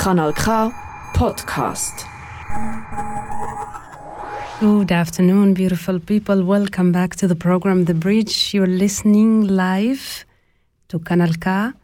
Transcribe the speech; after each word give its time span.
Kanal 0.00 0.32
K 0.34 0.44
Podcast. 1.12 2.06
Good 4.58 4.90
afternoon, 4.90 5.52
beautiful 5.52 6.00
people. 6.00 6.42
Welcome 6.42 6.90
back 6.90 7.16
to 7.16 7.28
the 7.28 7.34
program 7.34 7.84
The 7.84 7.92
Bridge. 7.92 8.54
You're 8.54 8.66
listening 8.66 9.46
live 9.46 10.24
to 10.88 11.00
Kanal 11.00 11.38
K 11.38 11.76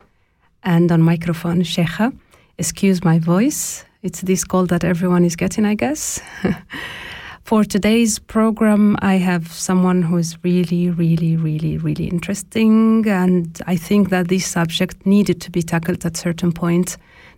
and 0.62 0.90
on 0.90 1.02
microphone 1.02 1.60
Cheija. 1.62 2.10
Excuse 2.56 3.04
my 3.04 3.18
voice. 3.18 3.84
It's 4.02 4.22
this 4.22 4.44
call 4.44 4.64
that 4.64 4.82
everyone 4.82 5.26
is 5.26 5.36
getting, 5.36 5.66
I 5.66 5.74
guess. 5.74 6.18
For 7.44 7.64
today's 7.64 8.18
program, 8.18 8.96
I 9.02 9.16
have 9.16 9.52
someone 9.52 10.00
who 10.00 10.16
is 10.16 10.38
really, 10.42 10.88
really, 10.88 11.36
really, 11.36 11.76
really 11.76 12.06
interesting. 12.06 13.06
And 13.06 13.60
I 13.66 13.76
think 13.76 14.08
that 14.08 14.28
this 14.28 14.46
subject 14.46 15.04
needed 15.04 15.42
to 15.42 15.50
be 15.50 15.62
tackled 15.62 16.06
at 16.06 16.16
certain 16.16 16.52
point 16.52 16.96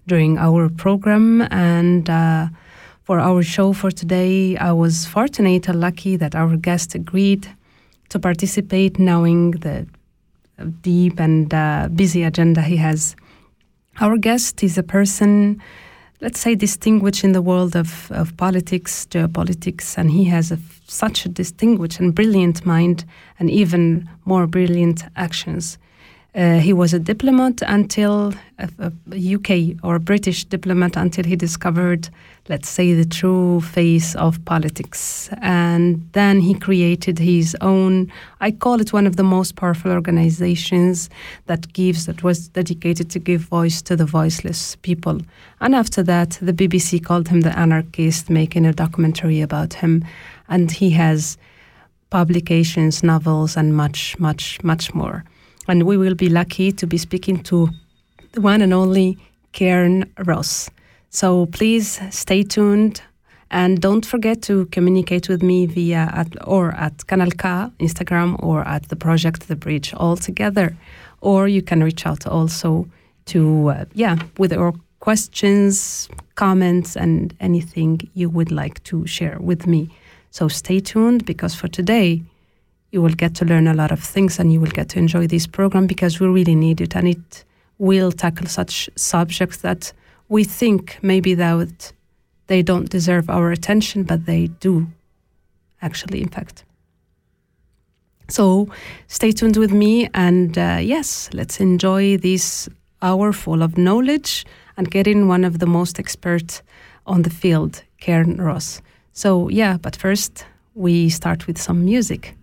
during 0.08 0.38
our 0.38 0.68
program. 0.68 1.42
And 1.50 2.10
uh, 2.10 2.48
for 3.04 3.20
our 3.20 3.42
show 3.42 3.72
for 3.72 3.90
today, 3.90 4.56
I 4.56 4.72
was 4.72 5.06
fortunate 5.06 5.68
and 5.68 5.80
lucky 5.80 6.16
that 6.16 6.34
our 6.34 6.56
guest 6.56 6.94
agreed 6.94 7.46
to 8.08 8.18
participate, 8.18 8.98
knowing 8.98 9.52
the 9.52 9.86
deep 10.82 11.20
and 11.20 11.54
uh, 11.54 11.88
busy 11.94 12.22
agenda 12.24 12.62
he 12.62 12.76
has. 12.76 13.14
Our 14.00 14.16
guest 14.16 14.62
is 14.62 14.78
a 14.78 14.82
person 14.82 15.60
let's 16.20 16.40
say, 16.40 16.54
distinguished 16.54 17.24
in 17.24 17.32
the 17.32 17.42
world 17.42 17.76
of, 17.76 18.10
of 18.10 18.36
politics, 18.36 19.06
geopolitics, 19.10 19.96
and 19.96 20.10
he 20.10 20.24
has 20.24 20.50
a, 20.50 20.58
such 20.86 21.24
a 21.24 21.28
distinguished 21.28 22.00
and 22.00 22.14
brilliant 22.14 22.66
mind, 22.66 23.04
and 23.38 23.50
even 23.50 24.08
more 24.24 24.46
brilliant 24.46 25.04
actions. 25.16 25.78
Uh, 26.34 26.58
he 26.58 26.74
was 26.74 26.92
a 26.92 26.98
diplomat 26.98 27.62
until 27.62 28.34
a, 28.58 28.68
a, 28.78 29.34
UK 29.34 29.82
or 29.82 29.98
British 29.98 30.44
diplomat 30.44 30.94
until 30.94 31.24
he 31.24 31.34
discovered, 31.34 32.10
let's 32.50 32.68
say, 32.68 32.92
the 32.92 33.06
true 33.06 33.62
face 33.62 34.14
of 34.14 34.44
politics. 34.44 35.30
And 35.40 36.06
then 36.12 36.40
he 36.40 36.52
created 36.52 37.18
his 37.18 37.56
own, 37.62 38.12
I 38.40 38.50
call 38.50 38.78
it 38.82 38.92
one 38.92 39.06
of 39.06 39.16
the 39.16 39.22
most 39.22 39.56
powerful 39.56 39.90
organizations 39.90 41.08
that 41.46 41.72
gives, 41.72 42.04
that 42.04 42.22
was 42.22 42.48
dedicated 42.48 43.08
to 43.10 43.18
give 43.18 43.40
voice 43.40 43.80
to 43.82 43.96
the 43.96 44.04
voiceless 44.04 44.76
people. 44.76 45.22
And 45.60 45.74
after 45.74 46.02
that, 46.02 46.38
the 46.42 46.52
BBC 46.52 47.02
called 47.02 47.28
him 47.28 47.40
the 47.40 47.58
anarchist, 47.58 48.28
making 48.28 48.66
a 48.66 48.74
documentary 48.74 49.40
about 49.40 49.72
him. 49.72 50.04
And 50.50 50.70
he 50.70 50.90
has 50.90 51.38
publications, 52.10 53.02
novels, 53.02 53.56
and 53.56 53.74
much, 53.74 54.18
much, 54.18 54.62
much 54.62 54.92
more 54.92 55.24
and 55.68 55.84
we 55.84 55.96
will 55.96 56.14
be 56.14 56.28
lucky 56.28 56.72
to 56.72 56.86
be 56.86 56.98
speaking 56.98 57.42
to 57.44 57.68
the 58.32 58.40
one 58.40 58.62
and 58.62 58.72
only 58.72 59.18
Carne 59.52 60.10
Ross. 60.26 60.70
So 61.10 61.46
please 61.46 62.00
stay 62.10 62.42
tuned 62.42 63.02
and 63.50 63.80
don't 63.80 64.04
forget 64.04 64.42
to 64.42 64.66
communicate 64.66 65.28
with 65.28 65.42
me 65.42 65.66
via 65.66 66.10
at, 66.12 66.28
or 66.46 66.72
at 66.72 66.98
Kanal 67.06 67.36
K, 67.36 67.48
Instagram, 67.84 68.42
or 68.42 68.66
at 68.66 68.88
the 68.88 68.96
project 68.96 69.48
The 69.48 69.56
Bridge 69.56 69.94
altogether. 69.94 70.76
Or 71.20 71.48
you 71.48 71.62
can 71.62 71.82
reach 71.82 72.06
out 72.06 72.26
also 72.26 72.86
to, 73.26 73.68
uh, 73.68 73.84
yeah, 73.94 74.16
with 74.38 74.52
your 74.52 74.74
questions, 75.00 76.08
comments, 76.34 76.96
and 76.96 77.34
anything 77.40 78.00
you 78.14 78.28
would 78.28 78.52
like 78.52 78.82
to 78.84 79.06
share 79.06 79.38
with 79.40 79.66
me. 79.66 79.88
So 80.30 80.48
stay 80.48 80.80
tuned 80.80 81.24
because 81.24 81.54
for 81.54 81.68
today, 81.68 82.22
you 82.90 83.02
will 83.02 83.14
get 83.14 83.34
to 83.36 83.44
learn 83.44 83.66
a 83.66 83.74
lot 83.74 83.92
of 83.92 84.02
things 84.02 84.38
and 84.38 84.52
you 84.52 84.60
will 84.60 84.70
get 84.70 84.88
to 84.90 84.98
enjoy 84.98 85.26
this 85.26 85.46
program 85.46 85.86
because 85.86 86.20
we 86.20 86.26
really 86.26 86.54
need 86.54 86.80
it 86.80 86.96
and 86.96 87.08
it 87.08 87.44
will 87.78 88.12
tackle 88.12 88.46
such 88.46 88.88
subjects 88.96 89.58
that 89.58 89.92
we 90.28 90.44
think 90.44 90.98
maybe 91.02 91.34
that 91.34 91.92
they 92.46 92.62
don't 92.62 92.90
deserve 92.90 93.30
our 93.30 93.52
attention, 93.52 94.02
but 94.04 94.26
they 94.26 94.46
do 94.46 94.86
actually, 95.80 96.22
in 96.22 96.28
fact. 96.28 96.64
So 98.28 98.68
stay 99.06 99.32
tuned 99.32 99.56
with 99.56 99.72
me 99.72 100.08
and 100.12 100.56
uh, 100.58 100.78
yes, 100.80 101.30
let's 101.32 101.60
enjoy 101.60 102.16
this 102.16 102.68
hour 103.00 103.32
full 103.32 103.62
of 103.62 103.78
knowledge 103.78 104.44
and 104.76 104.90
get 104.90 105.06
in 105.06 105.28
one 105.28 105.44
of 105.44 105.60
the 105.60 105.66
most 105.66 105.98
expert 105.98 106.62
on 107.06 107.22
the 107.22 107.30
field, 107.30 107.82
Carne 108.00 108.36
Ross. 108.36 108.82
So 109.12 109.48
yeah, 109.48 109.76
but 109.78 109.96
first 109.96 110.44
we 110.74 111.08
start 111.08 111.46
with 111.46 111.58
some 111.58 111.84
music 111.84 112.34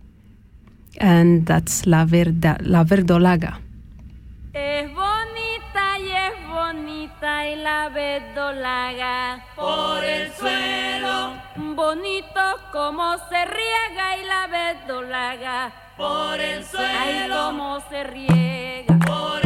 and 1.00 1.46
that's 1.46 1.86
La, 1.86 2.04
Verda, 2.04 2.56
La 2.60 2.84
Verdolaga. 2.84 3.60
Es 4.52 4.88
bonita 4.94 5.98
y 5.98 6.10
es 6.10 6.48
bonita 6.48 7.48
y 7.48 7.56
la 7.56 7.90
verdolaga 7.90 9.44
por 9.54 10.02
el 10.02 10.32
suelo. 10.32 11.34
Bonito 11.56 12.40
como 12.72 13.16
se 13.28 13.44
riega 13.44 14.16
y 14.16 14.24
la 14.24 14.46
verdolaga 14.46 15.72
por 15.96 16.40
el 16.40 16.64
suelo. 16.64 16.88
Ay, 16.98 17.28
cómo 17.28 17.82
se 17.90 18.04
riega 18.04 18.98
por 19.06 19.44
el 19.44 19.45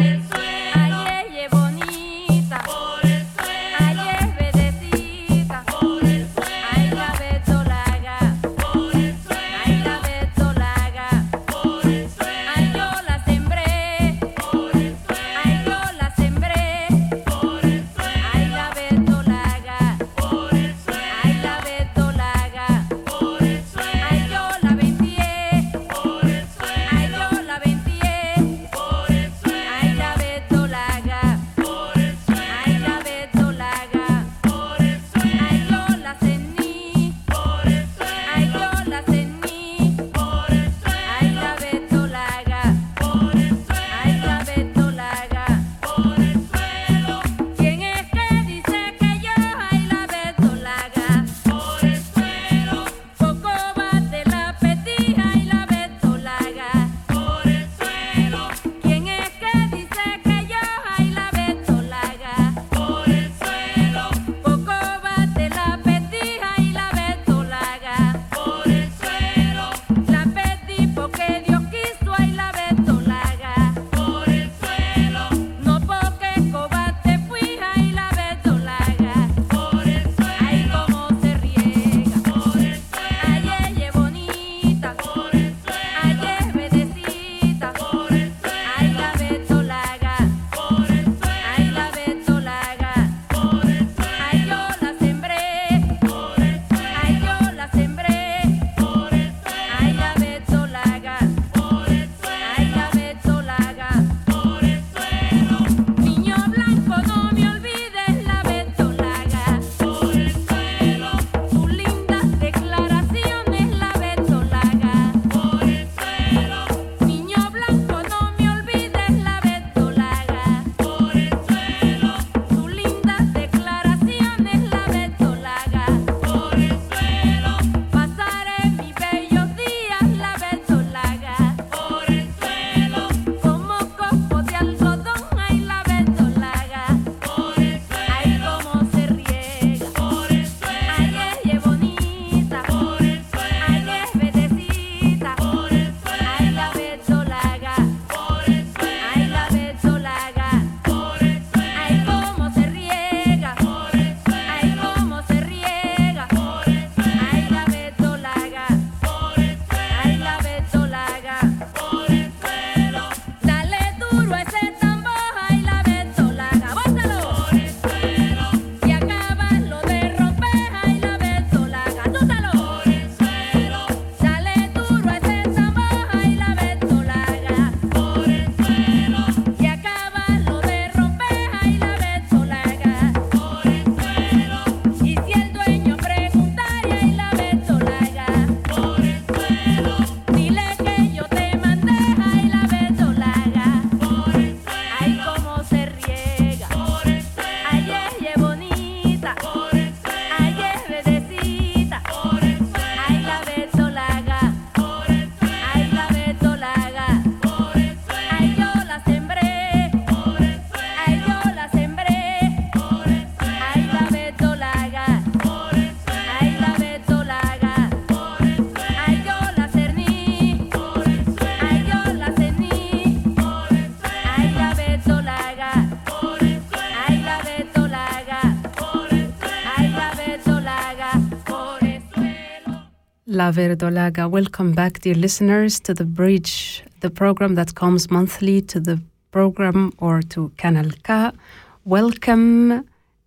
La 233.41 233.51
Verdolaga. 233.51 234.29
Welcome 234.29 234.73
back, 234.73 235.01
dear 235.01 235.15
listeners, 235.15 235.79
to 235.79 235.95
The 235.95 236.05
Bridge, 236.05 236.83
the 236.99 237.09
program 237.09 237.55
that 237.55 237.73
comes 237.73 238.11
monthly 238.11 238.61
to 238.61 238.79
the 238.79 239.01
program 239.31 239.93
or 239.97 240.21
to 240.33 240.51
Kanal 240.59 240.91
K. 241.01 241.35
Welcome 241.83 242.85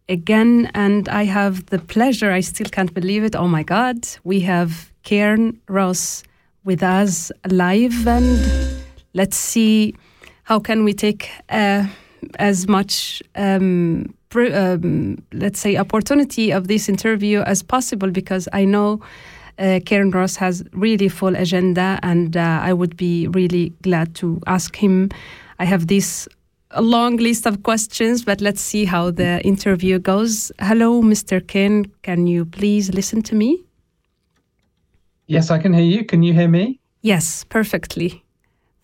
again, 0.09 0.71
and 0.73 1.09
I 1.09 1.25
have 1.25 1.67
the 1.67 1.81
pleasure, 1.81 2.31
I 2.31 2.43
still 2.43 2.69
can't 2.69 2.95
believe 2.95 3.25
it. 3.25 3.35
Oh 3.35 3.49
my 3.49 3.65
God, 3.65 4.07
we 4.23 4.39
have 4.43 4.93
Carne 5.03 5.59
Ross 5.69 6.23
with 6.63 6.85
us 6.85 7.33
live, 7.51 8.07
and 8.07 8.39
let's 9.15 9.37
see 9.37 9.97
how 10.45 10.61
can 10.61 10.85
we 10.85 10.93
take 10.93 11.29
uh, 11.49 11.87
as 12.39 12.69
much 12.69 13.21
um, 13.35 14.15
um, 14.37 15.23
let's 15.33 15.59
say 15.59 15.77
opportunity 15.77 16.53
of 16.53 16.69
this 16.69 16.89
interview 16.89 17.41
as 17.41 17.63
possible 17.65 18.11
because 18.11 18.49
I 18.53 18.65
know 18.65 19.01
uh, 19.59 19.81
Carne 19.87 20.11
Ross 20.11 20.37
has 20.37 20.65
really 20.73 21.09
full 21.09 21.37
agenda 21.37 21.99
and 22.03 22.37
uh, 22.37 22.61
I 22.63 22.73
would 22.73 22.97
be 22.97 23.29
really 23.29 23.73
glad 23.83 24.15
to 24.17 24.41
ask 24.47 24.77
him. 24.77 25.11
I 25.59 25.65
have 25.65 25.87
this 25.87 26.29
long 26.81 27.17
list 27.17 27.47
of 27.47 27.63
questions, 27.63 28.25
but 28.25 28.41
let's 28.41 28.61
see 28.61 28.85
how 28.85 29.11
the 29.11 29.41
interview 29.45 29.99
goes. 29.99 30.51
Hello, 30.59 31.03
Mr. 31.03 31.47
Ken. 31.47 31.87
Can 32.03 32.27
you 32.27 32.45
please 32.45 32.93
listen 32.93 33.23
to 33.23 33.35
me? 33.35 33.65
Yes, 35.27 35.51
I 35.51 35.59
can 35.59 35.73
hear 35.73 35.85
you. 35.85 36.05
Can 36.05 36.23
you 36.23 36.33
hear 36.33 36.49
me? 36.49 36.81
Yes, 37.03 37.45
perfectly. 37.45 38.25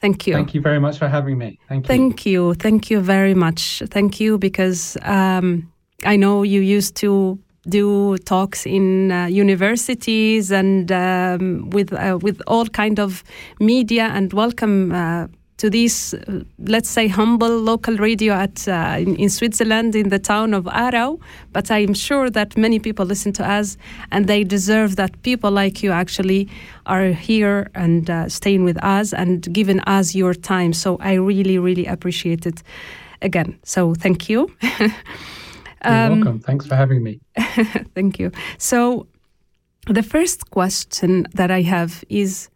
Thank 0.00 0.26
you. 0.26 0.32
Thank 0.32 0.54
you 0.54 0.62
very 0.62 0.80
much 0.80 0.98
for 0.98 1.08
having 1.08 1.36
me. 1.36 1.58
Thank 1.68 1.84
you. 1.84 1.88
Thank 1.88 2.26
you. 2.26 2.54
Thank 2.54 2.90
you 2.90 3.00
very 3.00 3.34
much. 3.34 3.82
Thank 3.90 4.18
you 4.18 4.38
because 4.38 4.96
um, 5.02 5.70
I 6.04 6.16
know 6.16 6.42
you 6.42 6.60
used 6.60 6.96
to 6.96 7.38
do 7.68 8.16
talks 8.18 8.66
in 8.66 9.12
uh, 9.12 9.26
universities 9.26 10.50
and 10.50 10.90
um, 10.90 11.70
with 11.70 11.92
uh, 11.92 12.18
with 12.20 12.40
all 12.46 12.66
kind 12.66 12.98
of 12.98 13.22
media 13.58 14.10
and 14.14 14.32
welcome 14.32 14.92
uh, 14.92 15.26
to 15.60 15.68
this, 15.68 16.14
uh, 16.14 16.42
let's 16.58 16.88
say, 16.88 17.06
humble 17.06 17.60
local 17.60 17.94
radio 17.98 18.32
at 18.32 18.66
uh, 18.66 18.96
in, 18.98 19.14
in, 19.16 19.28
Switzerland, 19.28 19.94
in 19.94 20.08
the 20.08 20.18
town 20.18 20.54
of 20.54 20.64
Aarau. 20.64 21.20
But 21.52 21.70
I'm 21.70 21.92
sure 21.92 22.30
that 22.30 22.56
many 22.56 22.78
people 22.78 23.04
listen 23.04 23.32
to 23.34 23.46
us, 23.46 23.76
and 24.10 24.26
they 24.26 24.42
deserve 24.42 24.96
that 24.96 25.20
people 25.22 25.50
like 25.50 25.82
you 25.82 25.92
actually 25.92 26.48
are 26.86 27.08
here 27.08 27.70
and 27.74 28.08
uh, 28.08 28.30
staying 28.30 28.64
with 28.64 28.82
us 28.82 29.12
and 29.12 29.52
giving 29.52 29.80
us 29.80 30.14
your 30.14 30.32
time. 30.32 30.72
So 30.72 30.96
I 31.00 31.14
really, 31.14 31.58
really 31.58 31.84
appreciate 31.84 32.46
it. 32.46 32.62
Again, 33.20 33.58
so 33.62 33.94
thank 33.94 34.30
you. 34.30 34.50
You're 35.84 35.94
um, 35.94 36.20
welcome. 36.20 36.40
Thanks 36.40 36.66
for 36.66 36.76
having 36.76 37.02
me. 37.02 37.20
thank 37.94 38.18
you. 38.18 38.30
So, 38.58 39.06
the 39.86 40.02
first 40.02 40.50
question 40.50 41.26
that 41.34 41.50
I 41.50 41.62
have 41.62 42.04
is 42.08 42.50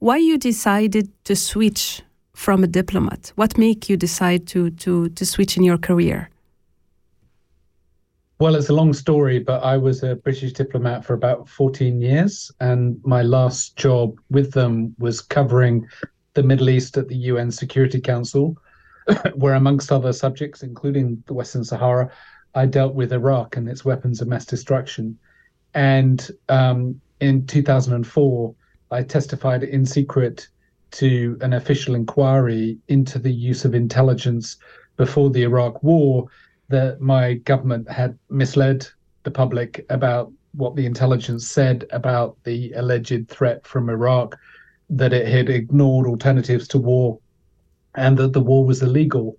why 0.00 0.18
you 0.18 0.38
decided 0.38 1.10
to 1.24 1.34
switch 1.34 2.02
from 2.34 2.62
a 2.62 2.66
diplomat? 2.66 3.32
What 3.34 3.58
made 3.58 3.88
you 3.88 3.96
decide 3.96 4.46
to 4.48 4.70
to 4.70 5.08
to 5.08 5.24
switch 5.26 5.56
in 5.56 5.64
your 5.64 5.78
career? 5.78 6.30
Well, 8.40 8.54
it's 8.54 8.68
a 8.68 8.74
long 8.74 8.92
story, 8.92 9.40
but 9.40 9.64
I 9.64 9.76
was 9.76 10.04
a 10.04 10.14
British 10.14 10.52
diplomat 10.52 11.04
for 11.04 11.14
about 11.14 11.48
14 11.48 12.00
years, 12.00 12.52
and 12.60 13.00
my 13.04 13.22
last 13.22 13.76
job 13.76 14.16
with 14.30 14.52
them 14.52 14.94
was 14.98 15.20
covering 15.20 15.88
the 16.34 16.44
Middle 16.44 16.70
East 16.70 16.96
at 16.96 17.08
the 17.08 17.16
UN 17.16 17.50
Security 17.50 18.00
Council, 18.00 18.56
where, 19.34 19.54
amongst 19.54 19.90
other 19.90 20.12
subjects, 20.12 20.62
including 20.62 21.20
the 21.26 21.34
Western 21.34 21.64
Sahara, 21.64 22.08
I 22.58 22.66
dealt 22.66 22.94
with 22.94 23.12
Iraq 23.12 23.56
and 23.56 23.68
its 23.68 23.84
weapons 23.84 24.20
of 24.20 24.26
mass 24.26 24.44
destruction. 24.44 25.16
And 25.74 26.28
um, 26.48 27.00
in 27.20 27.46
2004, 27.46 28.54
I 28.90 29.02
testified 29.04 29.62
in 29.62 29.86
secret 29.86 30.48
to 30.92 31.38
an 31.40 31.52
official 31.52 31.94
inquiry 31.94 32.78
into 32.88 33.20
the 33.20 33.32
use 33.32 33.64
of 33.64 33.76
intelligence 33.76 34.56
before 34.96 35.30
the 35.30 35.44
Iraq 35.44 35.84
war 35.84 36.26
that 36.68 37.00
my 37.00 37.34
government 37.34 37.88
had 37.88 38.18
misled 38.28 38.88
the 39.22 39.30
public 39.30 39.86
about 39.88 40.32
what 40.52 40.74
the 40.74 40.86
intelligence 40.86 41.46
said 41.46 41.86
about 41.92 42.36
the 42.42 42.72
alleged 42.72 43.28
threat 43.28 43.64
from 43.64 43.88
Iraq, 43.88 44.36
that 44.90 45.12
it 45.12 45.28
had 45.28 45.48
ignored 45.48 46.08
alternatives 46.08 46.66
to 46.68 46.78
war, 46.78 47.20
and 47.94 48.18
that 48.18 48.32
the 48.32 48.40
war 48.40 48.64
was 48.64 48.82
illegal. 48.82 49.36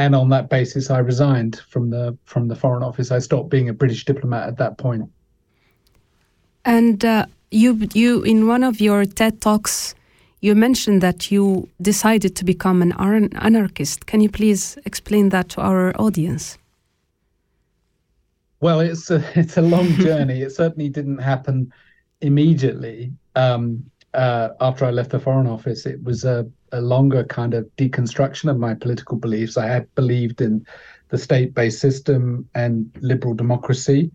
And 0.00 0.14
on 0.14 0.30
that 0.30 0.48
basis, 0.48 0.88
I 0.88 0.98
resigned 1.00 1.60
from 1.68 1.90
the 1.90 2.16
from 2.24 2.48
the 2.48 2.56
Foreign 2.56 2.82
Office. 2.82 3.10
I 3.10 3.18
stopped 3.18 3.50
being 3.50 3.68
a 3.68 3.74
British 3.74 4.06
diplomat 4.06 4.48
at 4.48 4.56
that 4.56 4.78
point. 4.78 5.10
And 6.64 7.04
uh, 7.04 7.26
you 7.50 7.86
you 7.92 8.22
in 8.22 8.46
one 8.46 8.64
of 8.64 8.80
your 8.80 9.04
TED 9.04 9.42
talks 9.42 9.94
you 10.40 10.54
mentioned 10.54 11.02
that 11.02 11.30
you 11.30 11.68
decided 11.82 12.34
to 12.36 12.44
become 12.46 12.80
an 12.80 12.92
anarchist. 13.34 14.06
Can 14.06 14.22
you 14.22 14.30
please 14.30 14.78
explain 14.86 15.28
that 15.28 15.50
to 15.50 15.60
our 15.60 15.92
audience? 16.00 16.56
Well, 18.60 18.80
it's 18.80 19.10
a 19.10 19.22
it's 19.38 19.58
a 19.58 19.62
long 19.62 19.88
journey. 20.06 20.40
it 20.40 20.52
certainly 20.52 20.88
didn't 20.88 21.18
happen 21.18 21.70
immediately. 22.22 23.12
Um, 23.36 23.84
uh, 24.14 24.48
after 24.60 24.86
I 24.86 24.92
left 24.92 25.10
the 25.10 25.20
Foreign 25.20 25.46
Office, 25.46 25.84
it 25.84 26.02
was 26.02 26.24
a, 26.24 26.50
a 26.72 26.80
longer 26.80 27.24
kind 27.24 27.54
of 27.54 27.68
deconstruction 27.76 28.50
of 28.50 28.58
my 28.58 28.74
political 28.74 29.16
beliefs. 29.16 29.56
I 29.56 29.66
had 29.66 29.94
believed 29.94 30.40
in 30.40 30.64
the 31.08 31.18
state-based 31.18 31.80
system 31.80 32.48
and 32.54 32.90
liberal 33.00 33.34
democracy, 33.34 34.10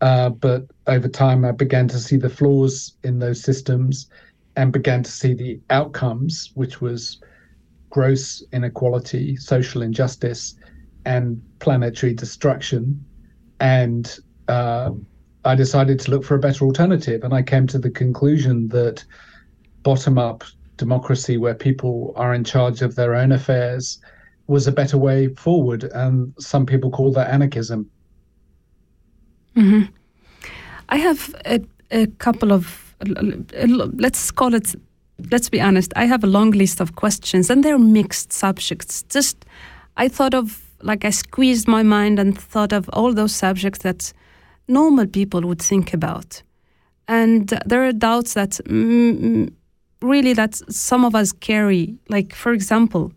uh, 0.00 0.30
but 0.30 0.66
over 0.88 1.08
time, 1.08 1.44
I 1.44 1.52
began 1.52 1.86
to 1.88 1.98
see 1.98 2.16
the 2.16 2.28
flaws 2.28 2.96
in 3.04 3.20
those 3.20 3.40
systems 3.40 4.08
and 4.56 4.72
began 4.72 5.02
to 5.04 5.10
see 5.10 5.32
the 5.32 5.60
outcomes, 5.70 6.50
which 6.54 6.80
was 6.80 7.20
gross 7.90 8.42
inequality, 8.52 9.36
social 9.36 9.82
injustice, 9.82 10.56
and 11.04 11.40
planetary 11.60 12.14
destruction. 12.14 13.04
And 13.60 14.18
uh, 14.48 14.90
I 15.44 15.54
decided 15.54 16.00
to 16.00 16.10
look 16.10 16.24
for 16.24 16.34
a 16.34 16.40
better 16.40 16.64
alternative. 16.64 17.22
And 17.22 17.32
I 17.32 17.42
came 17.42 17.66
to 17.68 17.78
the 17.78 17.90
conclusion 17.90 18.68
that 18.68 19.04
bottom 19.82 20.18
up 20.18 20.42
democracy, 20.76 21.36
where 21.36 21.54
people 21.54 22.12
are 22.16 22.34
in 22.34 22.44
charge 22.44 22.82
of 22.82 22.94
their 22.94 23.14
own 23.14 23.32
affairs, 23.32 23.98
was 24.46 24.66
a 24.66 24.72
better 24.72 24.98
way 24.98 25.28
forward. 25.34 25.84
And 25.84 26.34
some 26.38 26.66
people 26.66 26.90
call 26.90 27.12
that 27.12 27.30
anarchism. 27.30 27.90
Mm-hmm. 29.56 29.92
I 30.88 30.96
have 30.96 31.34
a, 31.44 31.60
a 31.90 32.06
couple 32.18 32.52
of 32.52 32.94
let's 33.04 34.30
call 34.30 34.54
it 34.54 34.74
let's 35.30 35.48
be 35.48 35.60
honest 35.60 35.92
i 35.96 36.04
have 36.04 36.22
a 36.22 36.26
long 36.26 36.50
list 36.52 36.80
of 36.80 36.94
questions 36.94 37.50
and 37.50 37.64
they're 37.64 37.78
mixed 37.78 38.32
subjects 38.32 39.02
just 39.08 39.44
i 39.96 40.08
thought 40.08 40.34
of 40.34 40.62
like 40.82 41.04
i 41.04 41.10
squeezed 41.10 41.68
my 41.68 41.82
mind 41.82 42.18
and 42.18 42.38
thought 42.38 42.72
of 42.72 42.88
all 42.92 43.12
those 43.12 43.34
subjects 43.34 43.80
that 43.80 44.12
normal 44.68 45.06
people 45.06 45.40
would 45.42 45.60
think 45.60 45.92
about 45.92 46.42
and 47.08 47.58
there 47.66 47.84
are 47.84 47.92
doubts 47.92 48.34
that 48.34 48.50
mm, 48.66 49.52
really 50.02 50.34
that 50.34 50.54
some 50.70 51.04
of 51.04 51.14
us 51.14 51.32
carry 51.32 51.94
like 52.08 52.34
for 52.34 52.52
example 52.52 53.12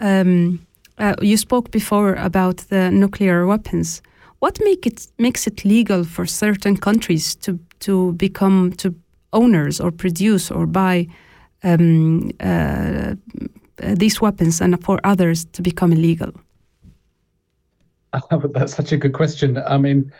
um, 0.00 0.64
uh, 0.98 1.14
you 1.22 1.36
spoke 1.36 1.70
before 1.70 2.14
about 2.14 2.58
the 2.68 2.90
nuclear 2.90 3.46
weapons 3.46 4.02
what 4.40 4.58
make 4.64 4.86
it 4.86 5.06
makes 5.18 5.46
it 5.46 5.64
legal 5.64 6.04
for 6.04 6.26
certain 6.26 6.76
countries 6.76 7.34
to 7.36 7.58
to 7.80 8.12
become 8.12 8.72
to 8.72 8.94
owners 9.32 9.80
or 9.80 9.90
produce 9.90 10.50
or 10.50 10.66
buy 10.66 11.06
um, 11.62 12.30
uh, 12.40 13.14
these 13.76 14.20
weapons 14.20 14.60
and 14.60 14.82
for 14.84 15.00
others 15.04 15.44
to 15.46 15.62
become 15.62 15.92
illegal? 15.92 16.32
That's 18.30 18.74
such 18.74 18.92
a 18.92 18.96
good 18.96 19.12
question. 19.12 19.58
I 19.58 19.78
mean, 19.78 20.12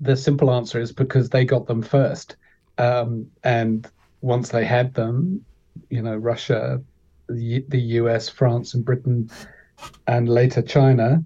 the 0.00 0.16
simple 0.16 0.50
answer 0.50 0.80
is 0.80 0.92
because 0.92 1.30
they 1.30 1.44
got 1.44 1.66
them 1.66 1.82
first. 1.82 2.36
Um, 2.78 3.30
and 3.44 3.88
once 4.26 4.48
they 4.48 4.64
had 4.64 4.92
them, 4.94 5.44
you 5.88 6.02
know, 6.02 6.16
Russia, 6.16 6.82
the, 7.28 7.62
US, 8.00 8.28
France, 8.28 8.74
and 8.74 8.84
Britain, 8.84 9.30
and 10.08 10.28
later 10.28 10.62
China, 10.62 11.22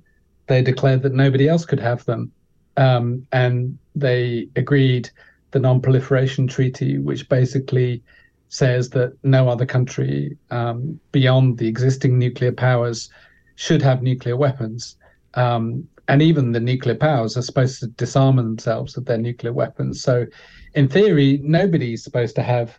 they 0.48 0.62
declared 0.62 1.02
that 1.02 1.14
nobody 1.14 1.48
else 1.48 1.64
could 1.64 1.80
have 1.80 2.04
them. 2.04 2.30
Um, 2.76 3.26
and 3.32 3.78
they 3.94 4.48
agreed 4.54 5.10
the 5.52 5.58
Non-Proliferation 5.58 6.46
Treaty, 6.46 6.98
which 6.98 7.28
basically 7.28 8.02
says 8.48 8.90
that 8.90 9.16
no 9.22 9.48
other 9.48 9.66
country 9.66 10.36
um, 10.50 11.00
beyond 11.12 11.56
the 11.56 11.68
existing 11.68 12.18
nuclear 12.18 12.52
powers 12.52 13.08
should 13.54 13.80
have 13.80 14.02
nuclear 14.02 14.36
weapons. 14.36 14.96
Um, 15.34 15.88
and 16.08 16.20
even 16.20 16.52
the 16.52 16.60
nuclear 16.60 16.96
powers 16.96 17.36
are 17.36 17.42
supposed 17.42 17.80
to 17.80 17.86
disarm 17.86 18.36
themselves 18.36 18.96
of 18.96 19.04
their 19.04 19.18
nuclear 19.18 19.52
weapons. 19.52 20.02
So, 20.02 20.26
in 20.74 20.88
theory, 20.88 21.40
nobody's 21.42 22.02
supposed 22.02 22.34
to 22.36 22.42
have 22.42 22.78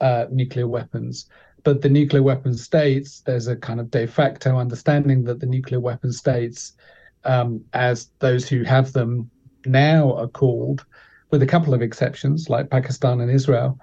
uh, 0.00 0.26
nuclear 0.30 0.66
weapons. 0.66 1.26
But 1.64 1.82
the 1.82 1.88
nuclear 1.88 2.22
weapon 2.22 2.56
states, 2.56 3.20
there's 3.26 3.48
a 3.48 3.56
kind 3.56 3.80
of 3.80 3.90
de 3.90 4.06
facto 4.06 4.56
understanding 4.56 5.24
that 5.24 5.40
the 5.40 5.46
nuclear 5.46 5.80
weapon 5.80 6.12
states, 6.12 6.72
um, 7.24 7.64
as 7.72 8.10
those 8.20 8.48
who 8.48 8.62
have 8.62 8.92
them 8.92 9.30
now 9.66 10.14
are 10.14 10.28
called, 10.28 10.84
with 11.30 11.42
a 11.42 11.46
couple 11.46 11.74
of 11.74 11.82
exceptions 11.82 12.48
like 12.48 12.70
Pakistan 12.70 13.20
and 13.20 13.30
Israel, 13.30 13.78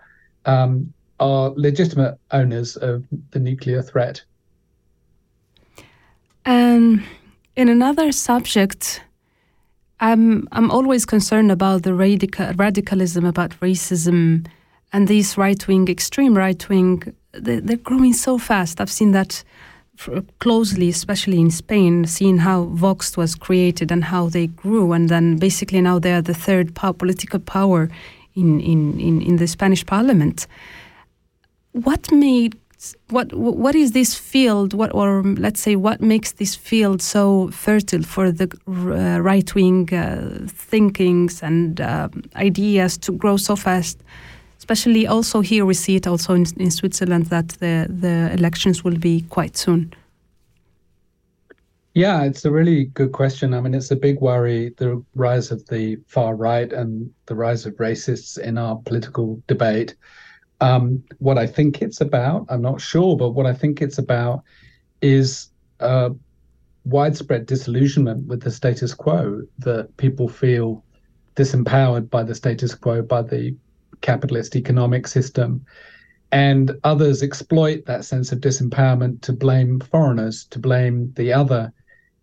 um, 0.46 0.92
are 1.20 1.54
legitimate 1.56 2.18
owners 2.32 2.76
of 2.78 3.04
the 3.32 3.40
nuclear 3.40 3.82
threat. 3.82 4.24
And 6.46 7.04
in 7.56 7.70
another 7.70 8.12
subject, 8.12 9.02
I'm 10.00 10.48
I'm 10.52 10.72
always 10.72 11.06
concerned 11.06 11.52
about 11.52 11.84
the 11.84 11.94
radical 11.94 12.54
radicalism, 12.54 13.26
about 13.26 13.60
racism, 13.62 14.46
and 14.96 15.10
these 15.10 15.38
right 15.38 15.68
wing, 15.68 15.90
extreme 15.90 16.38
right 16.38 16.70
wing. 16.70 17.04
They, 17.34 17.60
they're 17.60 17.76
growing 17.76 18.14
so 18.14 18.38
fast. 18.38 18.80
I've 18.80 18.90
seen 18.90 19.12
that 19.12 19.44
closely, 20.40 20.88
especially 20.88 21.38
in 21.38 21.52
Spain, 21.52 22.06
seeing 22.06 22.38
how 22.38 22.64
Vox 22.64 23.18
was 23.18 23.36
created 23.36 23.92
and 23.92 24.06
how 24.06 24.30
they 24.30 24.48
grew, 24.48 24.94
and 24.94 25.10
then 25.10 25.36
basically 25.36 25.82
now 25.82 26.00
they 26.00 26.14
are 26.14 26.22
the 26.22 26.34
third 26.34 26.74
power, 26.76 26.94
political 26.94 27.40
power 27.40 27.90
in, 28.36 28.62
in, 28.62 28.98
in, 28.98 29.22
in 29.22 29.36
the 29.36 29.48
Spanish 29.48 29.86
Parliament. 29.86 30.48
What 31.74 32.10
made 32.10 32.56
what 33.10 33.34
what 33.34 33.74
is 33.74 33.94
this 33.94 34.14
field 34.14 34.74
what 34.74 34.94
or 34.94 35.24
let's 35.24 35.60
say 35.60 35.76
what 35.76 36.02
makes 36.02 36.34
this 36.34 36.56
field 36.56 37.02
so 37.02 37.50
fertile 37.50 38.04
for 38.04 38.32
the 38.32 38.48
uh, 38.68 39.20
right 39.22 39.56
wing 39.56 39.92
uh, 39.92 40.46
thinkings 40.48 41.42
and 41.42 41.82
uh, 41.82 42.08
ideas 42.36 42.98
to 42.98 43.12
grow 43.14 43.38
so 43.38 43.56
fast 43.56 43.98
especially 44.66 45.06
also 45.06 45.42
here 45.42 45.64
we 45.64 45.76
see 45.76 45.96
it 45.96 46.08
also 46.08 46.34
in, 46.34 46.46
in 46.58 46.72
Switzerland 46.72 47.28
that 47.28 47.50
the 47.60 47.86
the 47.88 48.34
elections 48.34 48.84
will 48.84 48.98
be 48.98 49.22
quite 49.30 49.56
soon. 49.56 49.94
Yeah 51.94 52.24
it's 52.24 52.46
a 52.46 52.52
really 52.52 52.86
good 52.86 53.12
question. 53.12 53.54
I 53.54 53.62
mean 53.62 53.76
it's 53.76 53.92
a 53.92 53.96
big 54.08 54.20
worry 54.22 54.74
the 54.78 55.04
rise 55.14 55.52
of 55.52 55.60
the 55.68 55.98
far 56.08 56.36
right 56.36 56.74
and 56.74 57.12
the 57.28 57.36
rise 57.36 57.68
of 57.68 57.74
racists 57.76 58.40
in 58.40 58.58
our 58.58 58.76
political 58.78 59.40
debate. 59.48 59.96
Um, 60.62 61.04
what 61.20 61.38
I 61.38 61.48
think 61.48 61.82
it's 61.82 62.02
about, 62.02 62.46
I'm 62.50 62.62
not 62.62 62.82
sure, 62.82 63.16
but 63.18 63.32
what 63.32 63.46
I 63.46 63.54
think 63.54 63.82
it's 63.82 64.00
about 64.00 64.42
is 65.02 65.50
uh, 65.80 66.10
widespread 66.86 67.46
disillusionment 67.46 68.26
with 68.28 68.42
the 68.42 68.52
status 68.52 68.94
quo, 68.94 69.42
that 69.60 69.96
people 69.98 70.28
feel 70.30 70.82
disempowered 71.36 72.10
by 72.10 72.24
the 72.24 72.34
status 72.34 72.74
quo, 72.74 73.02
by 73.02 73.22
the 73.22 73.54
capitalist 74.06 74.56
economic 74.56 75.08
system. 75.08 75.66
And 76.32 76.72
others 76.84 77.24
exploit 77.24 77.86
that 77.86 78.06
sense 78.06 78.32
of 78.32 78.40
disempowerment 78.40 79.22
to 79.22 79.34
blame 79.34 79.80
foreigners, 79.80 80.46
to 80.52 80.60
blame 80.60 81.14
the 81.16 81.34
other, 81.34 81.74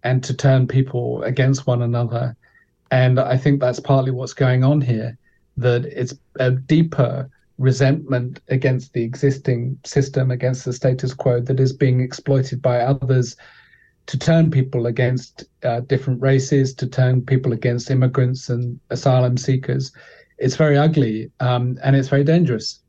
and 0.03 0.23
to 0.25 0.35
turn 0.35 0.67
people 0.67 1.23
against 1.23 1.67
one 1.67 1.83
another. 1.83 2.37
And 2.91 3.19
I 3.19 3.37
think 3.37 3.61
that's 3.61 3.81
partly 3.81 4.11
what's 4.11 4.35
going 4.35 4.65
on 4.65 4.81
here, 4.81 5.17
that 5.57 5.85
it's 5.87 6.15
a 6.39 6.51
deeper 6.51 7.31
resentment 7.59 8.41
against 8.49 8.93
the 8.93 9.03
existing 9.03 9.79
system, 9.85 10.31
against 10.31 10.65
the 10.65 10.73
status 10.73 11.15
quo 11.15 11.41
that 11.41 11.61
is 11.61 11.73
being 11.73 12.01
exploited 12.01 12.61
by 12.61 12.81
others 12.81 13.37
to 14.07 14.19
turn 14.19 14.51
people 14.51 14.87
against 14.87 15.45
uh, 15.62 15.81
different 15.81 16.21
races, 16.21 16.75
to 16.75 16.87
turn 16.87 17.23
people 17.23 17.53
against 17.53 17.91
immigrants 17.91 18.51
and 18.51 18.79
asylum 18.91 19.37
seekers. 19.37 19.93
It's 20.43 20.57
very 20.57 20.77
ugly 20.77 21.31
um, 21.41 21.79
and 21.83 21.97
it's 21.97 22.09
very 22.09 22.25
dangerous. 22.25 22.81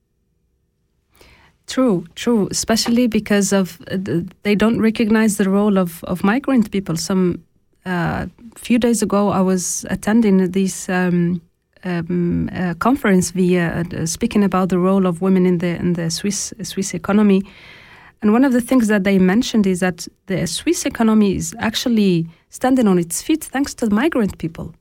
True, 1.68 2.06
true, 2.16 2.48
especially 2.52 3.08
because 3.08 3.54
of 3.54 3.80
uh, 3.90 3.98
they 4.44 4.56
don't 4.56 4.82
recognize 4.82 5.38
the 5.38 5.50
role 5.50 5.78
of, 5.78 6.04
of 6.04 6.24
migrant 6.24 6.72
people. 6.72 6.98
Some 6.98 7.44
uh, 7.86 8.28
few 8.56 8.78
days 8.78 9.02
ago, 9.02 9.30
I 9.30 9.40
was 9.40 9.86
attending 9.90 10.52
this 10.52 10.90
um, 10.90 11.42
um, 11.86 12.50
conference 12.80 13.32
via 13.32 13.86
uh, 13.94 14.06
speaking 14.06 14.44
about 14.44 14.70
the 14.70 14.80
role 14.80 15.06
of 15.06 15.22
women 15.22 15.46
in 15.46 15.60
the 15.60 15.76
in 15.80 15.94
the 15.94 16.10
Swiss 16.10 16.54
Swiss 16.64 16.94
economy. 16.94 17.44
And 18.22 18.32
one 18.32 18.46
of 18.46 18.54
the 18.54 18.62
things 18.62 18.88
that 18.88 19.04
they 19.04 19.20
mentioned 19.20 19.68
is 19.68 19.80
that 19.82 20.08
the 20.28 20.48
Swiss 20.48 20.86
economy 20.86 21.36
is 21.36 21.54
actually 21.60 22.28
standing 22.50 22.88
on 22.88 22.98
its 22.98 23.22
feet 23.22 23.44
thanks 23.44 23.74
to 23.76 23.86
the 23.86 23.94
migrant 23.94 24.38
people. 24.38 24.74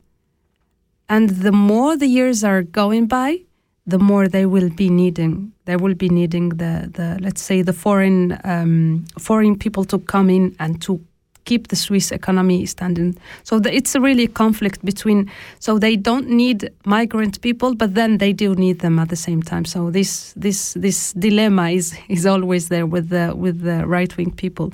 And 1.13 1.29
the 1.29 1.53
more 1.53 1.95
the 1.95 2.07
years 2.07 2.43
are 2.43 2.63
going 2.63 3.07
by, 3.07 3.41
the 3.87 3.99
more 3.99 4.29
they 4.29 4.47
will 4.47 4.71
be 4.71 4.89
needing. 4.89 5.53
They 5.67 5.77
will 5.77 5.95
be 5.95 6.09
needing 6.09 6.49
the 6.63 6.89
the 6.99 7.19
let's 7.21 7.43
say 7.43 7.63
the 7.63 7.75
foreign 7.75 8.39
um, 8.45 9.05
foreign 9.19 9.59
people 9.59 9.85
to 9.85 9.99
come 9.99 10.31
in 10.31 10.57
and 10.59 10.81
to 10.81 10.99
keep 11.45 11.69
the 11.69 11.77
Swiss 11.77 12.13
economy 12.13 12.65
standing. 12.67 13.19
So 13.43 13.61
the, 13.61 13.71
it's 13.75 13.95
a 13.95 14.01
really 14.01 14.25
a 14.25 14.29
conflict 14.29 14.83
between. 14.85 15.31
So 15.59 15.79
they 15.79 15.97
don't 15.97 16.29
need 16.29 16.71
migrant 16.87 17.41
people, 17.41 17.75
but 17.75 17.95
then 17.95 18.19
they 18.19 18.33
do 18.33 18.55
need 18.55 18.79
them 18.79 18.99
at 18.99 19.09
the 19.09 19.17
same 19.17 19.43
time. 19.43 19.67
So 19.67 19.91
this 19.91 20.33
this 20.35 20.73
this 20.81 21.13
dilemma 21.13 21.71
is 21.71 21.95
is 22.09 22.25
always 22.25 22.69
there 22.69 22.87
with 22.87 23.11
the 23.11 23.35
with 23.37 23.61
the 23.61 23.87
right 23.87 24.17
wing 24.17 24.33
people, 24.33 24.73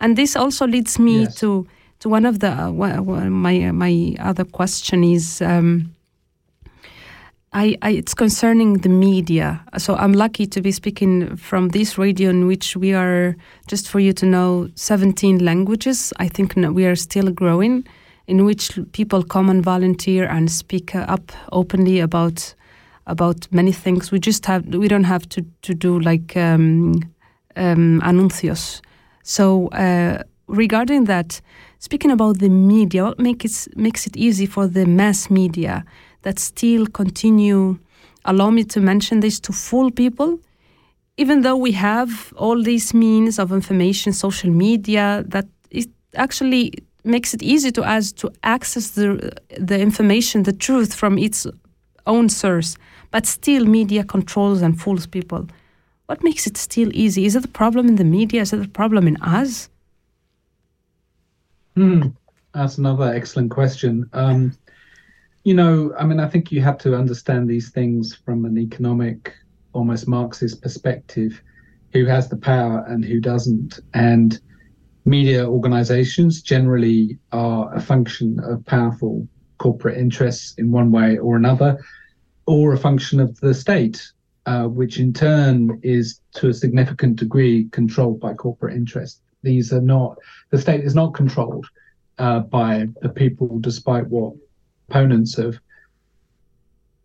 and 0.00 0.16
this 0.16 0.36
also 0.36 0.66
leads 0.66 0.98
me 0.98 1.20
yes. 1.20 1.34
to 1.36 1.66
to 2.00 2.08
one 2.08 2.24
of 2.24 2.40
the 2.40 2.52
uh, 2.52 2.70
my 2.70 3.70
my 3.72 4.16
other 4.20 4.44
question 4.44 5.04
is. 5.04 5.40
Um, 5.42 5.94
I, 7.52 7.78
I, 7.80 7.90
it's 7.92 8.12
concerning 8.12 8.74
the 8.74 8.90
media. 8.90 9.64
So 9.78 9.96
I'm 9.96 10.12
lucky 10.12 10.46
to 10.46 10.60
be 10.60 10.70
speaking 10.70 11.34
from 11.36 11.70
this 11.70 11.96
radio 11.96 12.28
in 12.28 12.46
which 12.46 12.76
we 12.76 12.92
are, 12.92 13.36
just 13.66 13.88
for 13.88 14.00
you 14.00 14.12
to 14.12 14.26
know, 14.26 14.68
17 14.74 15.42
languages. 15.42 16.12
I 16.18 16.28
think 16.28 16.54
we 16.56 16.84
are 16.84 16.94
still 16.94 17.30
growing, 17.30 17.86
in 18.26 18.44
which 18.44 18.78
people 18.92 19.22
come 19.22 19.48
and 19.48 19.64
volunteer 19.64 20.26
and 20.28 20.50
speak 20.50 20.94
up 20.94 21.32
openly 21.50 22.00
about 22.00 22.54
about 23.06 23.50
many 23.50 23.72
things. 23.72 24.12
We 24.12 24.20
just 24.20 24.44
have 24.44 24.66
we 24.66 24.86
don't 24.86 25.04
have 25.04 25.26
to 25.30 25.42
to 25.62 25.74
do 25.74 25.98
like 25.98 26.36
um, 26.36 27.02
um, 27.56 28.02
anuncios. 28.04 28.82
So 29.22 29.68
uh, 29.68 30.22
regarding 30.46 31.06
that, 31.06 31.40
speaking 31.78 32.10
about 32.10 32.38
the 32.38 32.48
media, 32.48 33.04
what 33.04 33.18
makes 33.18 33.66
it 33.66 33.76
makes 33.76 34.06
it 34.06 34.16
easy 34.16 34.46
for 34.46 34.66
the 34.66 34.86
mass 34.86 35.30
media 35.30 35.84
that 36.22 36.38
still 36.38 36.86
continue, 36.86 37.78
allow 38.24 38.50
me 38.50 38.64
to 38.64 38.80
mention 38.80 39.20
this, 39.20 39.40
to 39.40 39.52
fool 39.52 39.90
people. 39.90 40.38
Even 41.16 41.42
though 41.42 41.56
we 41.56 41.72
have 41.72 42.32
all 42.36 42.62
these 42.62 42.94
means 42.94 43.38
of 43.38 43.52
information, 43.52 44.12
social 44.12 44.50
media, 44.50 45.24
that 45.26 45.46
it 45.70 45.88
actually 46.14 46.72
makes 47.04 47.34
it 47.34 47.42
easy 47.42 47.70
to 47.72 47.82
us 47.82 48.12
to 48.12 48.30
access 48.42 48.90
the, 48.90 49.32
the 49.58 49.80
information, 49.80 50.44
the 50.44 50.52
truth 50.52 50.94
from 50.94 51.18
its 51.18 51.46
own 52.06 52.28
source. 52.28 52.76
But 53.10 53.26
still, 53.26 53.64
media 53.64 54.04
controls 54.04 54.62
and 54.62 54.80
fools 54.80 55.06
people. 55.06 55.48
What 56.06 56.22
makes 56.22 56.46
it 56.46 56.56
still 56.56 56.90
easy? 56.94 57.26
Is 57.26 57.36
it 57.36 57.42
the 57.42 57.48
problem 57.48 57.88
in 57.88 57.96
the 57.96 58.04
media? 58.04 58.42
Is 58.42 58.52
it 58.52 58.58
the 58.58 58.68
problem 58.68 59.08
in 59.08 59.16
us? 59.22 59.68
Hmm, 61.78 62.08
that's 62.52 62.78
another 62.78 63.14
excellent 63.14 63.52
question. 63.52 64.10
Um, 64.12 64.58
you 65.44 65.54
know, 65.54 65.94
I 65.96 66.06
mean, 66.06 66.18
I 66.18 66.26
think 66.26 66.50
you 66.50 66.60
have 66.60 66.76
to 66.78 66.96
understand 66.96 67.48
these 67.48 67.70
things 67.70 68.16
from 68.16 68.44
an 68.46 68.58
economic, 68.58 69.32
almost 69.74 70.08
Marxist 70.08 70.60
perspective 70.60 71.40
who 71.92 72.04
has 72.06 72.28
the 72.28 72.36
power 72.36 72.84
and 72.88 73.04
who 73.04 73.20
doesn't. 73.20 73.78
And 73.94 74.40
media 75.04 75.48
organizations 75.48 76.42
generally 76.42 77.16
are 77.30 77.72
a 77.72 77.80
function 77.80 78.40
of 78.40 78.66
powerful 78.66 79.28
corporate 79.58 79.98
interests 79.98 80.54
in 80.58 80.72
one 80.72 80.90
way 80.90 81.16
or 81.18 81.36
another, 81.36 81.78
or 82.46 82.72
a 82.72 82.76
function 82.76 83.20
of 83.20 83.38
the 83.38 83.54
state, 83.54 84.04
uh, 84.46 84.64
which 84.64 84.98
in 84.98 85.12
turn 85.12 85.78
is 85.84 86.22
to 86.34 86.48
a 86.48 86.54
significant 86.54 87.20
degree 87.20 87.68
controlled 87.70 88.18
by 88.18 88.34
corporate 88.34 88.74
interests. 88.74 89.20
These 89.42 89.72
are 89.72 89.80
not, 89.80 90.18
the 90.50 90.58
state 90.58 90.84
is 90.84 90.94
not 90.94 91.14
controlled 91.14 91.66
uh, 92.18 92.40
by 92.40 92.88
the 93.02 93.08
people, 93.08 93.58
despite 93.60 94.06
what 94.08 94.34
opponents 94.88 95.38
of 95.38 95.58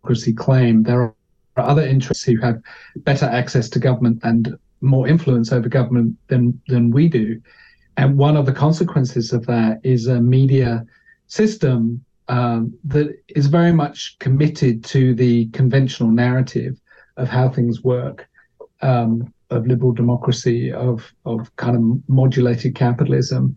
democracy 0.02 0.32
claim 0.32 0.82
there 0.82 1.02
are 1.02 1.14
other 1.56 1.86
interests 1.86 2.24
who 2.24 2.36
have 2.40 2.60
better 2.96 3.26
access 3.26 3.68
to 3.70 3.78
government 3.78 4.20
and 4.22 4.58
more 4.80 5.08
influence 5.08 5.52
over 5.52 5.68
government 5.68 6.16
than 6.28 6.60
than 6.68 6.90
we 6.90 7.08
do. 7.08 7.40
And 7.96 8.18
one 8.18 8.36
of 8.36 8.44
the 8.44 8.52
consequences 8.52 9.32
of 9.32 9.46
that 9.46 9.80
is 9.84 10.08
a 10.08 10.20
media 10.20 10.84
system 11.26 12.04
um, 12.28 12.76
that 12.84 13.16
is 13.28 13.46
very 13.46 13.72
much 13.72 14.16
committed 14.18 14.84
to 14.84 15.14
the 15.14 15.46
conventional 15.50 16.10
narrative 16.10 16.80
of 17.16 17.28
how 17.28 17.48
things 17.48 17.84
work, 17.84 18.28
um, 18.82 19.32
of 19.54 19.66
liberal 19.66 19.92
democracy, 19.92 20.72
of 20.72 21.12
of 21.24 21.54
kind 21.56 21.76
of 21.76 22.08
modulated 22.08 22.74
capitalism, 22.74 23.56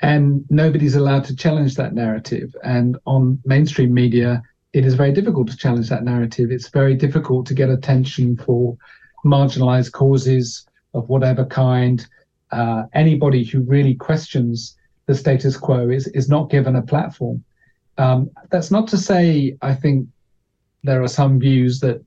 and 0.00 0.44
nobody's 0.50 0.96
allowed 0.96 1.24
to 1.24 1.36
challenge 1.36 1.74
that 1.76 1.94
narrative. 1.94 2.54
And 2.62 2.96
on 3.06 3.40
mainstream 3.44 3.92
media, 3.92 4.42
it 4.72 4.86
is 4.86 4.94
very 4.94 5.12
difficult 5.12 5.48
to 5.48 5.56
challenge 5.56 5.88
that 5.88 6.04
narrative. 6.04 6.50
It's 6.50 6.68
very 6.68 6.94
difficult 6.94 7.46
to 7.46 7.54
get 7.54 7.70
attention 7.70 8.36
for 8.36 8.76
marginalized 9.24 9.92
causes 9.92 10.66
of 10.94 11.08
whatever 11.08 11.44
kind. 11.44 12.06
Uh, 12.50 12.84
anybody 12.94 13.44
who 13.44 13.60
really 13.60 13.94
questions 13.94 14.76
the 15.06 15.14
status 15.14 15.56
quo 15.56 15.88
is, 15.88 16.06
is 16.08 16.28
not 16.28 16.50
given 16.50 16.76
a 16.76 16.82
platform. 16.82 17.44
Um, 17.98 18.30
that's 18.50 18.70
not 18.70 18.88
to 18.88 18.96
say 18.96 19.56
I 19.60 19.74
think 19.74 20.08
there 20.82 21.02
are 21.02 21.08
some 21.08 21.38
views 21.38 21.80
that, 21.80 22.02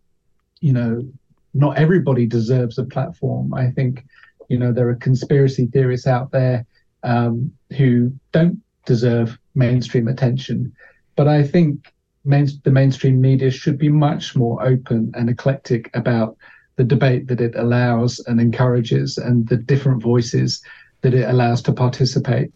you 0.60 0.74
know, 0.74 1.06
not 1.54 1.78
everybody 1.78 2.26
deserves 2.26 2.78
a 2.78 2.84
platform. 2.84 3.54
I 3.54 3.70
think, 3.72 4.06
you 4.50 4.58
know, 4.58 4.72
there 4.72 4.90
are 4.90 4.96
conspiracy 4.96 5.68
theorists 5.68 6.08
out 6.08 6.32
there 6.32 6.66
um, 7.04 7.52
who 7.78 8.14
don't 8.32 8.62
deserve 8.86 9.38
mainstream 9.56 10.08
attention. 10.08 10.74
But 11.16 11.28
I 11.28 11.44
think 11.44 11.94
main, 12.26 12.48
the 12.64 12.72
mainstream 12.72 13.22
media 13.22 13.52
should 13.52 13.78
be 13.78 13.90
much 13.90 14.36
more 14.36 14.66
open 14.66 15.12
and 15.16 15.30
eclectic 15.30 15.90
about 15.94 16.38
the 16.76 16.84
debate 16.84 17.28
that 17.28 17.40
it 17.40 17.56
allows 17.56 18.20
and 18.26 18.42
encourages 18.42 19.18
and 19.18 19.48
the 19.48 19.58
different 19.58 20.02
voices 20.02 20.64
that 21.02 21.14
it 21.14 21.30
allows 21.30 21.62
to 21.64 21.74
participate. 21.74 22.52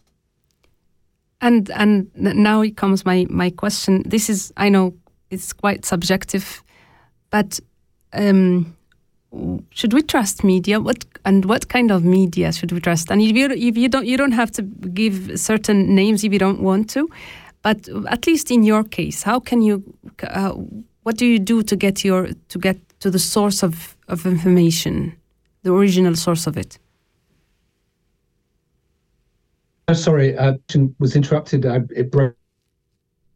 And 1.40 1.70
and 1.70 2.10
now 2.16 2.62
it 2.62 2.78
comes 2.78 3.06
my 3.06 3.28
my 3.30 3.52
question. 3.52 4.02
This 4.08 4.28
is 4.28 4.52
I 4.58 4.70
know 4.70 4.96
it's 5.30 5.54
quite 5.54 5.86
subjective, 5.86 6.64
but 7.30 7.60
um, 8.14 8.77
should 9.72 9.94
we 9.94 10.02
trust 10.02 10.44
media? 10.44 10.80
What 10.80 11.06
and 11.26 11.46
what 11.46 11.68
kind 11.68 11.92
of 11.92 12.04
media 12.04 12.52
should 12.52 12.72
we 12.72 12.80
trust? 12.80 13.12
And 13.12 13.22
if 13.22 13.36
you 13.36 13.50
if 13.50 13.78
you 13.78 13.90
don't 13.90 14.06
you 14.06 14.18
don't 14.18 14.32
have 14.32 14.52
to 14.52 14.62
give 14.62 15.40
certain 15.40 15.94
names 15.96 16.24
if 16.24 16.32
you 16.32 16.40
don't 16.40 16.62
want 16.62 16.90
to, 16.92 17.10
but 17.62 17.88
at 18.10 18.26
least 18.28 18.52
in 18.52 18.64
your 18.64 18.84
case, 18.84 19.24
how 19.24 19.40
can 19.40 19.62
you? 19.62 19.84
Uh, 20.24 20.54
what 21.04 21.18
do 21.18 21.26
you 21.26 21.40
do 21.40 21.64
to 21.64 21.76
get 21.76 22.04
your 22.04 22.30
to 22.50 22.60
get 22.60 22.78
to 23.00 23.10
the 23.10 23.20
source 23.20 23.64
of 23.64 23.98
of 24.08 24.26
information, 24.26 25.16
the 25.64 25.74
original 25.74 26.16
source 26.16 26.48
of 26.48 26.58
it? 26.58 26.80
Oh, 29.90 29.94
sorry, 29.94 30.38
uh, 30.38 30.54
I 30.76 30.90
was 31.00 31.16
interrupted. 31.16 31.66
I, 31.66 31.82
it 31.96 32.12
broke. 32.12 32.37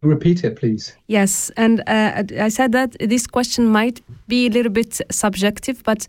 Repeat 0.04 0.44
it, 0.44 0.56
please. 0.56 0.96
Yes, 1.08 1.52
and 1.58 1.82
uh, 1.82 2.24
I 2.40 2.50
said 2.50 2.72
that 2.72 2.96
this 3.00 3.28
question 3.28 3.68
might 3.68 4.02
be 4.28 4.48
a 4.48 4.50
little 4.50 4.72
bit 4.72 5.00
subjective, 5.12 5.84
but 5.84 6.08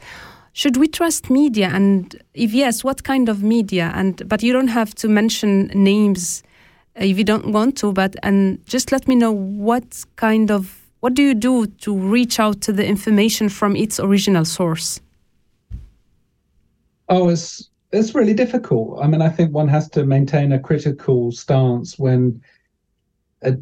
should 0.54 0.78
we 0.78 0.88
trust 0.88 1.28
media? 1.28 1.68
And 1.72 2.22
if 2.32 2.54
yes, 2.54 2.82
what 2.82 3.04
kind 3.04 3.28
of 3.28 3.42
media? 3.42 3.92
And 3.94 4.26
but 4.28 4.42
you 4.42 4.52
don't 4.52 4.68
have 4.68 4.94
to 4.96 5.08
mention 5.08 5.66
names 5.74 6.42
uh, 6.98 7.04
if 7.04 7.18
you 7.18 7.24
don't 7.24 7.52
want 7.52 7.76
to. 7.78 7.92
But 7.92 8.16
and 8.22 8.64
just 8.66 8.92
let 8.92 9.06
me 9.08 9.14
know 9.14 9.32
what 9.32 10.04
kind 10.16 10.50
of 10.50 10.80
what 11.00 11.12
do 11.12 11.22
you 11.22 11.34
do 11.34 11.66
to 11.66 11.94
reach 11.94 12.40
out 12.40 12.62
to 12.62 12.72
the 12.72 12.86
information 12.86 13.50
from 13.50 13.76
its 13.76 14.00
original 14.00 14.46
source? 14.46 15.00
Oh, 17.10 17.28
it's 17.28 17.68
it's 17.92 18.14
really 18.14 18.34
difficult. 18.34 19.00
I 19.02 19.06
mean, 19.06 19.20
I 19.20 19.28
think 19.28 19.52
one 19.52 19.68
has 19.68 19.88
to 19.90 20.04
maintain 20.04 20.52
a 20.52 20.58
critical 20.58 21.30
stance 21.30 21.98
when 21.98 22.40
uh, 23.42 23.52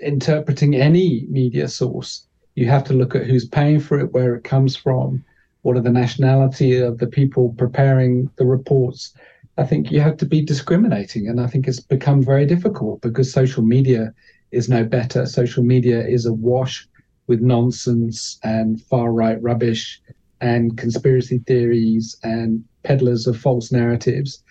interpreting 0.00 0.74
any 0.74 1.26
media 1.28 1.68
source. 1.68 2.26
You 2.54 2.66
have 2.68 2.84
to 2.84 2.92
look 2.92 3.14
at 3.14 3.26
who's 3.26 3.46
paying 3.46 3.80
for 3.80 3.98
it, 4.00 4.12
where 4.12 4.34
it 4.34 4.44
comes 4.44 4.76
from, 4.76 5.24
what 5.62 5.76
are 5.76 5.82
the 5.82 5.90
nationality 5.90 6.78
of 6.78 6.98
the 6.98 7.06
people 7.06 7.54
preparing 7.56 8.30
the 8.36 8.46
reports. 8.46 9.14
I 9.56 9.64
think 9.64 9.90
you 9.90 10.00
have 10.00 10.16
to 10.18 10.26
be 10.26 10.40
discriminating, 10.40 11.28
and 11.28 11.40
I 11.40 11.46
think 11.46 11.66
it's 11.66 11.80
become 11.80 12.22
very 12.22 12.46
difficult 12.46 13.00
because 13.00 13.32
social 13.32 13.62
media 13.62 14.14
is 14.50 14.68
no 14.68 14.84
better. 14.84 15.26
Social 15.26 15.62
media 15.62 16.06
is 16.06 16.26
awash 16.26 16.88
with 17.26 17.40
nonsense 17.40 18.38
and 18.42 18.80
far 18.82 19.12
right 19.12 19.40
rubbish 19.42 20.00
and 20.40 20.78
conspiracy 20.78 21.38
theories 21.46 22.16
and 22.22 22.64
peddlers 22.82 23.26
of 23.26 23.36
false 23.36 23.70
narratives. 23.72 24.42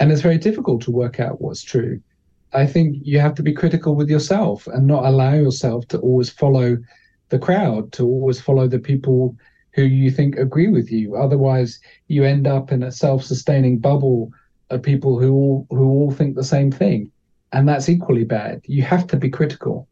And 0.00 0.10
it's 0.10 0.22
very 0.22 0.38
difficult 0.38 0.82
to 0.82 0.90
work 0.90 1.20
out 1.20 1.40
what's 1.40 1.62
true. 1.62 2.00
I 2.52 2.66
think 2.66 2.98
you 3.02 3.18
have 3.20 3.34
to 3.34 3.42
be 3.42 3.52
critical 3.52 3.94
with 3.94 4.08
yourself 4.08 4.66
and 4.66 4.86
not 4.86 5.04
allow 5.04 5.34
yourself 5.34 5.86
to 5.88 5.98
always 5.98 6.30
follow 6.30 6.78
the 7.28 7.38
crowd, 7.38 7.92
to 7.92 8.04
always 8.04 8.40
follow 8.40 8.68
the 8.68 8.78
people 8.78 9.36
who 9.72 9.82
you 9.82 10.10
think 10.10 10.36
agree 10.36 10.68
with 10.68 10.90
you. 10.90 11.16
Otherwise, 11.16 11.80
you 12.08 12.24
end 12.24 12.46
up 12.46 12.72
in 12.72 12.82
a 12.82 12.92
self-sustaining 12.92 13.78
bubble 13.78 14.30
of 14.70 14.82
people 14.82 15.18
who 15.20 15.32
all 15.32 15.66
who 15.70 15.84
all 15.84 16.10
think 16.10 16.34
the 16.34 16.44
same 16.44 16.72
thing, 16.72 17.10
and 17.52 17.68
that's 17.68 17.88
equally 17.88 18.24
bad. 18.24 18.62
You 18.64 18.82
have 18.82 19.06
to 19.08 19.16
be 19.16 19.28
critical. 19.28 19.86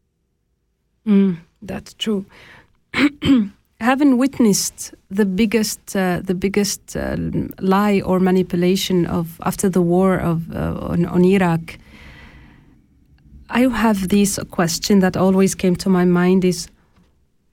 Mm, 1.05 1.37
that's 1.61 1.93
true. 1.93 2.25
Having 3.79 4.17
witnessed 4.17 4.95
the 5.11 5.25
biggest, 5.25 5.95
uh, 5.95 6.21
the 6.23 6.33
biggest 6.33 6.95
uh, 6.95 7.17
lie 7.59 8.01
or 8.01 8.19
manipulation 8.19 9.05
of 9.05 9.39
after 9.43 9.69
the 9.69 9.81
war 9.81 10.17
of 10.17 10.51
uh, 10.55 10.77
on, 10.79 11.05
on 11.05 11.23
Iraq, 11.23 11.77
I 13.49 13.61
have 13.61 14.09
this 14.09 14.39
question 14.51 14.99
that 14.99 15.17
always 15.17 15.55
came 15.55 15.75
to 15.77 15.89
my 15.89 16.05
mind: 16.05 16.45
is 16.45 16.67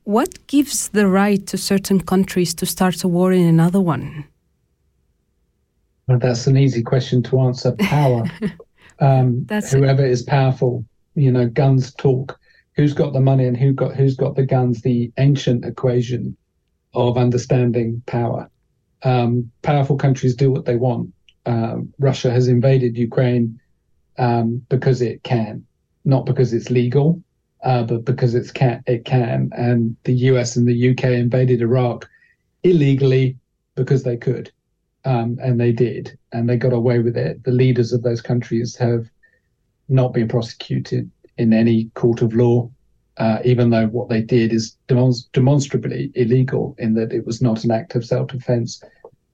what 0.04 0.46
gives 0.46 0.88
the 0.88 1.06
right 1.06 1.46
to 1.46 1.56
certain 1.56 2.00
countries 2.00 2.54
to 2.54 2.66
start 2.66 3.04
a 3.04 3.08
war 3.08 3.32
in 3.32 3.46
another 3.46 3.80
one? 3.80 4.24
Well, 6.08 6.18
that's 6.18 6.46
an 6.46 6.56
easy 6.56 6.82
question 6.82 7.22
to 7.24 7.40
answer. 7.40 7.72
Power. 7.72 8.24
um, 9.00 9.46
whoever 9.70 10.04
it. 10.04 10.10
is 10.10 10.22
powerful, 10.22 10.84
you 11.14 11.30
know, 11.30 11.48
guns 11.48 11.94
talk 11.94 12.38
who's 12.74 12.94
got 12.94 13.12
the 13.12 13.20
money 13.20 13.46
and 13.46 13.56
who 13.56 13.72
got 13.72 13.94
who's 13.94 14.16
got 14.16 14.34
the 14.34 14.46
guns 14.46 14.82
the 14.82 15.12
ancient 15.18 15.64
equation 15.64 16.36
of 16.94 17.16
understanding 17.16 18.02
power 18.06 18.50
um, 19.04 19.50
powerful 19.62 19.96
countries 19.96 20.34
do 20.34 20.50
what 20.50 20.64
they 20.64 20.76
want 20.76 21.12
uh, 21.46 21.76
russia 21.98 22.30
has 22.30 22.48
invaded 22.48 22.96
ukraine 22.96 23.58
um, 24.18 24.62
because 24.68 25.00
it 25.02 25.22
can 25.22 25.64
not 26.04 26.26
because 26.26 26.52
it's 26.52 26.70
legal 26.70 27.20
uh, 27.64 27.82
but 27.82 28.04
because 28.04 28.34
it's 28.34 28.50
can 28.50 28.82
it 28.86 29.04
can 29.04 29.50
and 29.56 29.96
the 30.04 30.14
us 30.14 30.56
and 30.56 30.66
the 30.66 30.90
uk 30.90 31.04
invaded 31.04 31.60
iraq 31.60 32.08
illegally 32.62 33.36
because 33.74 34.02
they 34.02 34.16
could 34.16 34.50
um, 35.04 35.36
and 35.42 35.60
they 35.60 35.72
did 35.72 36.16
and 36.32 36.48
they 36.48 36.56
got 36.56 36.72
away 36.72 36.98
with 36.98 37.16
it 37.16 37.42
the 37.44 37.50
leaders 37.50 37.92
of 37.92 38.02
those 38.02 38.20
countries 38.20 38.76
have 38.76 39.08
not 39.88 40.12
been 40.12 40.28
prosecuted 40.28 41.10
in 41.38 41.52
any 41.52 41.90
court 41.94 42.22
of 42.22 42.34
law, 42.34 42.70
uh, 43.18 43.38
even 43.44 43.70
though 43.70 43.86
what 43.86 44.08
they 44.08 44.22
did 44.22 44.52
is 44.52 44.76
demonstrably 45.32 46.10
illegal 46.14 46.74
in 46.78 46.94
that 46.94 47.12
it 47.12 47.26
was 47.26 47.42
not 47.42 47.64
an 47.64 47.70
act 47.70 47.94
of 47.94 48.04
self 48.04 48.28
defense, 48.28 48.82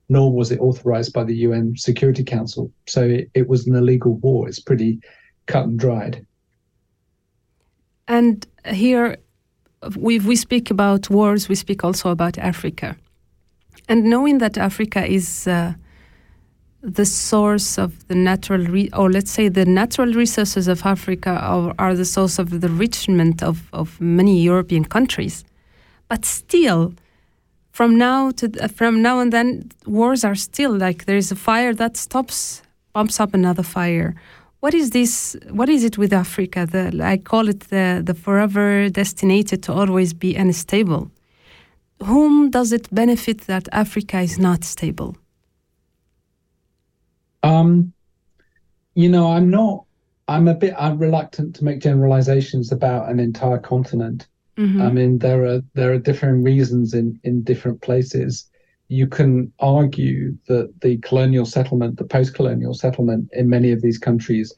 nor 0.08 0.32
was 0.32 0.50
it 0.50 0.60
authorized 0.60 1.12
by 1.12 1.24
the 1.24 1.36
UN 1.36 1.76
Security 1.76 2.24
Council. 2.24 2.72
So 2.86 3.02
it, 3.02 3.30
it 3.34 3.48
was 3.48 3.66
an 3.66 3.74
illegal 3.74 4.14
war. 4.14 4.48
It's 4.48 4.60
pretty 4.60 5.00
cut 5.46 5.64
and 5.64 5.78
dried. 5.78 6.26
And 8.08 8.46
here, 8.66 9.18
we, 9.96 10.18
we 10.18 10.34
speak 10.34 10.70
about 10.70 11.08
wars, 11.08 11.48
we 11.48 11.54
speak 11.54 11.84
also 11.84 12.10
about 12.10 12.38
Africa. 12.38 12.96
And 13.88 14.04
knowing 14.04 14.38
that 14.38 14.58
Africa 14.58 15.06
is. 15.06 15.46
Uh, 15.46 15.74
the 16.82 17.04
source 17.04 17.78
of 17.78 18.06
the 18.08 18.14
natural, 18.14 18.64
re- 18.64 18.90
or 18.92 19.10
let's 19.10 19.30
say 19.30 19.48
the 19.48 19.64
natural 19.64 20.12
resources 20.12 20.68
of 20.68 20.84
Africa 20.86 21.30
are, 21.30 21.74
are 21.78 21.94
the 21.94 22.04
source 22.04 22.38
of 22.38 22.50
the 22.50 22.66
enrichment 22.66 23.42
of, 23.42 23.68
of 23.72 24.00
many 24.00 24.40
European 24.40 24.84
countries. 24.84 25.44
But 26.08 26.24
still, 26.24 26.94
from 27.72 27.96
now 27.96 28.30
to 28.32 28.48
from 28.68 29.02
now 29.02 29.20
and 29.20 29.32
then, 29.32 29.70
wars 29.86 30.24
are 30.24 30.34
still 30.34 30.76
like 30.76 31.04
there 31.04 31.16
is 31.16 31.32
a 31.32 31.36
fire 31.36 31.74
that 31.74 31.96
stops, 31.96 32.62
bumps 32.92 33.20
up 33.20 33.34
another 33.34 33.62
fire. 33.62 34.14
What 34.60 34.74
is 34.74 34.90
this? 34.90 35.36
What 35.50 35.68
is 35.68 35.84
it 35.84 35.98
with 35.98 36.12
Africa? 36.12 36.66
The, 36.66 37.00
I 37.02 37.18
call 37.18 37.48
it 37.48 37.60
the 37.70 38.02
the 38.04 38.14
forever 38.14 38.88
destined 38.90 39.62
to 39.62 39.72
always 39.72 40.12
be 40.12 40.34
unstable. 40.34 41.10
Whom 42.02 42.50
does 42.50 42.72
it 42.72 42.92
benefit 42.92 43.42
that 43.42 43.68
Africa 43.72 44.20
is 44.20 44.38
not 44.38 44.64
stable? 44.64 45.16
Um, 47.42 47.92
you 48.94 49.08
know, 49.08 49.32
I'm 49.32 49.48
not. 49.50 49.84
I'm 50.26 50.48
a 50.48 50.54
bit. 50.54 50.74
I'm 50.76 50.98
reluctant 50.98 51.54
to 51.56 51.64
make 51.64 51.80
generalizations 51.80 52.72
about 52.72 53.08
an 53.08 53.20
entire 53.20 53.58
continent. 53.58 54.26
Mm-hmm. 54.56 54.82
I 54.82 54.90
mean, 54.90 55.18
there 55.18 55.46
are 55.46 55.62
there 55.74 55.92
are 55.92 55.98
different 55.98 56.44
reasons 56.44 56.94
in 56.94 57.20
in 57.22 57.42
different 57.44 57.80
places. 57.80 58.47
You 58.88 59.06
can 59.06 59.52
argue 59.58 60.36
that 60.48 60.72
the 60.80 60.96
colonial 60.98 61.44
settlement, 61.44 61.98
the 61.98 62.04
post-colonial 62.04 62.74
settlement 62.74 63.28
in 63.32 63.48
many 63.48 63.70
of 63.70 63.82
these 63.82 63.98
countries, 63.98 64.54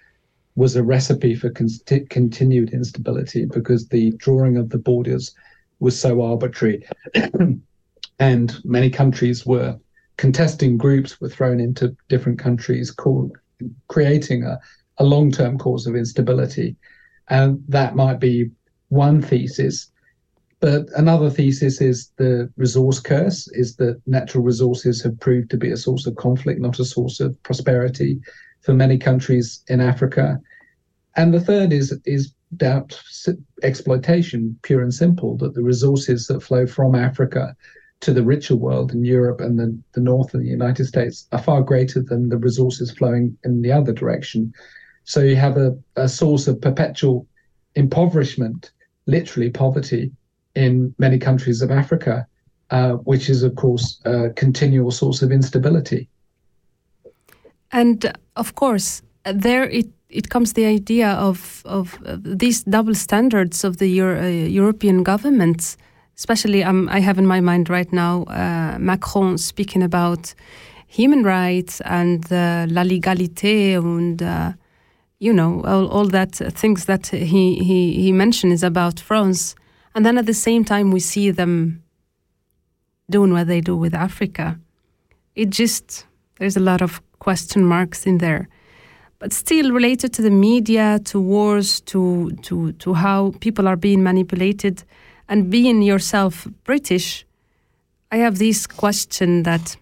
was 0.55 0.77
a 0.77 0.83
recipe 0.83 1.35
for 1.35 1.51
con- 1.51 1.69
continued 2.11 2.73
instability 2.73 3.45
because 3.45 3.89
the 3.89 4.13
drawing 4.13 4.57
of 4.57 4.71
the 4.71 4.79
borders 4.79 5.35
was 5.79 5.99
so 5.99 6.23
arbitrary, 6.23 6.87
and 8.19 8.65
many 8.65 8.91
countries 8.91 9.47
were 9.47 9.79
contesting 10.17 10.77
groups 10.77 11.21
were 11.21 11.31
thrown 11.31 11.59
into 11.61 11.97
different 12.09 12.39
countries, 12.39 12.95
creating 13.89 14.45
a, 14.45 14.61
a 14.99 15.05
long 15.05 15.33
term 15.33 15.57
cause 15.57 15.87
of 15.87 15.97
instability. 15.97 16.77
And 17.29 17.65
that 17.69 17.97
might 17.97 18.21
be 18.21 18.51
one 18.89 19.23
thesis. 19.23 19.91
But 20.61 20.89
another 20.95 21.31
thesis 21.31 21.81
is 21.81 22.13
the 22.19 22.51
resource 22.57 23.01
curse, 23.01 23.49
is 23.53 23.77
that 23.77 24.01
natural 24.07 24.45
resources 24.45 25.03
have 25.03 25.19
proved 25.19 25.51
to 25.51 25.57
be 25.57 25.71
a 25.71 25.77
source 25.77 26.07
of 26.07 26.17
conflict, 26.17 26.61
not 26.61 26.79
a 26.79 26.85
source 26.85 27.19
of 27.19 27.43
prosperity 27.43 28.21
for 28.61 28.75
many 28.75 28.99
countries 28.99 29.63
in 29.69 29.81
Africa. 29.81 30.39
And 31.17 31.33
the 31.33 31.41
third 31.41 31.73
is 31.73 31.99
is 32.05 32.35
doubt 32.57 33.01
exploitation, 33.63 34.59
pure 34.63 34.83
and 34.83 34.93
simple, 34.93 35.37
that 35.39 35.55
the 35.55 35.63
resources 35.63 36.27
that 36.27 36.43
flow 36.43 36.67
from 36.67 36.95
Africa 36.95 37.57
to 38.01 38.13
the 38.13 38.23
richer 38.23 38.57
world 38.57 38.93
in 38.93 39.05
Europe 39.05 39.41
and 39.41 39.59
the, 39.59 39.79
the 39.93 40.01
North 40.01 40.35
and 40.35 40.45
the 40.45 40.49
United 40.49 40.87
States 40.87 41.27
are 41.33 41.43
far 41.43 41.63
greater 41.63 42.03
than 42.03 42.29
the 42.29 42.39
resources 42.39 42.91
flowing 42.91 43.37
in 43.45 43.63
the 43.63 43.73
other 43.73 43.93
direction. 43.93 44.53
So 45.05 45.21
you 45.21 45.37
have 45.37 45.57
a, 45.57 45.77
a 45.97 46.09
source 46.09 46.49
of 46.49 46.61
perpetual 46.61 47.27
impoverishment, 47.75 48.73
literally 49.07 49.51
poverty, 49.51 50.13
in 50.55 50.95
many 50.99 51.19
countries 51.19 51.63
of 51.63 51.71
Africa, 51.71 52.27
uh, 52.71 52.93
which 53.05 53.29
is, 53.29 53.43
of 53.43 53.55
course, 53.55 54.01
a 54.05 54.31
continual 54.31 54.91
source 54.91 55.23
of 55.23 55.33
instability. 55.33 56.09
And 57.73 58.05
uh, 58.05 58.13
of 58.37 58.55
course, 58.55 59.03
there 59.25 59.65
it, 59.65 59.87
it 60.09 60.29
comes 60.29 60.53
the 60.55 60.67
idea 60.67 61.11
of, 61.11 61.63
of 61.65 61.99
these 62.19 62.63
double 62.65 62.95
standards 62.95 63.65
of 63.65 63.77
the 63.77 63.89
Euro, 63.89 64.23
uh, 64.23 64.27
European 64.27 65.03
governments. 65.03 65.77
Especially, 66.17 66.63
um, 66.63 66.89
I 66.91 67.01
have 67.01 67.19
in 67.19 67.27
my 67.27 67.41
mind 67.41 67.71
right 67.71 67.91
now 67.93 68.25
uh, 68.25 68.77
Macron 68.79 69.39
speaking 69.39 69.83
about 69.83 70.35
human 70.87 71.23
rights 71.23 71.81
and 71.83 72.25
uh, 72.33 72.67
la 72.69 72.83
légalité 72.83 73.77
and 73.77 74.23
uh, 74.23 74.53
you 75.21 75.33
know 75.33 75.63
all, 75.65 75.87
all 75.87 76.07
that 76.09 76.35
things 76.35 76.87
that 76.87 77.07
he, 77.07 77.55
he, 77.57 77.95
he 77.95 78.13
mentions 78.13 78.63
about 78.63 78.99
France. 78.99 79.55
And 79.95 80.05
then 80.05 80.19
at 80.19 80.27
the 80.27 80.35
same 80.35 80.65
time, 80.65 80.91
we 80.91 81.01
see 81.01 81.31
them 81.31 81.83
doing 83.09 83.33
what 83.33 83.49
they 83.49 83.61
do 83.61 83.77
with 83.77 83.95
Africa. 83.95 84.59
It 85.35 85.51
just, 85.51 86.07
there's 86.39 86.57
a 86.57 86.61
lot 86.61 86.81
of 86.81 87.01
question 87.19 87.65
marks 87.65 88.07
in 88.07 88.19
there. 88.19 88.49
But 89.19 89.33
still 89.33 89.73
related 89.73 90.13
to 90.15 90.23
the 90.23 90.31
media, 90.31 90.99
to 91.07 91.21
wars, 91.21 91.81
to, 91.83 92.31
to, 92.43 92.73
to 92.73 92.95
how 92.95 93.35
people 93.41 93.69
are 93.69 93.77
being 93.77 94.03
manipulated, 94.03 94.85
and 95.29 95.51
being 95.51 95.83
yourself 95.83 96.47
British, 96.65 97.25
I 98.11 98.17
have 98.19 98.39
this 98.39 98.67
question 98.67 99.45
that 99.45 99.77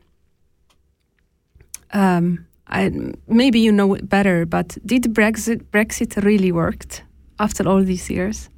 um, 1.92 2.46
I, 2.66 2.92
maybe 3.26 3.60
you 3.60 3.72
know 3.72 3.94
it 3.94 4.08
better, 4.08 4.44
but 4.44 4.76
did 4.84 5.04
Brexit, 5.14 5.62
Brexit 5.70 6.22
really 6.22 6.52
worked 6.52 7.02
after 7.38 7.66
all 7.66 7.82
these 7.82 8.10
years? 8.10 8.50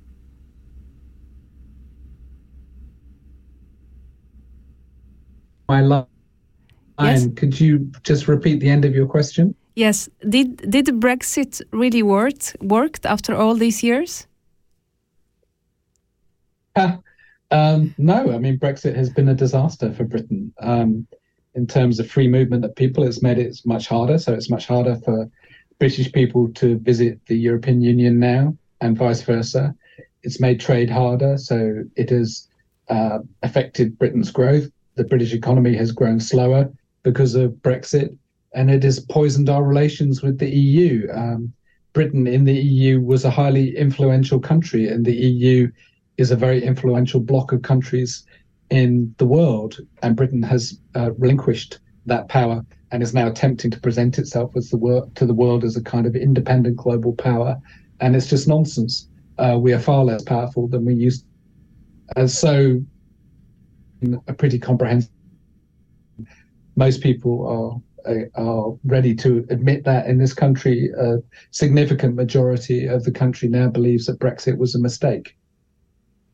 My 5.70 5.82
line. 5.82 6.06
Yes. 6.98 7.28
Could 7.36 7.60
you 7.60 7.92
just 8.02 8.26
repeat 8.26 8.58
the 8.58 8.68
end 8.68 8.84
of 8.84 8.92
your 8.92 9.06
question? 9.06 9.54
Yes. 9.76 10.08
Did 10.28 10.48
did 10.68 10.86
Brexit 10.86 11.62
really 11.70 12.02
worked 12.02 12.56
worked 12.60 13.06
after 13.06 13.36
all 13.36 13.54
these 13.54 13.80
years? 13.84 14.26
um, 17.52 17.94
no, 17.98 18.32
I 18.34 18.38
mean 18.38 18.58
Brexit 18.58 18.96
has 18.96 19.10
been 19.10 19.28
a 19.28 19.34
disaster 19.34 19.92
for 19.92 20.02
Britain. 20.04 20.52
Um, 20.58 21.06
in 21.54 21.68
terms 21.68 22.00
of 22.00 22.10
free 22.10 22.28
movement 22.28 22.64
of 22.64 22.74
people, 22.74 23.04
it's 23.04 23.22
made 23.22 23.38
it 23.38 23.60
much 23.64 23.86
harder. 23.86 24.18
So 24.18 24.34
it's 24.34 24.50
much 24.50 24.66
harder 24.66 24.96
for 25.04 25.30
British 25.78 26.10
people 26.10 26.48
to 26.54 26.78
visit 26.78 27.20
the 27.26 27.36
European 27.36 27.80
Union 27.80 28.18
now, 28.18 28.56
and 28.80 28.98
vice 28.98 29.22
versa. 29.22 29.74
It's 30.24 30.40
made 30.40 30.58
trade 30.58 30.90
harder, 30.90 31.38
so 31.38 31.84
it 31.94 32.10
has 32.10 32.48
uh, 32.88 33.20
affected 33.44 33.98
Britain's 34.00 34.32
growth. 34.32 34.68
The 35.00 35.06
British 35.06 35.32
economy 35.32 35.74
has 35.76 35.92
grown 35.92 36.20
slower 36.20 36.70
because 37.04 37.34
of 37.34 37.52
Brexit, 37.62 38.14
and 38.52 38.70
it 38.70 38.82
has 38.82 39.00
poisoned 39.00 39.48
our 39.48 39.64
relations 39.64 40.20
with 40.20 40.36
the 40.38 40.50
EU. 40.50 41.08
Um, 41.10 41.54
Britain 41.94 42.26
in 42.26 42.44
the 42.44 42.52
EU 42.52 43.00
was 43.00 43.24
a 43.24 43.30
highly 43.30 43.74
influential 43.78 44.38
country, 44.38 44.88
and 44.88 45.02
the 45.02 45.16
EU 45.16 45.70
is 46.18 46.30
a 46.30 46.36
very 46.36 46.62
influential 46.62 47.18
bloc 47.18 47.50
of 47.50 47.62
countries 47.62 48.26
in 48.68 49.14
the 49.16 49.24
world. 49.24 49.78
And 50.02 50.16
Britain 50.16 50.42
has 50.42 50.78
uh, 50.94 51.12
relinquished 51.12 51.78
that 52.04 52.28
power 52.28 52.62
and 52.90 53.02
is 53.02 53.14
now 53.14 53.26
attempting 53.26 53.70
to 53.70 53.80
present 53.80 54.18
itself 54.18 54.54
as 54.54 54.68
the 54.68 54.76
wor- 54.76 55.08
to 55.14 55.24
the 55.24 55.32
world 55.32 55.64
as 55.64 55.76
a 55.78 55.82
kind 55.82 56.04
of 56.04 56.14
independent 56.14 56.76
global 56.76 57.14
power. 57.14 57.58
And 58.00 58.14
it's 58.14 58.28
just 58.28 58.46
nonsense. 58.46 59.08
Uh, 59.38 59.56
we 59.58 59.72
are 59.72 59.78
far 59.78 60.04
less 60.04 60.24
powerful 60.24 60.68
than 60.68 60.84
we 60.84 60.92
used. 60.92 61.24
Uh, 62.16 62.26
so, 62.26 62.82
a 64.26 64.32
pretty 64.32 64.58
comprehensive. 64.58 65.10
Most 66.76 67.02
people 67.02 67.46
are 67.46 67.80
are 68.34 68.72
ready 68.84 69.14
to 69.14 69.46
admit 69.50 69.84
that 69.84 70.06
in 70.06 70.18
this 70.18 70.32
country, 70.32 70.90
a 70.98 71.18
significant 71.50 72.14
majority 72.14 72.86
of 72.86 73.04
the 73.04 73.12
country 73.12 73.48
now 73.48 73.68
believes 73.68 74.06
that 74.06 74.18
Brexit 74.18 74.56
was 74.56 74.74
a 74.74 74.78
mistake. 74.78 75.36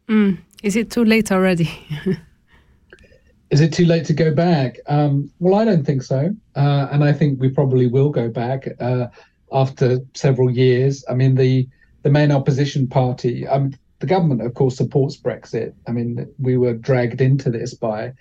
Mm. 0.08 0.38
Is 0.62 0.76
it 0.76 0.90
too 0.90 1.04
late 1.04 1.32
already? 1.32 1.70
Is 3.50 3.60
it 3.60 3.72
too 3.72 3.84
late 3.84 4.04
to 4.06 4.12
go 4.12 4.34
back? 4.34 4.78
Um, 4.88 5.30
well, 5.38 5.54
I 5.54 5.64
don't 5.64 5.84
think 5.84 6.02
so. 6.02 6.34
Uh, 6.56 6.88
and 6.90 7.04
I 7.04 7.12
think 7.12 7.40
we 7.40 7.48
probably 7.48 7.86
will 7.86 8.10
go 8.10 8.28
back 8.28 8.66
uh, 8.80 9.06
after 9.52 10.00
several 10.14 10.50
years. 10.50 11.04
I 11.08 11.14
mean, 11.14 11.36
the, 11.36 11.68
the 12.02 12.10
main 12.10 12.32
opposition 12.32 12.88
party, 12.88 13.46
um, 13.46 13.72
the 13.98 14.06
government, 14.06 14.42
of 14.42 14.54
course, 14.54 14.76
supports 14.76 15.16
Brexit. 15.16 15.72
I 15.86 15.92
mean, 15.92 16.26
we 16.38 16.56
were 16.56 16.74
dragged 16.74 17.20
into 17.20 17.50
this 17.50 17.74
by 17.74 18.12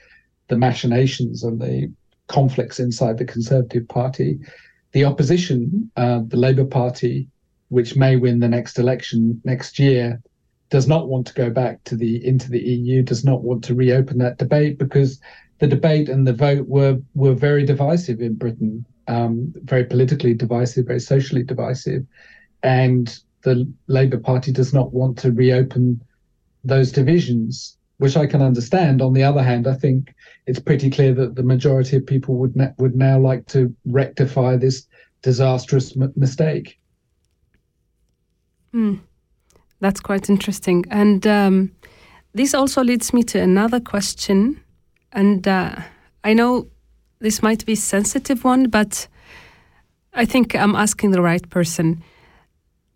the 0.47 0.57
machinations 0.57 1.43
and 1.43 1.59
the 1.59 1.91
conflicts 2.27 2.79
inside 2.79 3.17
the 3.17 3.25
Conservative 3.25 3.87
Party. 3.87 4.39
The 4.93 5.05
opposition, 5.05 5.91
uh, 5.97 6.21
the 6.25 6.37
Labour 6.37 6.65
Party, 6.65 7.27
which 7.69 7.95
may 7.95 8.15
win 8.15 8.39
the 8.39 8.47
next 8.47 8.79
election 8.79 9.41
next 9.43 9.79
year, 9.79 10.21
does 10.69 10.87
not 10.87 11.09
want 11.09 11.27
to 11.27 11.33
go 11.33 11.49
back 11.49 11.83
to 11.85 11.95
the 11.95 12.25
into 12.25 12.49
the 12.49 12.59
EU, 12.59 13.03
does 13.03 13.23
not 13.23 13.43
want 13.43 13.63
to 13.65 13.75
reopen 13.75 14.17
that 14.19 14.37
debate 14.37 14.77
because 14.77 15.19
the 15.59 15.67
debate 15.67 16.09
and 16.09 16.25
the 16.25 16.33
vote 16.33 16.67
were 16.67 16.99
were 17.13 17.33
very 17.33 17.65
divisive 17.65 18.21
in 18.21 18.35
Britain, 18.35 18.85
um, 19.07 19.53
very 19.63 19.83
politically 19.83 20.33
divisive, 20.33 20.87
very 20.87 20.99
socially 20.99 21.43
divisive, 21.43 22.05
and 22.63 23.19
the 23.45 23.71
Labour 23.87 24.17
Party 24.17 24.51
does 24.51 24.73
not 24.73 24.91
want 24.91 25.17
to 25.19 25.31
reopen 25.31 26.01
those 26.63 26.91
divisions, 26.91 27.77
which 27.99 28.17
I 28.17 28.25
can 28.25 28.41
understand. 28.41 29.01
On 29.01 29.13
the 29.13 29.23
other 29.23 29.43
hand, 29.43 29.67
I 29.67 29.75
think 29.75 30.13
it's 30.47 30.59
pretty 30.59 30.89
clear 30.89 31.13
that 31.13 31.35
the 31.35 31.43
majority 31.43 31.95
of 31.95 32.05
people 32.05 32.35
would 32.35 32.55
would 32.77 32.95
now 32.95 33.19
like 33.19 33.45
to 33.47 33.73
rectify 33.85 34.57
this 34.57 34.87
disastrous 35.21 35.95
m- 35.95 36.11
mistake. 36.15 36.77
Hmm. 38.71 38.95
That's 39.79 40.01
quite 40.01 40.29
interesting. 40.29 40.83
And 40.89 41.25
um, 41.27 41.71
this 42.33 42.53
also 42.53 42.83
leads 42.83 43.13
me 43.13 43.23
to 43.23 43.39
another 43.39 43.79
question. 43.79 44.59
And 45.11 45.47
uh, 45.47 45.75
I 46.23 46.33
know 46.33 46.67
this 47.19 47.43
might 47.43 47.65
be 47.65 47.73
a 47.73 47.77
sensitive 47.77 48.43
one, 48.43 48.69
but 48.69 49.07
I 50.13 50.25
think 50.25 50.55
I'm 50.55 50.75
asking 50.75 51.11
the 51.11 51.21
right 51.21 51.47
person. 51.49 52.03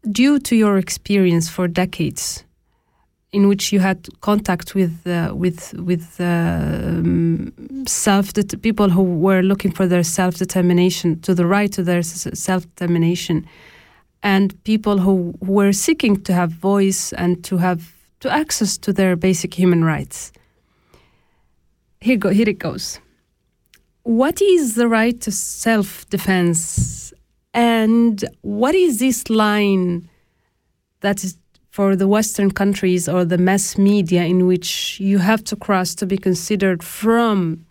Due 0.03 0.39
to 0.39 0.55
your 0.55 0.77
experience 0.77 1.49
for 1.49 1.67
decades, 1.67 2.45
in 3.31 3.47
which 3.47 3.73
you 3.73 3.79
had 3.79 4.07
contact 4.21 4.73
with 4.73 5.05
uh, 5.05 5.33
with 5.35 5.73
with 5.73 6.19
um, 6.19 7.51
self 7.85 8.33
people 8.62 8.89
who 8.89 9.03
were 9.03 9.41
looking 9.41 9.71
for 9.71 9.88
their 9.88 10.03
self 10.03 10.35
determination, 10.35 11.19
to 11.21 11.35
the 11.35 11.45
right 11.45 11.71
to 11.73 11.83
their 11.83 12.01
self 12.01 12.63
determination, 12.75 13.45
and 14.23 14.62
people 14.63 14.99
who, 14.99 15.33
were 15.41 15.73
seeking 15.73 16.21
to 16.23 16.33
have 16.33 16.51
voice 16.51 17.13
and 17.13 17.43
to 17.43 17.57
have 17.57 17.93
to 18.21 18.31
access 18.31 18.77
to 18.77 18.93
their 18.93 19.15
basic 19.15 19.53
human 19.53 19.83
rights. 19.83 20.31
Here 22.01 22.17
go 22.17 22.29
here 22.29 22.49
it 22.49 22.59
goes. 22.59 22.99
What 24.03 24.41
is 24.41 24.75
the 24.75 24.88
right 24.88 25.19
to 25.21 25.31
self-defense, 25.31 27.08
and 27.53 28.23
what 28.41 28.75
is 28.75 28.99
this 28.99 29.29
line 29.29 30.09
that 31.01 31.23
is 31.23 31.38
for 31.71 31.95
the 31.95 32.07
Western 32.07 32.51
countries 32.51 33.07
or 33.07 33.23
the 33.23 33.38
mass 33.38 33.77
media 33.77 34.23
in 34.23 34.47
which 34.47 34.99
you 34.99 35.19
have 35.19 35.43
to 35.45 35.55
cross 35.55 35.95
to 35.95 36.05
be 36.05 36.17
considered 36.17 36.83
from 36.83 37.65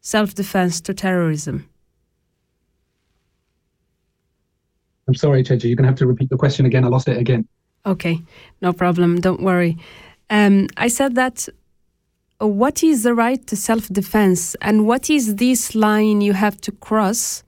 self-defense 0.00 0.80
to 0.82 0.94
terrorism? 0.94 1.68
I'm 5.06 5.14
sorry, 5.14 5.42
Cheji, 5.42 5.68
you're 5.68 5.76
going 5.76 5.84
to 5.84 5.88
have 5.88 5.98
to 5.98 6.06
repeat 6.06 6.30
the 6.30 6.36
question 6.36 6.66
again. 6.66 6.84
I 6.84 6.88
lost 6.88 7.08
it 7.08 7.18
again. 7.18 7.46
Okay, 7.84 8.20
no 8.62 8.72
problem. 8.72 9.20
Don't 9.20 9.42
worry. 9.42 9.76
Um, 10.28 10.68
I 10.76 10.88
said 10.88 11.16
that 11.16 11.48
uh, 12.40 12.46
what 12.46 12.82
is 12.82 13.02
the 13.02 13.14
right 13.14 13.44
to 13.48 13.56
self 13.56 13.88
defense 13.88 14.54
and 14.60 14.86
what 14.86 15.10
is 15.10 15.36
this 15.36 15.74
line 15.74 16.20
you 16.20 16.32
have 16.32 16.60
to 16.60 16.72
cross 16.72 17.42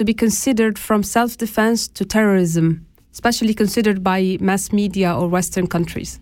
to 0.00 0.04
be 0.06 0.14
considered 0.14 0.78
from 0.78 1.02
self 1.02 1.36
defense 1.36 1.86
to 1.86 2.06
terrorism, 2.06 2.86
especially 3.12 3.52
considered 3.52 4.02
by 4.02 4.38
mass 4.40 4.72
media 4.72 5.14
or 5.14 5.28
Western 5.28 5.66
countries? 5.66 6.18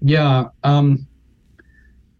Yeah. 0.00 0.46
Um, 0.64 1.06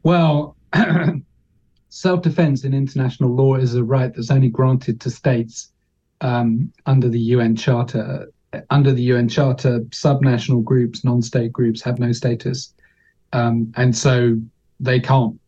well, 0.05 0.57
self 1.89 2.23
defense 2.23 2.63
in 2.63 2.75
international 2.75 3.35
law 3.35 3.57
is 3.57 3.75
a 3.75 3.83
right 3.83 4.15
that's 4.15 4.31
only 4.31 4.51
granted 4.51 5.01
to 5.01 5.11
states 5.11 5.73
um, 6.21 6.73
under 6.87 7.09
the 7.09 7.19
UN 7.35 7.57
Charter. 7.57 8.31
Under 8.71 8.93
the 8.93 9.03
UN 9.03 9.29
Charter, 9.29 9.81
subnational 9.91 10.63
groups, 10.63 11.03
non-state 11.03 11.53
groups 11.53 11.83
have 11.83 11.99
no 11.99 12.13
status, 12.13 12.73
um, 13.33 13.73
and 13.77 13.97
so 13.97 14.41
they 14.79 15.01
can't 15.01 15.41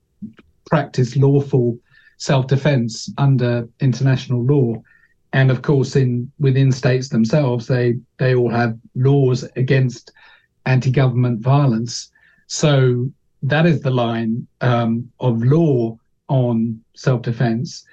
practice 0.67 1.15
lawful 1.15 1.79
self-defense 2.19 3.11
under 3.19 3.69
international 3.81 4.45
law. 4.45 4.83
And 5.33 5.51
of 5.51 5.63
course 5.63 5.97
in 5.97 6.31
within 6.39 6.71
states 6.71 7.09
themselves 7.09 7.67
they 7.67 7.97
they 8.19 8.35
all 8.35 8.51
have 8.51 8.79
laws 8.95 9.45
against 9.57 10.13
anti-government 10.67 11.41
violence. 11.41 12.11
So 12.47 13.11
that 13.43 13.67
is 13.67 13.81
the 13.81 13.91
line 13.91 14.47
um, 14.61 15.11
of 15.21 15.43
law 15.43 15.99
on 16.29 16.81
self-defense. 16.95 17.85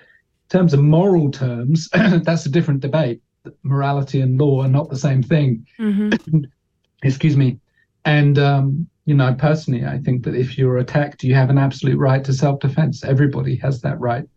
In 0.51 0.60
terms 0.60 0.73
of 0.73 0.81
moral 0.81 1.31
terms 1.31 1.89
that's 1.93 2.45
a 2.45 2.49
different 2.49 2.81
debate. 2.81 3.21
Morality 3.63 4.21
and 4.21 4.39
law 4.39 4.62
are 4.62 4.67
not 4.67 4.89
the 4.89 4.97
same 4.97 5.23
thing. 5.23 5.65
Mm-hmm. 5.79 6.43
excuse 7.03 7.36
me. 7.36 7.60
And 8.05 8.38
um, 8.39 8.88
you 9.05 9.15
know 9.15 9.33
personally 9.33 9.85
i 9.85 9.97
think 9.97 10.23
that 10.23 10.35
if 10.35 10.57
you're 10.57 10.77
attacked 10.77 11.23
you 11.23 11.33
have 11.33 11.49
an 11.49 11.57
absolute 11.57 11.97
right 11.97 12.23
to 12.25 12.33
self-defense. 12.33 13.03
Everybody 13.03 13.55
has 13.57 13.81
that 13.81 13.99
right. 13.99 14.27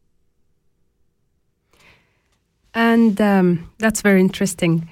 And 2.75 3.21
um, 3.21 3.71
that's 3.79 4.03
very 4.03 4.21
interesting. 4.21 4.89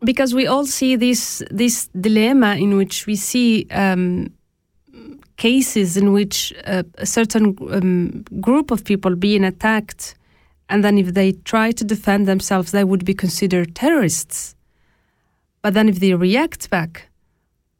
Because 0.00 0.34
we 0.34 0.46
all 0.46 0.66
see 0.66 0.96
this 0.96 1.42
this 1.50 1.88
dilemma 1.98 2.56
in 2.56 2.76
which 2.76 3.06
we 3.06 3.16
see 3.16 3.66
um, 3.70 4.30
cases 5.36 5.96
in 5.96 6.12
which 6.12 6.52
a 6.64 7.06
certain 7.06 7.56
um, 7.70 8.24
group 8.40 8.70
of 8.70 8.84
people 8.84 9.16
being 9.16 9.44
attacked, 9.44 10.14
and 10.68 10.84
then 10.84 10.98
if 10.98 11.14
they 11.14 11.32
try 11.32 11.72
to 11.72 11.84
defend 11.84 12.26
themselves, 12.26 12.72
they 12.72 12.84
would 12.84 13.04
be 13.04 13.14
considered 13.14 13.74
terrorists. 13.74 14.54
But 15.62 15.72
then 15.72 15.88
if 15.88 15.98
they 15.98 16.14
react 16.14 16.68
back, 16.68 17.08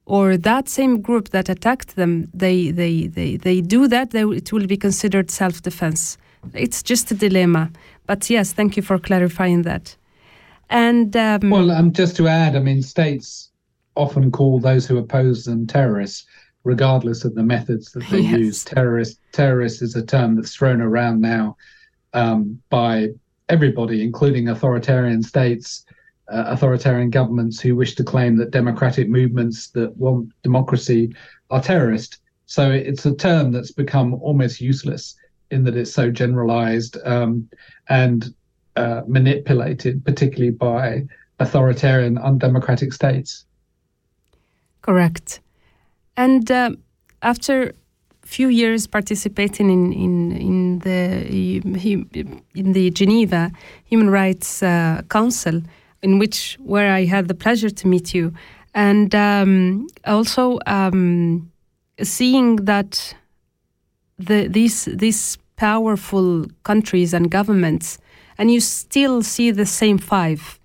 or 0.07 0.37
that 0.37 0.69
same 0.69 1.01
group 1.01 1.31
that 1.31 1.49
attacked 1.49 1.97
them, 1.97 2.31
they 2.33 2.71
they 2.71 3.09
they, 3.09 3.37
they 3.37 3.61
do 3.61 3.89
that, 3.89 4.11
they, 4.11 4.23
it 4.23 4.53
will 4.53 4.67
be 4.67 4.77
considered 4.77 5.31
self-defense. 5.31 6.17
It's 6.55 6.83
just 6.83 7.11
a 7.11 7.15
dilemma. 7.15 7.71
But 8.07 8.31
yes, 8.31 8.53
thank 8.53 8.77
you 8.77 8.83
for 8.83 8.99
clarifying 8.99 9.63
that. 9.63 9.97
And 10.71 11.17
um, 11.17 11.51
well 11.51 11.71
um, 11.71 11.93
just 11.93 12.17
to 12.17 12.27
add 12.27 12.57
i 12.57 12.59
mean 12.59 12.83
states 12.83 13.51
often 13.95 14.31
call 14.33 14.59
those 14.59 14.87
who 14.87 14.99
oppose 14.99 15.45
them 15.45 15.67
terrorists 15.67 16.27
regardless 16.65 17.25
of 17.25 17.35
the 17.37 17.43
methods 17.45 17.93
that 17.93 18.05
they 18.09 18.21
Yes. 18.33 18.39
use 18.39 18.65
terrorist 18.65 19.21
terrorist 19.33 19.81
is 19.81 19.95
a 19.95 20.05
term 20.05 20.35
that's 20.35 20.55
thrown 20.55 20.81
around 20.81 21.21
now 21.21 21.57
um, 22.15 22.61
by 22.69 23.11
everybody 23.49 24.03
including 24.03 24.49
authoritarian 24.49 25.23
states 25.23 25.85
uh, 26.29 26.45
authoritarian 26.49 27.11
governments 27.11 27.61
who 27.61 27.77
wish 27.77 27.95
to 27.95 28.05
claim 28.05 28.37
that 28.37 28.51
democratic 28.51 29.09
movements 29.09 29.69
that 29.69 29.97
want 29.97 30.29
democracy 30.43 31.15
are 31.51 31.61
terrorist 31.61 32.19
so 32.47 32.71
it's 32.71 33.05
a 33.05 33.15
term 33.15 33.51
that's 33.51 33.73
become 33.73 34.15
almost 34.15 34.61
useless 34.61 35.17
in 35.51 35.65
that 35.65 35.77
it's 35.77 35.93
so 35.93 36.11
generalized 36.11 36.97
um, 37.05 37.49
and 37.89 38.35
uh, 38.77 39.03
manipulated, 39.07 40.05
particularly 40.05 40.51
by 40.51 41.05
authoritarian, 41.41 42.19
undemocratic 42.19 42.93
states. 42.93 43.45
Correct. 44.83 45.41
And 46.17 46.51
um, 46.51 46.79
after 47.23 47.71
a 48.23 48.27
few 48.27 48.49
years 48.49 48.87
participating 48.87 49.71
in 49.71 49.93
in 49.93 50.33
in 50.33 50.79
the 50.81 51.27
in 52.55 52.73
the 52.73 52.91
Geneva 52.91 53.51
Human 53.85 54.11
Rights 54.11 54.63
uh, 54.63 55.03
Council, 55.09 55.63
in 56.03 56.19
which 56.19 56.59
where 56.61 56.93
I 56.93 57.05
had 57.05 57.29
the 57.29 57.35
pleasure 57.35 57.71
to 57.71 57.89
meet 57.89 58.15
you, 58.15 58.33
and 58.75 59.15
um, 59.15 59.87
also 60.05 60.59
um, 60.67 61.51
seeing 62.03 62.57
that 62.57 63.15
the 64.19 64.49
these 64.49 64.85
these 64.85 65.39
powerful 65.57 66.47
countries 66.63 67.15
and 67.15 67.31
governments, 67.31 67.99
and 68.39 68.51
you 68.51 68.61
still 68.61 69.23
see 69.23 69.51
the 69.51 69.67
same 69.67 69.99
five. 69.99 70.59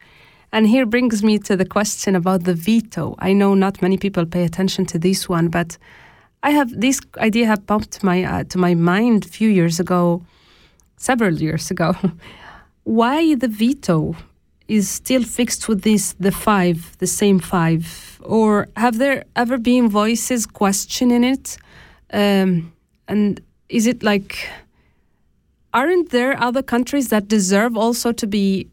And 0.53 0.67
here 0.67 0.85
brings 0.85 1.23
me 1.23 1.39
to 1.39 1.55
the 1.55 1.65
question 1.65 2.13
about 2.13 2.43
the 2.43 2.53
veto. 2.53 3.15
I 3.19 3.31
know 3.31 3.53
not 3.53 3.81
many 3.81 3.97
people 3.97 4.25
pay 4.25 4.43
attention 4.43 4.85
to 4.87 4.99
this 4.99 5.29
one, 5.29 5.47
but 5.47 5.77
I 6.43 6.51
have 6.51 6.81
this 6.81 6.99
idea 7.17 7.45
have 7.45 7.65
popped 7.65 8.03
my 8.03 8.23
uh, 8.23 8.43
to 8.45 8.57
my 8.57 8.73
mind 8.75 9.25
a 9.25 9.29
few 9.29 9.49
years 9.49 9.79
ago, 9.79 10.21
several 10.97 11.35
years 11.35 11.71
ago. 11.71 11.95
Why 12.83 13.35
the 13.35 13.47
veto 13.47 14.15
is 14.71 14.89
still 14.89 15.23
fixed 15.23 15.67
with 15.67 15.81
this 15.81 16.13
the 16.13 16.31
five, 16.31 16.97
the 16.99 17.07
same 17.07 17.39
five, 17.39 18.19
or 18.23 18.69
have 18.77 18.97
there 18.97 19.25
ever 19.35 19.57
been 19.57 19.89
voices 19.89 20.45
questioning 20.45 21.25
it? 21.25 21.57
Um, 22.13 22.71
and 23.07 23.41
is 23.67 23.85
it 23.85 24.01
like 24.01 24.47
aren't 25.73 26.09
there 26.11 26.41
other 26.41 26.63
countries 26.63 27.09
that 27.09 27.27
deserve 27.27 27.75
also 27.75 28.13
to 28.13 28.27
be 28.27 28.69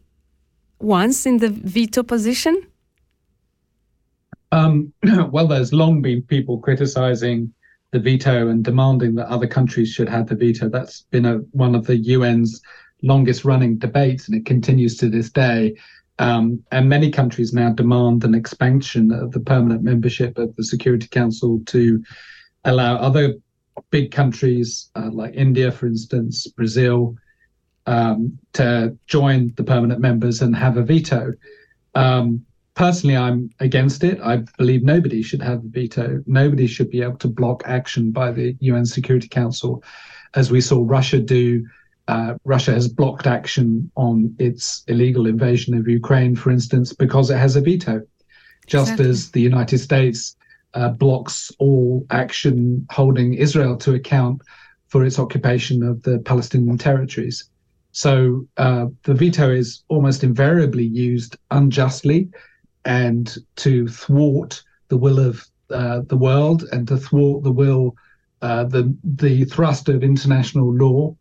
once 0.79 1.25
in 1.25 1.37
the 1.37 1.49
veto 1.49 2.03
position? 2.03 2.55
Um, 4.53 4.93
well, 5.31 5.47
there's 5.47 5.73
long 5.73 6.01
been 6.01 6.21
people 6.21 6.59
criticizing 6.59 7.53
the 7.91 7.99
veto 7.99 8.47
and 8.47 8.63
demanding 8.63 9.15
that 9.15 9.27
other 9.27 9.47
countries 9.47 9.89
should 9.89 10.07
have 10.07 10.27
the 10.27 10.35
veto. 10.35 10.69
That's 10.69 11.01
been 11.11 11.25
a, 11.25 11.37
one 11.51 11.75
of 11.75 11.87
the 11.87 11.97
UN's 12.13 12.61
longest 13.01 13.45
running 13.45 13.77
debates, 13.77 14.27
and 14.27 14.35
it 14.35 14.45
continues 14.45 14.97
to 14.97 15.09
this 15.09 15.29
day. 15.29 15.75
Um, 16.19 16.61
and 16.71 16.89
many 16.89 17.11
countries 17.11 17.53
now 17.53 17.71
demand 17.71 18.25
an 18.25 18.35
expansion 18.35 19.11
of 19.11 19.31
the 19.31 19.39
permanent 19.39 19.83
membership 19.83 20.37
of 20.37 20.53
the 20.55 20.63
Security 20.63 21.07
Council 21.07 21.61
to 21.67 22.03
allow 22.65 22.97
other 22.97 23.35
big 23.89 24.11
countries 24.11 24.89
uh, 24.95 25.09
like 25.11 25.33
India, 25.33 25.71
for 25.71 25.87
instance, 25.87 26.45
Brazil, 26.47 27.15
um, 27.85 28.37
to 28.53 28.97
join 29.07 29.53
the 29.55 29.63
permanent 29.63 30.01
members 30.01 30.41
and 30.41 30.55
have 30.55 30.77
a 30.77 30.83
veto. 30.83 31.33
Um, 31.95 32.45
personally, 32.75 33.17
I'm 33.17 33.49
against 33.59 34.03
it. 34.03 34.19
I 34.21 34.43
believe 34.57 34.83
nobody 34.83 35.21
should 35.21 35.41
have 35.41 35.59
a 35.59 35.67
veto. 35.67 36.21
Nobody 36.27 36.67
should 36.67 36.89
be 36.89 37.01
able 37.01 37.17
to 37.17 37.27
block 37.27 37.63
action 37.65 38.11
by 38.11 38.31
the 38.31 38.55
UN 38.59 38.85
Security 38.85 39.27
Council, 39.27 39.83
as 40.33 40.51
we 40.51 40.61
saw 40.61 40.83
Russia 40.85 41.19
do. 41.19 41.65
Uh, 42.09 42.33
Russia 42.43 42.71
has 42.71 42.87
blocked 42.87 43.27
action 43.27 43.91
on 43.95 44.35
its 44.39 44.83
illegal 44.87 45.27
invasion 45.27 45.75
of 45.77 45.87
Ukraine, 45.87 46.35
for 46.35 46.49
instance, 46.49 46.91
because 46.91 47.29
it 47.29 47.37
has 47.37 47.55
a 47.55 47.61
veto, 47.61 48.01
just 48.65 48.93
Exactly. 48.93 49.09
as 49.09 49.31
the 49.31 49.41
United 49.41 49.77
States 49.77 50.35
uh, 50.73 50.89
blocks 50.89 51.51
all 51.59 52.05
action 52.09 52.85
holding 52.89 53.35
Israel 53.35 53.75
to 53.77 53.93
account 53.93 54.41
for 54.87 55.05
its 55.05 55.19
occupation 55.19 55.83
of 55.83 56.01
the 56.01 56.17
Palestinian 56.31 56.79
territories. 56.79 57.37
So 57.91 58.11
uh, 58.57 58.87
the 59.03 59.13
veto 59.13 59.51
is 59.51 59.83
almost 59.87 60.23
invariably 60.23 60.85
used 60.85 61.37
unjustly 61.51 62.29
and 62.85 63.25
to 63.57 63.87
thwart 63.87 64.63
the 64.87 64.97
will 64.97 65.19
of 65.19 65.45
uh, 65.69 66.01
the 66.07 66.17
world 66.17 66.59
and 66.71 66.87
to 66.87 66.97
thwart 66.97 67.43
the 67.43 67.51
will, 67.51 67.95
uh, 68.41 68.63
the 68.63 68.83
the 69.03 69.45
thrust 69.45 69.89
of 69.89 70.03
international 70.03 70.73
law. 70.73 71.15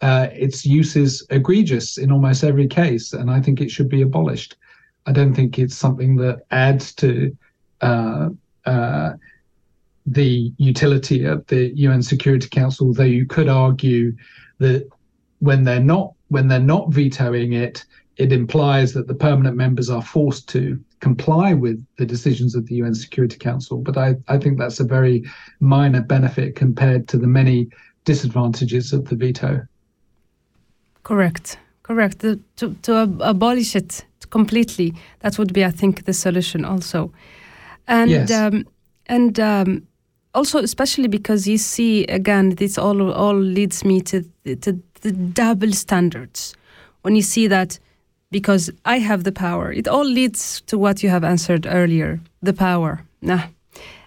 Uh, 0.00 0.28
its 0.32 0.64
use 0.64 0.94
is 0.94 1.26
egregious 1.30 1.98
in 1.98 2.12
almost 2.12 2.44
every 2.44 2.68
case, 2.68 3.12
and 3.12 3.30
I 3.30 3.40
think 3.40 3.60
it 3.60 3.70
should 3.70 3.88
be 3.88 4.02
abolished. 4.02 4.56
I 5.06 5.12
don't 5.12 5.34
think 5.34 5.58
it's 5.58 5.74
something 5.74 6.16
that 6.16 6.42
adds 6.50 6.94
to 6.96 7.36
uh, 7.80 8.28
uh, 8.64 9.12
the 10.06 10.52
utility 10.58 11.24
of 11.24 11.46
the 11.46 11.74
UN 11.76 12.02
Security 12.02 12.48
Council. 12.48 12.92
Though 12.92 13.04
you 13.04 13.26
could 13.26 13.48
argue 13.48 14.14
that 14.58 14.88
when 15.40 15.64
they're 15.64 15.80
not 15.80 16.12
when 16.28 16.48
they're 16.48 16.60
not 16.60 16.92
vetoing 16.92 17.54
it, 17.54 17.84
it 18.18 18.32
implies 18.32 18.92
that 18.92 19.06
the 19.08 19.14
permanent 19.14 19.56
members 19.56 19.88
are 19.88 20.02
forced 20.02 20.48
to 20.50 20.78
comply 21.00 21.54
with 21.54 21.84
the 21.96 22.04
decisions 22.04 22.54
of 22.54 22.66
the 22.66 22.76
UN 22.76 22.94
Security 22.94 23.38
Council. 23.38 23.78
But 23.78 23.96
I, 23.96 24.16
I 24.26 24.38
think 24.38 24.58
that's 24.58 24.80
a 24.80 24.84
very 24.84 25.24
minor 25.60 26.02
benefit 26.02 26.56
compared 26.56 27.08
to 27.08 27.18
the 27.18 27.26
many 27.26 27.68
disadvantages 28.04 28.92
of 28.92 29.08
the 29.08 29.16
veto. 29.16 29.66
Correct, 31.08 31.58
correct. 31.82 32.18
The, 32.18 32.38
to 32.56 32.74
to 32.82 32.92
ab- 32.96 33.22
abolish 33.22 33.74
it 33.76 34.04
completely, 34.30 34.92
that 35.20 35.38
would 35.38 35.52
be, 35.52 35.64
I 35.64 35.70
think, 35.70 36.04
the 36.04 36.12
solution 36.12 36.64
also. 36.64 37.10
And 37.86 38.10
Yes. 38.10 38.30
um, 38.30 38.64
and 39.06 39.38
um, 39.40 39.82
also, 40.34 40.58
especially 40.62 41.08
because 41.08 41.48
you 41.50 41.58
see, 41.58 42.04
again, 42.08 42.54
this 42.56 42.78
all 42.78 43.00
all 43.12 43.40
leads 43.54 43.84
me 43.84 44.00
to 44.02 44.22
to 44.44 44.72
the 45.00 45.12
double 45.32 45.72
standards. 45.72 46.54
When 47.04 47.16
you 47.16 47.22
see 47.22 47.48
that, 47.48 47.80
because 48.30 48.72
I 48.84 48.98
have 49.00 49.22
the 49.22 49.32
power, 49.32 49.72
it 49.72 49.88
all 49.88 50.04
leads 50.14 50.62
to 50.66 50.76
what 50.78 51.02
you 51.02 51.10
have 51.10 51.24
answered 51.26 51.66
earlier: 51.66 52.18
the 52.44 52.52
power. 52.52 52.98
Nah. 53.20 53.40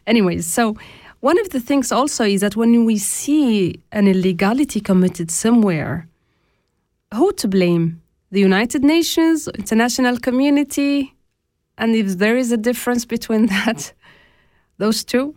Anyways, 0.06 0.54
so 0.54 0.76
one 1.24 1.40
of 1.42 1.50
the 1.50 1.60
things 1.60 1.92
also 1.92 2.24
is 2.26 2.42
that 2.42 2.56
when 2.56 2.86
we 2.86 2.98
see 3.00 3.80
an 3.92 4.08
illegality 4.08 4.80
committed 4.82 5.32
somewhere, 5.32 6.06
who 7.14 7.34
to 7.34 7.48
blame? 7.48 8.02
The 8.32 8.40
United 8.40 8.84
Nations, 8.84 9.48
international 9.50 10.18
community, 10.18 11.14
and 11.78 11.96
if 11.96 12.18
there 12.18 12.38
is 12.38 12.52
a 12.52 12.58
difference 12.58 13.06
between 13.06 13.46
that, 13.48 13.94
those 14.78 15.04
two. 15.04 15.36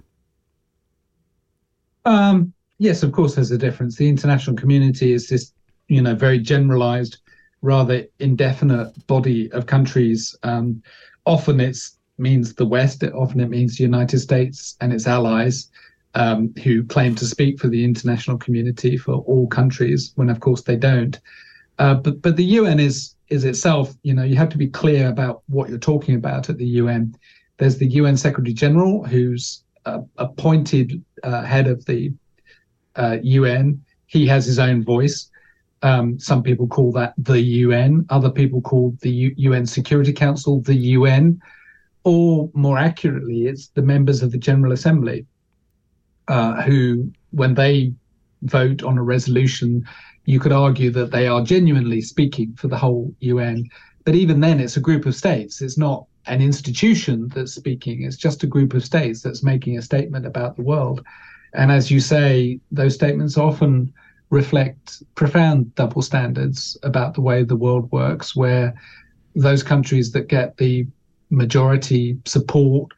Um, 2.05 2.53
yes, 2.79 3.03
of 3.03 3.13
course, 3.13 3.35
there's 3.35 3.51
a 3.51 3.59
difference. 3.59 3.97
The 3.97 4.09
international 4.09 4.57
community 4.57 5.13
is 5.13 5.29
this, 5.29 5.53
you 5.89 6.01
know, 6.01 6.15
very 6.15 6.39
generalized, 6.39 7.19
rather 7.63 8.05
indefinite 8.21 9.07
body 9.07 9.51
of 9.53 9.67
countries. 9.67 10.37
Um, 10.43 10.83
often 11.27 11.61
it 11.61 11.79
means 12.19 12.55
the 12.55 12.67
West, 12.67 13.03
often 13.03 13.41
it 13.41 13.51
means 13.51 13.77
the 13.77 13.85
United 13.85 14.21
States 14.21 14.77
and 14.81 14.93
its 14.93 15.07
allies. 15.07 15.71
Um, 16.17 16.55
who 16.63 16.85
claim 16.85 17.17
to 17.17 17.25
speak 17.25 17.59
for 17.59 17.67
the 17.67 17.83
international 17.83 18.39
community 18.39 18.97
for 18.97 19.15
all 19.15 19.49
countries, 19.49 20.13
when 20.15 20.31
of 20.31 20.39
course 20.39 20.63
they 20.63 20.77
don't. 20.77 21.19
Uh, 21.79 21.95
but 21.95 22.23
but 22.23 22.37
the 22.37 22.45
UN 22.45 22.79
is 22.79 23.15
is 23.29 23.45
itself, 23.45 23.95
you 24.03 24.15
know, 24.15 24.23
you 24.23 24.37
have 24.37 24.51
to 24.51 24.59
be 24.59 24.69
clear 24.69 25.09
about 25.09 25.43
what 25.47 25.69
you're 25.69 25.79
talking 25.79 26.15
about 26.15 26.49
at 26.49 26.59
the 26.59 26.67
UN. 26.67 27.15
There's 27.59 27.79
the 27.79 27.87
UN 27.87 28.17
Secretary 28.17 28.53
General, 28.53 29.05
who's 29.05 29.65
uh, 29.87 30.01
appointed 30.19 31.03
uh, 31.23 31.43
head 31.43 31.67
of 31.67 31.85
the 31.87 32.13
UN. 33.23 33.83
Uh, 33.83 33.89
he 34.07 34.27
has 34.27 34.47
his 34.47 34.59
own 34.59 34.85
voice. 34.85 35.31
Um, 35.83 36.19
some 36.19 36.43
people 36.43 36.67
call 36.67 36.93
that 36.93 37.15
the 37.19 37.41
UN. 37.41 38.07
Other 38.09 38.31
people 38.31 38.61
call 38.61 38.97
the 39.01 39.11
U- 39.11 39.35
UN 39.37 39.67
Security 39.67 40.13
Council 40.13 40.61
the 40.61 40.75
UN. 40.75 41.41
Or 42.05 42.51
more 42.55 42.79
accurately, 42.79 43.47
it's 43.47 43.69
the 43.69 43.83
members 43.83 44.23
of 44.23 44.31
the 44.31 44.39
General 44.39 44.73
Assembly 44.73 45.27
uh, 46.29 46.63
who, 46.63 47.11
when 47.31 47.55
they 47.55 47.93
vote 48.43 48.83
on 48.83 48.99
a 48.99 49.03
resolution, 49.03 49.87
you 50.25 50.41
could 50.41 50.53
argue 50.53 50.91
that 50.91 51.11
they 51.11 51.27
are 51.27 51.43
genuinely 51.43 52.01
speaking 52.01 52.55
for 52.55 52.69
the 52.69 52.77
whole 52.77 53.15
UN. 53.21 53.69
But 54.05 54.15
even 54.15 54.41
then, 54.41 54.61
it's 54.61 54.77
a 54.77 54.81
group 54.81 55.07
of 55.07 55.15
states. 55.15 55.61
It's 55.61 55.79
not 55.79 56.07
an 56.27 56.41
institution 56.41 57.29
that's 57.35 57.55
speaking. 57.55 58.03
It's 58.03 58.17
just 58.17 58.43
a 58.43 58.47
group 58.47 58.75
of 58.75 58.85
states 58.85 59.21
that's 59.23 59.43
making 59.43 59.77
a 59.77 59.83
statement 59.83 60.27
about 60.27 60.57
the 60.57 60.63
world. 60.63 61.05
And 61.53 61.71
as 61.71 61.91
you 61.91 62.01
say, 62.01 62.59
those 62.73 62.95
statements 62.95 63.37
often 63.37 63.93
reflect 64.31 65.03
profound 65.15 65.75
double 65.75 66.03
standards 66.03 66.77
about 66.83 67.15
the 67.15 67.21
way 67.21 67.45
the 67.45 67.57
world 67.57 67.91
works, 67.93 68.35
where 68.35 68.75
those 69.37 69.63
countries 69.63 70.13
that 70.13 70.29
get 70.29 70.57
the 70.57 70.87
majority 71.31 72.19
support, 72.25 72.93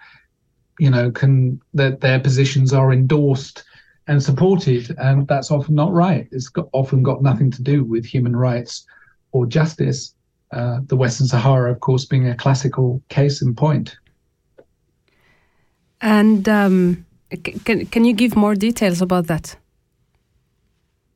you 0.79 0.91
know, 0.91 1.11
can 1.11 1.61
that 1.75 2.01
their 2.01 2.21
positions 2.21 2.73
are 2.73 2.93
endorsed 2.93 3.65
and 4.09 4.23
supported, 4.23 4.95
and 4.99 5.27
that's 5.27 5.51
often 5.51 5.75
not 5.75 5.93
right. 5.93 6.29
It's 6.31 6.49
got, 6.49 6.69
often 6.73 7.03
got 7.03 7.23
nothing 7.23 7.51
to 7.53 7.63
do 7.63 7.85
with 7.85 8.05
human 8.05 8.37
rights 8.37 8.87
or 9.33 9.47
justice. 9.47 10.15
Uh, 10.53 10.79
the 10.87 10.97
Western 10.97 11.27
Sahara, 11.27 11.73
of 11.73 11.81
course, 11.81 12.05
being 12.05 12.29
a 12.29 12.37
classical 12.37 13.03
case 13.09 13.43
in 13.43 13.55
point. 13.55 13.97
And 16.01 16.49
um, 16.49 17.05
can 17.65 17.87
can 17.87 18.05
you 18.05 18.13
give 18.13 18.37
more 18.37 18.55
details 18.55 19.03
about 19.03 19.27
that? 19.27 19.57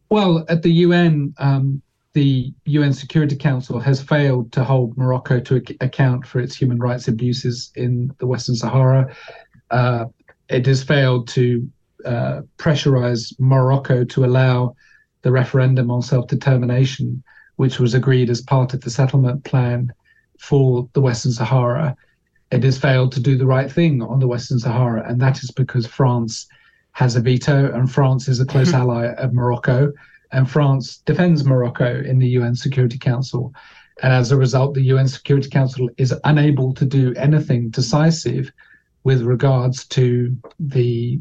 Well, 0.09 0.44
at 0.48 0.62
the 0.62 0.72
UN, 0.87 1.35
um, 1.38 1.81
the 2.14 2.53
UN 2.64 2.92
Security 2.92 3.37
Council 3.37 3.79
has 3.79 4.03
failed 4.03 4.50
to 4.53 4.64
hold 4.64 4.96
Morocco 4.96 5.38
to 5.38 5.62
account 5.81 6.26
for 6.26 6.40
its 6.40 6.57
human 6.57 6.79
rights 6.79 7.07
abuses 7.07 7.70
in 7.76 8.12
the 8.18 8.26
Western 8.26 8.57
Sahara. 8.57 9.14
Uh, 9.70 10.07
it 10.48 10.66
has 10.66 10.83
failed 10.83 11.29
to 11.29 11.70
uh, 12.05 12.43
pressurize 12.59 13.33
Morocco 13.39 14.05
to 14.05 14.25
allow 14.25 14.75
the 15.23 15.31
referendum 15.31 15.91
on 15.91 16.03
self 16.03 16.27
determination, 16.27 17.23
which 17.57 17.79
was 17.79 17.95
agreed 17.95 18.31
as 18.31 18.41
part 18.41 18.75
of 18.75 18.81
the 18.81 18.91
settlement 18.91 19.45
plan 19.45 19.93
for 20.39 20.89
the 20.95 21.01
Western 21.01 21.33
Sahara 21.33 21.97
it 22.51 22.65
has 22.65 22.79
failed 22.79 23.13
to 23.13 23.21
do 23.21 23.37
the 23.37 23.47
right 23.47 23.71
thing 23.71 24.03
on 24.03 24.19
the 24.19 24.27
Western 24.27 24.59
Sahara, 24.59 25.09
and 25.09 25.21
that 25.21 25.43
is 25.43 25.51
because 25.51 25.87
France 25.87 26.47
has 26.93 27.15
a 27.15 27.21
veto, 27.21 27.73
and 27.73 27.91
France 27.91 28.29
is 28.29 28.41
a 28.41 28.47
close 28.47 28.69
mm-hmm. 28.69 28.81
ally 28.81 29.07
of 29.15 29.33
Morocco, 29.33 29.93
and 30.33 30.51
France 30.51 30.99
defends 31.07 31.45
Morocco 31.45 32.03
in 32.03 32.19
the 32.19 32.29
UN 32.29 32.57
Security 32.57 32.99
Council. 32.99 33.55
And 34.03 34.13
as 34.13 34.33
a 34.33 34.37
result, 34.37 34.75
the 34.75 34.83
UN 34.83 35.07
Security 35.07 35.49
Council 35.49 35.89
is 35.97 36.15
unable 36.25 36.75
to 36.75 36.85
do 36.85 37.15
anything 37.15 37.71
decisive 37.71 38.51
with 39.05 39.23
regards 39.23 39.87
to 39.89 40.37
the 40.59 41.21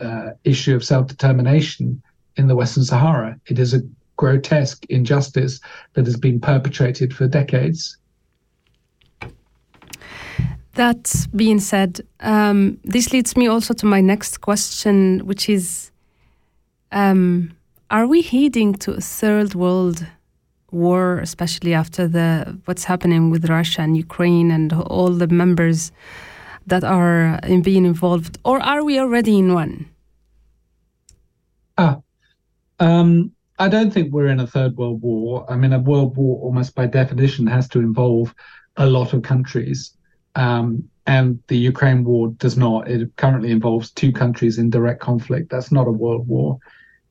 uh, 0.00 0.30
issue 0.44 0.74
of 0.74 0.84
self 0.84 1.06
determination 1.06 2.02
in 2.36 2.46
the 2.46 2.56
Western 2.56 2.84
Sahara. 2.84 3.38
It 3.46 3.58
is 3.58 3.74
a 3.74 3.80
grotesque 4.16 4.84
injustice 4.88 5.60
that 5.94 6.04
has 6.06 6.16
been 6.16 6.40
perpetrated 6.40 7.14
for 7.14 7.26
decades. 7.28 7.96
That 10.74 11.26
being 11.34 11.58
said, 11.58 12.00
um, 12.20 12.78
this 12.84 13.12
leads 13.12 13.36
me 13.36 13.48
also 13.48 13.74
to 13.74 13.86
my 13.86 14.00
next 14.00 14.40
question, 14.40 15.20
which 15.26 15.48
is 15.48 15.90
um, 16.92 17.52
Are 17.90 18.06
we 18.06 18.22
heading 18.22 18.74
to 18.74 18.92
a 18.92 19.00
third 19.00 19.54
world 19.54 20.06
war, 20.70 21.18
especially 21.18 21.74
after 21.74 22.06
the 22.06 22.58
what's 22.66 22.84
happening 22.84 23.30
with 23.30 23.48
Russia 23.48 23.82
and 23.82 23.96
Ukraine 23.96 24.50
and 24.50 24.72
all 24.72 25.10
the 25.10 25.26
members 25.26 25.92
that 26.68 26.84
are 26.84 27.38
in 27.42 27.62
being 27.62 27.84
involved, 27.84 28.38
or 28.44 28.60
are 28.60 28.84
we 28.84 28.98
already 28.98 29.38
in 29.38 29.54
one? 29.54 29.88
Ah, 31.76 32.00
um, 32.80 33.32
I 33.58 33.68
don't 33.68 33.92
think 33.92 34.12
we're 34.12 34.28
in 34.28 34.40
a 34.40 34.46
third 34.46 34.76
world 34.76 35.02
war. 35.02 35.44
I 35.50 35.56
mean, 35.56 35.72
a 35.72 35.78
world 35.78 36.16
war, 36.16 36.40
almost 36.42 36.74
by 36.74 36.86
definition, 36.86 37.46
has 37.46 37.68
to 37.68 37.80
involve 37.80 38.34
a 38.76 38.86
lot 38.86 39.12
of 39.12 39.22
countries. 39.22 39.96
Um, 40.34 40.88
and 41.06 41.40
the 41.48 41.56
Ukraine 41.56 42.04
war 42.04 42.28
does 42.36 42.56
not. 42.56 42.88
It 42.88 43.16
currently 43.16 43.50
involves 43.50 43.90
two 43.90 44.12
countries 44.12 44.58
in 44.58 44.70
direct 44.70 45.00
conflict. 45.00 45.50
That's 45.50 45.72
not 45.72 45.88
a 45.88 45.92
world 45.92 46.28
war. 46.28 46.58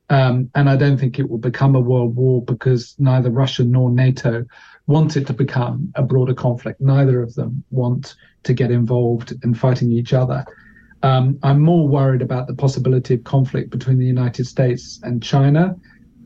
Um, 0.10 0.50
and 0.56 0.70
I 0.70 0.78
don't 0.78 0.98
think 0.98 1.20
it 1.20 1.30
will 1.30 1.40
become 1.40 1.76
a 1.76 1.82
world 1.82 2.16
war 2.16 2.42
because 2.42 2.96
neither 2.98 3.30
Russia 3.30 3.64
nor 3.64 3.92
NATO 3.92 4.46
want 4.88 5.18
it 5.18 5.28
to 5.28 5.34
become 5.34 5.92
a 5.96 6.02
broader 6.02 6.34
conflict. 6.34 6.82
Neither 6.82 7.22
of 7.22 7.36
them 7.36 7.64
want 7.70 8.16
to 8.44 8.54
get 8.54 8.72
involved 8.72 9.34
in 9.44 9.54
fighting 9.54 9.92
each 9.92 10.14
other. 10.14 10.46
Um, 11.04 11.38
I'm 11.44 11.62
more 11.62 11.88
worried 11.88 12.22
about 12.22 12.48
the 12.48 12.56
possibility 12.56 13.14
of 13.14 13.24
conflict 13.24 13.70
between 13.70 14.00
the 14.00 14.06
United 14.06 14.48
States 14.48 15.00
and 15.04 15.22
China, 15.22 15.76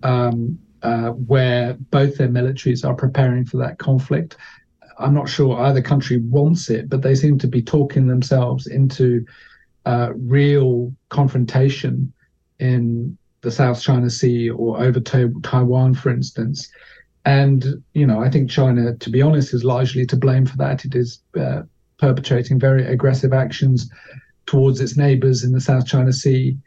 um, 0.04 0.58
uh, 0.84 1.10
where 1.10 1.74
both 1.90 2.18
their 2.18 2.30
militaries 2.30 2.88
are 2.88 2.94
preparing 2.94 3.46
for 3.46 3.58
that 3.58 3.80
conflict. 3.80 4.38
I'm 4.98 5.14
not 5.14 5.28
sure 5.28 5.60
either 5.60 5.82
country 5.82 6.18
wants 6.18 6.70
it, 6.70 6.88
but 6.88 7.02
they 7.02 7.16
seem 7.16 7.38
to 7.40 7.48
be 7.48 7.62
talking 7.62 8.08
themselves 8.08 8.68
into 8.68 9.26
uh, 9.86 10.12
real 10.16 10.94
confrontation 11.10 12.14
in 12.60 13.18
the 13.42 13.52
South 13.52 13.82
China 13.82 14.10
Sea 14.10 14.52
or 14.52 14.80
over 14.80 15.00
Taiwan, 15.00 15.96
for 15.96 16.12
instance. 16.12 16.72
And, 17.26 17.84
you 17.94 18.08
know, 18.08 18.22
I 18.22 18.30
think 18.30 18.50
China, 18.50 18.96
to 18.96 19.10
be 19.10 19.22
honest, 19.22 19.54
is 19.54 19.64
largely 19.64 20.06
to 20.08 20.16
blame 20.16 20.46
for 20.46 20.58
that. 20.58 20.86
It 20.86 20.96
is 20.96 21.22
uh, 21.40 21.64
perpetrating 21.98 22.60
very 22.60 22.86
aggressive 22.86 23.32
actions 23.32 23.90
towards 24.48 24.82
its 24.82 24.98
neighbors 24.98 25.44
in 25.44 25.52
the 25.52 25.62
South 25.62 25.86
China 25.86 26.12
Sea 26.12 26.58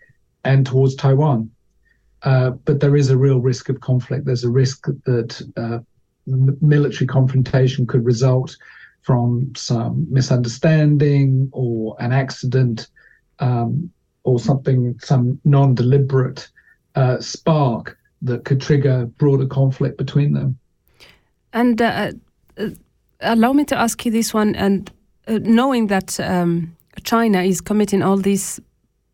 and 0.44 0.64
towards 0.64 0.94
Taiwan. 0.94 1.50
Uh, 2.22 2.50
but 2.50 2.80
there 2.80 2.96
is 2.96 3.10
a 3.10 3.16
real 3.16 3.40
risk 3.40 3.68
of 3.68 3.80
conflict. 3.80 4.24
There's 4.24 4.44
a 4.44 4.50
risk 4.50 4.86
that 5.04 5.42
uh, 5.56 5.80
military 6.26 7.06
confrontation 7.06 7.86
could 7.86 8.04
result 8.04 8.56
from 9.02 9.52
some 9.54 10.06
misunderstanding 10.08 11.50
or 11.52 11.96
an 11.98 12.12
accident 12.12 12.88
um, 13.40 13.90
or 14.22 14.38
something, 14.38 14.98
some 15.00 15.38
non 15.44 15.74
deliberate 15.74 16.48
uh, 16.94 17.20
spark 17.20 17.98
that 18.24 18.44
could 18.44 18.60
trigger 18.60 19.06
broader 19.18 19.46
conflict 19.46 19.98
between 19.98 20.32
them. 20.32 20.58
And 21.52 21.80
uh, 21.80 22.12
uh, 22.58 22.70
allow 23.20 23.52
me 23.52 23.64
to 23.66 23.76
ask 23.76 24.04
you 24.04 24.10
this 24.10 24.34
one, 24.34 24.54
and 24.56 24.90
uh, 25.28 25.38
knowing 25.42 25.86
that 25.88 26.18
um, 26.20 26.76
China 27.04 27.42
is 27.42 27.60
committing 27.60 28.02
all 28.02 28.16
these 28.16 28.60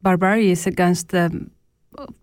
barbarities 0.02 0.66
against 0.66 1.08
the 1.08 1.50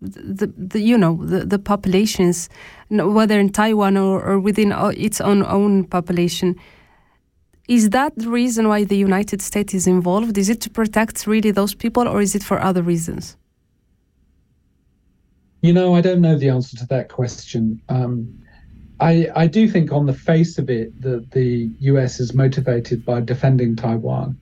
the, 0.00 0.52
the 0.56 0.80
you 0.80 0.98
know 0.98 1.24
the, 1.24 1.44
the 1.44 1.58
populations, 1.58 2.48
whether 2.90 3.38
in 3.38 3.50
Taiwan 3.50 3.96
or, 3.96 4.22
or 4.22 4.40
within 4.40 4.72
its 4.96 5.20
own 5.20 5.44
own 5.44 5.84
population. 5.84 6.56
Is 7.68 7.90
that 7.90 8.14
the 8.16 8.30
reason 8.30 8.66
why 8.68 8.84
the 8.84 8.96
United 8.96 9.42
States 9.42 9.74
is 9.74 9.86
involved? 9.86 10.38
Is 10.38 10.48
it 10.48 10.60
to 10.62 10.70
protect 10.70 11.26
really 11.26 11.50
those 11.50 11.74
people, 11.74 12.08
or 12.08 12.22
is 12.22 12.34
it 12.34 12.42
for 12.42 12.58
other 12.58 12.82
reasons? 12.82 13.36
You 15.60 15.72
know, 15.72 15.94
I 15.94 16.00
don't 16.00 16.20
know 16.20 16.38
the 16.38 16.50
answer 16.50 16.76
to 16.76 16.86
that 16.86 17.08
question. 17.08 17.80
Um, 17.88 18.42
I 19.00 19.28
I 19.34 19.46
do 19.46 19.68
think, 19.68 19.92
on 19.92 20.06
the 20.06 20.12
face 20.12 20.58
of 20.58 20.70
it, 20.70 21.00
that 21.02 21.30
the 21.32 21.70
U.S. 21.80 22.20
is 22.20 22.34
motivated 22.34 23.04
by 23.04 23.20
defending 23.20 23.76
Taiwan 23.76 24.38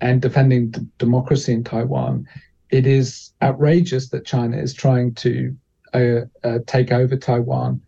and 0.00 0.22
defending 0.22 0.74
democracy 0.98 1.52
in 1.52 1.64
Taiwan 1.64 2.26
it 2.70 2.86
is 2.86 3.32
outrageous 3.42 4.08
that 4.10 4.24
China 4.24 4.56
is 4.56 4.72
trying 4.72 5.14
to 5.14 5.56
uh, 5.92 6.20
uh, 6.44 6.58
take 6.66 6.92
over 6.92 7.16
Taiwan 7.16 7.80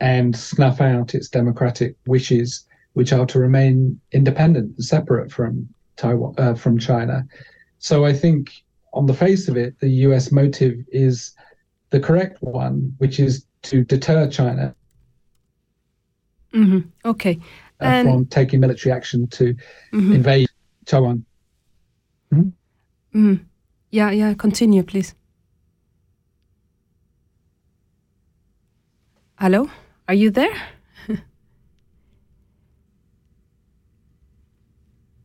and 0.00 0.36
snuff 0.36 0.80
out 0.80 1.14
its 1.14 1.28
democratic 1.28 1.96
wishes, 2.06 2.64
which 2.92 3.12
are 3.12 3.26
to 3.26 3.38
remain 3.38 4.00
independent 4.12 4.76
and 4.76 4.84
separate 4.84 5.32
from 5.32 5.68
Taiwan 5.96 6.34
uh, 6.38 6.54
from 6.54 6.78
China. 6.78 7.26
So 7.78 8.04
I 8.04 8.12
think, 8.12 8.52
on 8.92 9.06
the 9.06 9.14
face 9.14 9.48
of 9.48 9.56
it, 9.56 9.78
the 9.80 9.88
U.S. 10.06 10.30
motive 10.30 10.76
is 10.92 11.34
the 11.90 12.00
correct 12.00 12.42
one, 12.42 12.94
which 12.98 13.18
is 13.20 13.46
to 13.62 13.84
deter 13.84 14.28
China 14.28 14.74
mm-hmm. 16.52 16.80
Okay. 17.04 17.38
And- 17.80 18.08
from 18.08 18.26
taking 18.26 18.60
military 18.60 18.92
action 18.92 19.26
to 19.28 19.54
Mhm. 19.92 20.14
invade 20.14 20.48
Taiwan. 20.84 21.24
Mhm. 23.14 23.44
Yeah, 23.90 24.10
yeah. 24.10 24.34
Continue, 24.34 24.82
please. 24.82 25.14
Hello, 29.38 29.70
are 30.08 30.14
you 30.14 30.30
there, 30.30 30.54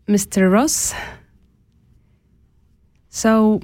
Mr. 0.07 0.51
Ross? 0.51 0.93
So, 3.09 3.59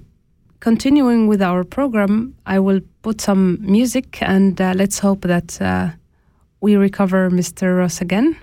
continuing 0.61 1.29
with 1.29 1.43
our 1.43 1.64
program, 1.64 2.35
I 2.47 2.59
will 2.59 2.81
put 3.03 3.20
some 3.20 3.59
music 3.61 4.22
and 4.22 4.61
uh, 4.61 4.72
let's 4.75 4.99
hope 4.99 5.22
that 5.22 5.61
uh, 5.61 5.91
we 6.61 6.77
recover 6.77 7.31
Mr. 7.31 7.79
Ross 7.79 8.01
again. 8.01 8.37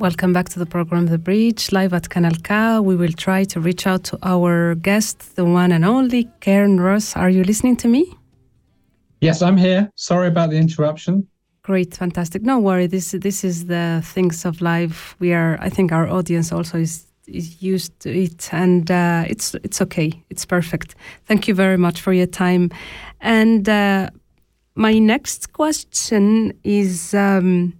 Welcome 0.06 0.32
back 0.32 0.48
to 0.50 0.60
the 0.60 0.66
program 0.66 1.06
The 1.06 1.18
Bridge, 1.18 1.72
live 1.72 1.92
at 1.92 2.08
Kanal 2.08 2.40
K. 2.44 2.78
We 2.78 2.94
will 2.94 3.12
try 3.12 3.42
to 3.42 3.58
reach 3.58 3.88
out 3.88 4.04
to 4.04 4.18
our 4.22 4.76
guest, 4.76 5.34
the 5.34 5.44
one 5.44 5.72
and 5.72 5.84
only 5.84 6.28
Carne 6.40 6.78
Ross. 6.78 7.16
Are 7.16 7.28
you 7.28 7.42
listening 7.42 7.76
to 7.78 7.88
me? 7.88 8.16
Yes, 9.20 9.42
I'm 9.42 9.56
here. 9.56 9.90
Sorry 9.96 10.28
about 10.28 10.50
the 10.50 10.58
interruption. 10.58 11.26
Great, 11.62 11.96
fantastic. 11.96 12.42
No 12.42 12.60
worry. 12.60 12.86
This 12.86 13.10
this 13.20 13.42
is 13.42 13.66
the 13.66 14.00
things 14.14 14.44
of 14.44 14.60
life. 14.60 15.16
We 15.18 15.32
are. 15.32 15.58
I 15.60 15.70
think 15.70 15.90
our 15.90 16.06
audience 16.06 16.52
also 16.52 16.78
is 16.78 17.04
is 17.26 17.60
used 17.60 17.98
to 18.02 18.08
it, 18.16 18.54
and 18.54 18.88
uh, 18.88 19.24
it's 19.26 19.56
it's 19.64 19.82
okay. 19.82 20.12
It's 20.30 20.46
perfect. 20.46 20.94
Thank 21.24 21.48
you 21.48 21.54
very 21.54 21.78
much 21.78 22.00
for 22.00 22.12
your 22.12 22.28
time. 22.28 22.70
And 23.20 23.68
uh, 23.68 24.10
my 24.76 25.00
next 25.00 25.52
question 25.52 26.52
is 26.62 27.12
um, 27.12 27.72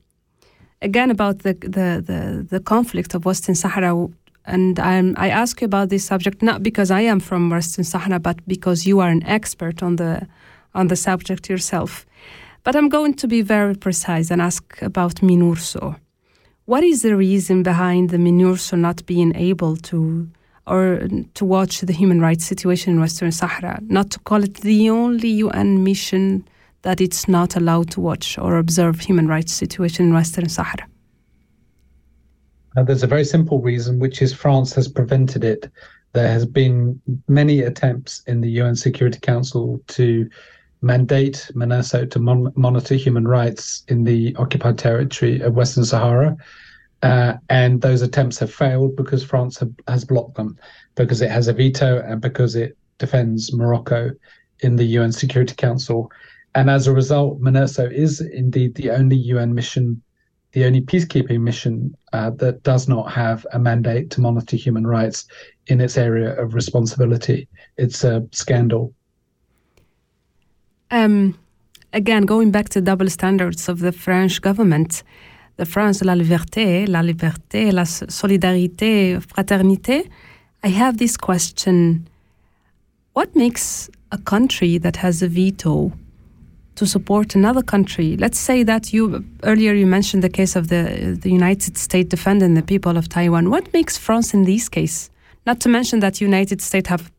again 0.83 1.11
about 1.11 1.41
the, 1.41 1.55
the 1.55 2.03
the 2.07 2.47
the 2.49 2.61
conflict 2.61 3.15
of 3.15 3.25
Western 3.25 3.55
Sahara. 3.55 4.09
And 4.49 4.79
I'm, 4.79 5.15
I 5.19 5.29
ask 5.29 5.61
you 5.61 5.65
about 5.65 5.89
this 5.89 6.05
subject 6.05 6.41
not 6.41 6.63
because 6.63 6.93
I 6.93 7.01
am 7.01 7.19
from 7.19 7.51
Western 7.51 7.85
Sahara, 7.85 8.21
but 8.21 8.37
because 8.47 8.87
you 8.87 9.01
are 9.01 9.09
an 9.09 9.25
expert 9.25 9.83
on 9.83 9.97
the 9.97 10.27
on 10.75 10.89
the 10.89 10.97
subject 10.97 11.49
yourself. 11.49 12.07
But 12.63 12.77
I'm 12.77 12.89
going 12.89 13.15
to 13.15 13.29
be 13.29 13.43
very 13.43 13.75
precise 13.75 14.31
and 14.31 14.43
ask 14.43 14.83
about 14.83 15.17
MINURSO. 15.23 15.97
What 16.65 16.83
is 16.83 17.03
the 17.03 17.17
reason 17.17 17.63
behind 17.63 18.11
the 18.11 18.19
MINURSO 18.19 18.77
not 18.79 19.07
being 19.07 19.35
able 19.37 19.77
to 19.77 20.29
or 20.67 21.09
to 21.35 21.45
watch 21.45 21.81
the 21.83 21.93
human 21.93 22.21
rights 22.21 22.45
situation 22.45 22.95
in 22.95 23.01
Western 23.01 23.33
Sahara? 23.33 23.79
Not 23.83 24.11
to 24.11 24.19
call 24.21 24.43
it 24.43 24.55
the 24.55 24.91
only 24.91 25.29
UN 25.29 25.85
mission 25.85 26.45
that 26.87 27.01
it's 27.01 27.27
not 27.27 27.57
allowed 27.57 27.91
to 27.91 28.01
watch 28.01 28.39
or 28.39 28.59
observe 28.59 29.01
human 29.01 29.27
rights 29.27 29.53
situation 29.53 30.07
in 30.07 30.15
Western 30.15 30.49
Sahara. 30.49 30.87
There's 32.77 33.03
a 33.03 33.09
very 33.09 33.25
simple 33.25 33.61
reason, 33.61 33.99
which 33.99 34.23
is 34.23 34.33
France 34.33 34.73
has 34.75 34.87
prevented 34.87 35.43
it. 35.43 35.69
There 36.13 36.29
has 36.29 36.47
been 36.47 37.01
many 37.27 37.63
attempts 37.63 38.23
in 38.29 38.41
the 38.41 38.51
UN 38.61 38.77
Security 38.77 39.19
Council 39.19 39.81
to 39.89 40.31
mandate 40.81 41.51
MINURSO 41.57 42.09
to 42.09 42.19
mon- 42.21 42.53
monitor 42.55 42.95
human 42.95 43.27
rights 43.27 43.83
in 43.89 44.05
the 44.05 44.37
occupied 44.37 44.79
territory 44.79 45.41
of 45.41 45.57
Western 45.57 45.85
Sahara. 45.85 46.37
Uh, 47.03 47.33
and 47.51 47.81
those 47.81 48.01
attempts 48.01 48.39
have 48.39 48.55
failed 48.55 48.95
because 48.95 49.25
France 49.25 49.59
have, 49.59 49.73
has 49.89 50.05
blocked 50.05 50.37
them, 50.37 50.57
because 50.95 51.21
it 51.21 51.33
has 51.33 51.49
a 51.49 51.53
veto 51.53 52.01
and 52.07 52.21
because 52.21 52.55
it 52.55 52.77
defends 52.99 53.53
Morocco 53.53 54.13
in 54.61 54.77
the 54.77 54.85
UN 54.85 55.11
Security 55.11 55.57
Council. 55.57 56.13
And 56.57 56.71
as 56.71 56.87
a 56.87 56.93
result, 56.93 57.39
MINURSO 57.43 57.93
is 57.93 58.23
indeed 58.23 58.75
the 58.77 58.91
only 58.91 59.17
UN 59.17 59.55
mission 59.55 60.03
the 60.53 60.65
only 60.65 60.81
peacekeeping 60.81 61.41
mission 61.41 61.95
uh, 62.15 62.31
that 62.31 62.63
does 62.63 62.89
not 62.89 63.13
have 63.13 63.47
a 63.53 63.59
mandate 63.59 64.09
to 64.09 64.23
monitor 64.23 64.57
human 64.57 64.87
rights 64.87 65.27
in 65.67 65.83
its 65.83 65.99
area 65.99 66.35
of 66.43 66.55
responsibility. 66.55 67.47
It's 67.77 68.05
a 68.05 68.27
scandal. 68.33 68.95
Um, 70.91 71.39
again, 71.93 72.23
going 72.23 72.53
back 72.53 72.71
to 72.71 72.81
double 72.81 73.11
standards 73.11 73.69
of 73.69 73.81
the 73.81 73.93
French 73.93 74.41
government, 74.41 75.03
the 75.57 75.67
France, 75.67 76.03
la 76.03 76.15
liberté, 76.15 76.89
la 76.89 77.03
liberté, 77.03 77.71
la 77.71 77.85
solidarité, 77.85 79.21
fraternité. 79.21 80.09
I 80.65 80.69
have 80.69 80.97
this 80.97 81.19
question: 81.19 82.09
What 83.13 83.37
makes 83.37 83.91
a 84.11 84.17
country 84.17 84.79
that 84.79 84.97
has 84.97 85.21
a 85.21 85.29
veto 85.29 85.93
to 86.77 86.87
support 86.87 87.35
another 87.35 87.63
country? 87.63 88.17
Let's 88.17 88.39
say 88.39 88.63
that 88.63 88.93
you 88.93 89.25
earlier 89.43 89.75
you 89.75 89.87
mentioned 89.87 90.23
the 90.23 90.29
case 90.29 90.57
of 90.57 90.69
the 90.69 91.17
the 91.21 91.31
United 91.31 91.77
States 91.77 92.09
defending 92.09 92.55
the 92.55 92.63
people 92.63 92.97
of 92.97 93.09
Taiwan. 93.09 93.51
What 93.51 93.73
makes 93.73 93.99
France 93.99 94.35
in 94.35 94.45
this 94.45 94.69
case? 94.69 95.11
Not 95.47 95.61
to 95.61 95.69
mention 95.69 96.01
that 96.01 96.21
United 96.21 96.61
States 96.61 96.89
have 96.89 97.11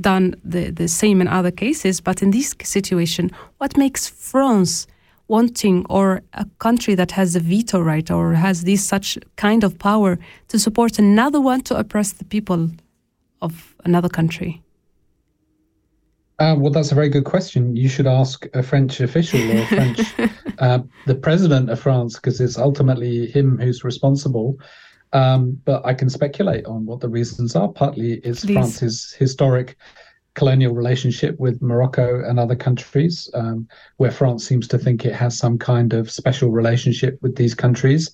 done 0.00 0.34
the, 0.44 0.70
the 0.70 0.88
same 0.88 1.20
in 1.20 1.28
other 1.28 1.50
cases, 1.50 2.00
but 2.00 2.22
in 2.22 2.30
this 2.30 2.54
situation, 2.62 3.30
what 3.58 3.76
makes 3.76 4.08
France 4.08 4.86
wanting 5.28 5.86
or 5.88 6.22
a 6.34 6.46
country 6.58 6.94
that 6.94 7.12
has 7.12 7.34
a 7.36 7.40
veto 7.40 7.80
right 7.80 8.10
or 8.10 8.34
has 8.34 8.64
this 8.64 8.84
such 8.84 9.18
kind 9.36 9.64
of 9.64 9.78
power 9.78 10.18
to 10.48 10.58
support 10.58 10.98
another 10.98 11.40
one 11.40 11.60
to 11.62 11.76
oppress 11.76 12.12
the 12.12 12.24
people 12.24 12.70
of 13.40 13.74
another 13.84 14.08
country? 14.08 14.63
Uh, 16.44 16.54
well, 16.54 16.70
that's 16.70 16.92
a 16.92 16.94
very 16.94 17.08
good 17.08 17.24
question. 17.24 17.74
You 17.74 17.88
should 17.88 18.06
ask 18.06 18.44
a 18.52 18.62
French 18.62 19.00
official 19.00 19.40
or 19.50 19.66
French, 19.68 20.00
uh, 20.58 20.80
the 21.06 21.14
president 21.14 21.70
of 21.70 21.80
France, 21.80 22.16
because 22.16 22.38
it's 22.38 22.58
ultimately 22.58 23.30
him 23.30 23.58
who's 23.58 23.82
responsible. 23.82 24.58
Um, 25.14 25.58
but 25.64 25.86
I 25.86 25.94
can 25.94 26.10
speculate 26.10 26.66
on 26.66 26.84
what 26.84 27.00
the 27.00 27.08
reasons 27.08 27.56
are. 27.56 27.68
Partly 27.68 28.14
it's 28.24 28.44
Please. 28.44 28.52
France's 28.52 29.14
historic 29.18 29.78
colonial 30.34 30.74
relationship 30.74 31.38
with 31.40 31.62
Morocco 31.62 32.22
and 32.28 32.38
other 32.38 32.56
countries, 32.56 33.30
um, 33.32 33.66
where 33.96 34.10
France 34.10 34.46
seems 34.46 34.68
to 34.68 34.76
think 34.76 35.06
it 35.06 35.14
has 35.14 35.38
some 35.38 35.56
kind 35.56 35.94
of 35.94 36.10
special 36.10 36.50
relationship 36.50 37.18
with 37.22 37.36
these 37.36 37.54
countries 37.54 38.10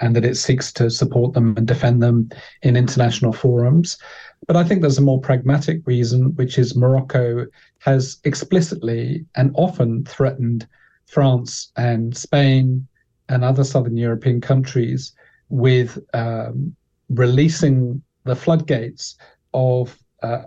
and 0.00 0.16
that 0.16 0.24
it 0.24 0.36
seeks 0.36 0.72
to 0.72 0.90
support 0.90 1.34
them 1.34 1.54
and 1.56 1.66
defend 1.66 2.02
them 2.02 2.30
in 2.62 2.76
international 2.76 3.32
forums. 3.32 3.98
But 4.46 4.56
I 4.56 4.64
think 4.64 4.80
there's 4.80 4.98
a 4.98 5.02
more 5.02 5.20
pragmatic 5.20 5.80
reason, 5.86 6.34
which 6.36 6.58
is 6.58 6.76
Morocco 6.76 7.46
has 7.84 8.16
explicitly 8.24 9.26
and 9.34 9.50
often 9.54 10.04
threatened 10.06 10.66
France 11.06 11.70
and 11.76 12.16
Spain 12.16 12.86
and 13.28 13.44
other 13.44 13.62
southern 13.62 13.98
European 13.98 14.40
countries 14.40 15.12
with 15.50 15.98
um, 16.14 16.74
releasing 17.10 18.02
the 18.24 18.34
floodgates 18.34 19.16
of 19.52 19.98
uh, 20.22 20.44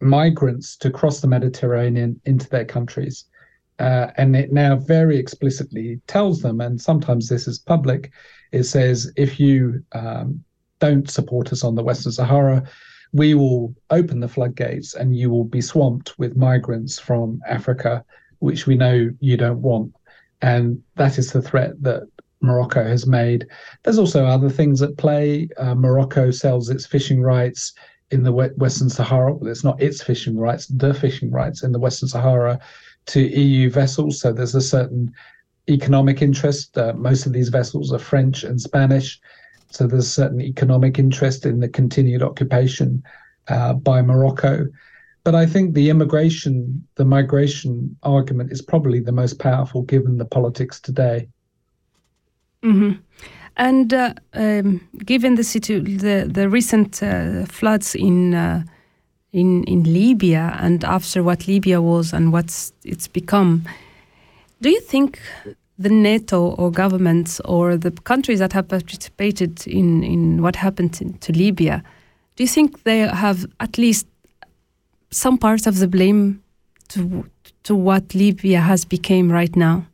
migrants 0.00 0.76
to 0.78 0.90
cross 0.90 1.20
the 1.20 1.28
Mediterranean 1.28 2.20
into 2.24 2.48
their 2.48 2.64
countries. 2.64 3.26
Uh, 3.78 4.08
and 4.16 4.34
it 4.34 4.52
now 4.52 4.74
very 4.74 5.16
explicitly 5.16 6.00
tells 6.08 6.42
them, 6.42 6.60
and 6.60 6.80
sometimes 6.80 7.28
this 7.28 7.46
is 7.46 7.60
public, 7.60 8.10
it 8.50 8.64
says 8.64 9.12
if 9.16 9.38
you 9.38 9.80
um, 9.92 10.42
don't 10.80 11.08
support 11.08 11.52
us 11.52 11.62
on 11.62 11.76
the 11.76 11.84
Western 11.84 12.10
Sahara, 12.10 12.64
we 13.14 13.32
will 13.32 13.72
open 13.90 14.18
the 14.18 14.28
floodgates 14.28 14.94
and 14.94 15.16
you 15.16 15.30
will 15.30 15.44
be 15.44 15.60
swamped 15.60 16.18
with 16.18 16.36
migrants 16.36 16.98
from 16.98 17.40
Africa, 17.48 18.04
which 18.40 18.66
we 18.66 18.74
know 18.74 19.08
you 19.20 19.36
don't 19.36 19.62
want. 19.62 19.94
And 20.42 20.82
that 20.96 21.16
is 21.16 21.32
the 21.32 21.40
threat 21.40 21.80
that 21.82 22.02
Morocco 22.40 22.82
has 22.82 23.06
made. 23.06 23.46
There's 23.84 24.00
also 24.00 24.26
other 24.26 24.50
things 24.50 24.82
at 24.82 24.98
play. 24.98 25.48
Uh, 25.56 25.76
Morocco 25.76 26.32
sells 26.32 26.68
its 26.68 26.86
fishing 26.86 27.22
rights 27.22 27.72
in 28.10 28.24
the 28.24 28.32
Western 28.32 28.90
Sahara. 28.90 29.32
Well, 29.32 29.48
it's 29.48 29.64
not 29.64 29.80
its 29.80 30.02
fishing 30.02 30.36
rights, 30.36 30.66
the 30.66 30.92
fishing 30.92 31.30
rights 31.30 31.62
in 31.62 31.70
the 31.70 31.78
Western 31.78 32.08
Sahara 32.08 32.58
to 33.06 33.20
EU 33.20 33.70
vessels. 33.70 34.20
So 34.20 34.32
there's 34.32 34.56
a 34.56 34.60
certain 34.60 35.12
economic 35.70 36.20
interest. 36.20 36.76
Uh, 36.76 36.94
most 36.94 37.26
of 37.26 37.32
these 37.32 37.48
vessels 37.48 37.92
are 37.92 37.98
French 38.00 38.42
and 38.42 38.60
Spanish. 38.60 39.20
So 39.74 39.86
there's 39.88 40.12
certain 40.12 40.40
economic 40.40 40.98
interest 40.98 41.44
in 41.44 41.60
the 41.60 41.68
continued 41.68 42.22
occupation 42.22 43.02
uh, 43.48 43.74
by 43.74 44.02
Morocco. 44.02 44.68
But 45.24 45.34
I 45.34 45.46
think 45.46 45.74
the 45.74 45.90
immigration, 45.90 46.86
the 46.94 47.04
migration 47.04 47.96
argument 48.02 48.52
is 48.52 48.62
probably 48.62 49.00
the 49.00 49.12
most 49.12 49.38
powerful 49.38 49.82
given 49.82 50.18
the 50.18 50.26
politics 50.26 50.80
today. 50.80 51.28
hmm 52.62 52.92
And 53.56 53.92
uh, 53.92 54.14
um, 54.34 54.80
given 55.04 55.34
the, 55.36 55.44
situ- 55.44 55.98
the 55.98 56.26
the 56.32 56.48
recent 56.48 57.02
uh, 57.02 57.46
floods 57.46 57.94
in 57.94 58.34
uh, 58.34 58.62
in 59.32 59.64
in 59.64 59.84
Libya 59.84 60.56
and 60.60 60.84
after 60.84 61.22
what 61.22 61.46
Libya 61.46 61.80
was 61.80 62.12
and 62.12 62.32
what 62.32 62.72
it's 62.84 63.08
become, 63.08 63.62
do 64.60 64.68
you 64.70 64.80
think 64.80 65.18
the 65.78 65.88
NATO 65.88 66.54
or 66.54 66.70
governments 66.70 67.40
or 67.44 67.76
the 67.76 67.90
countries 67.90 68.38
that 68.38 68.52
have 68.52 68.68
participated 68.68 69.66
in 69.66 70.04
in 70.04 70.42
what 70.42 70.56
happened 70.56 71.20
to 71.20 71.32
Libya, 71.32 71.82
do 72.36 72.44
you 72.44 72.48
think 72.48 72.82
they 72.84 73.00
have 73.00 73.46
at 73.60 73.78
least 73.78 74.06
some 75.10 75.38
part 75.38 75.66
of 75.66 75.78
the 75.78 75.88
blame 75.88 76.42
to 76.88 77.28
to 77.64 77.74
what 77.74 78.14
Libya 78.14 78.60
has 78.60 78.84
become 78.84 79.32
right 79.32 79.56
now? 79.56 79.86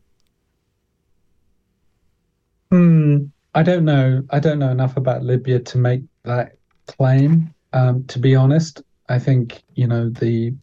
Hmm, 2.70 3.24
I 3.54 3.62
don't 3.62 3.84
know. 3.84 4.22
I 4.30 4.38
don't 4.38 4.58
know 4.58 4.70
enough 4.70 4.96
about 4.96 5.24
Libya 5.24 5.60
to 5.60 5.78
make 5.78 6.02
that 6.24 6.56
claim. 6.86 7.52
Um, 7.72 8.04
to 8.04 8.18
be 8.18 8.34
honest, 8.34 8.82
I 9.08 9.18
think 9.18 9.62
you 9.74 9.86
know 9.86 10.10
the 10.10 10.54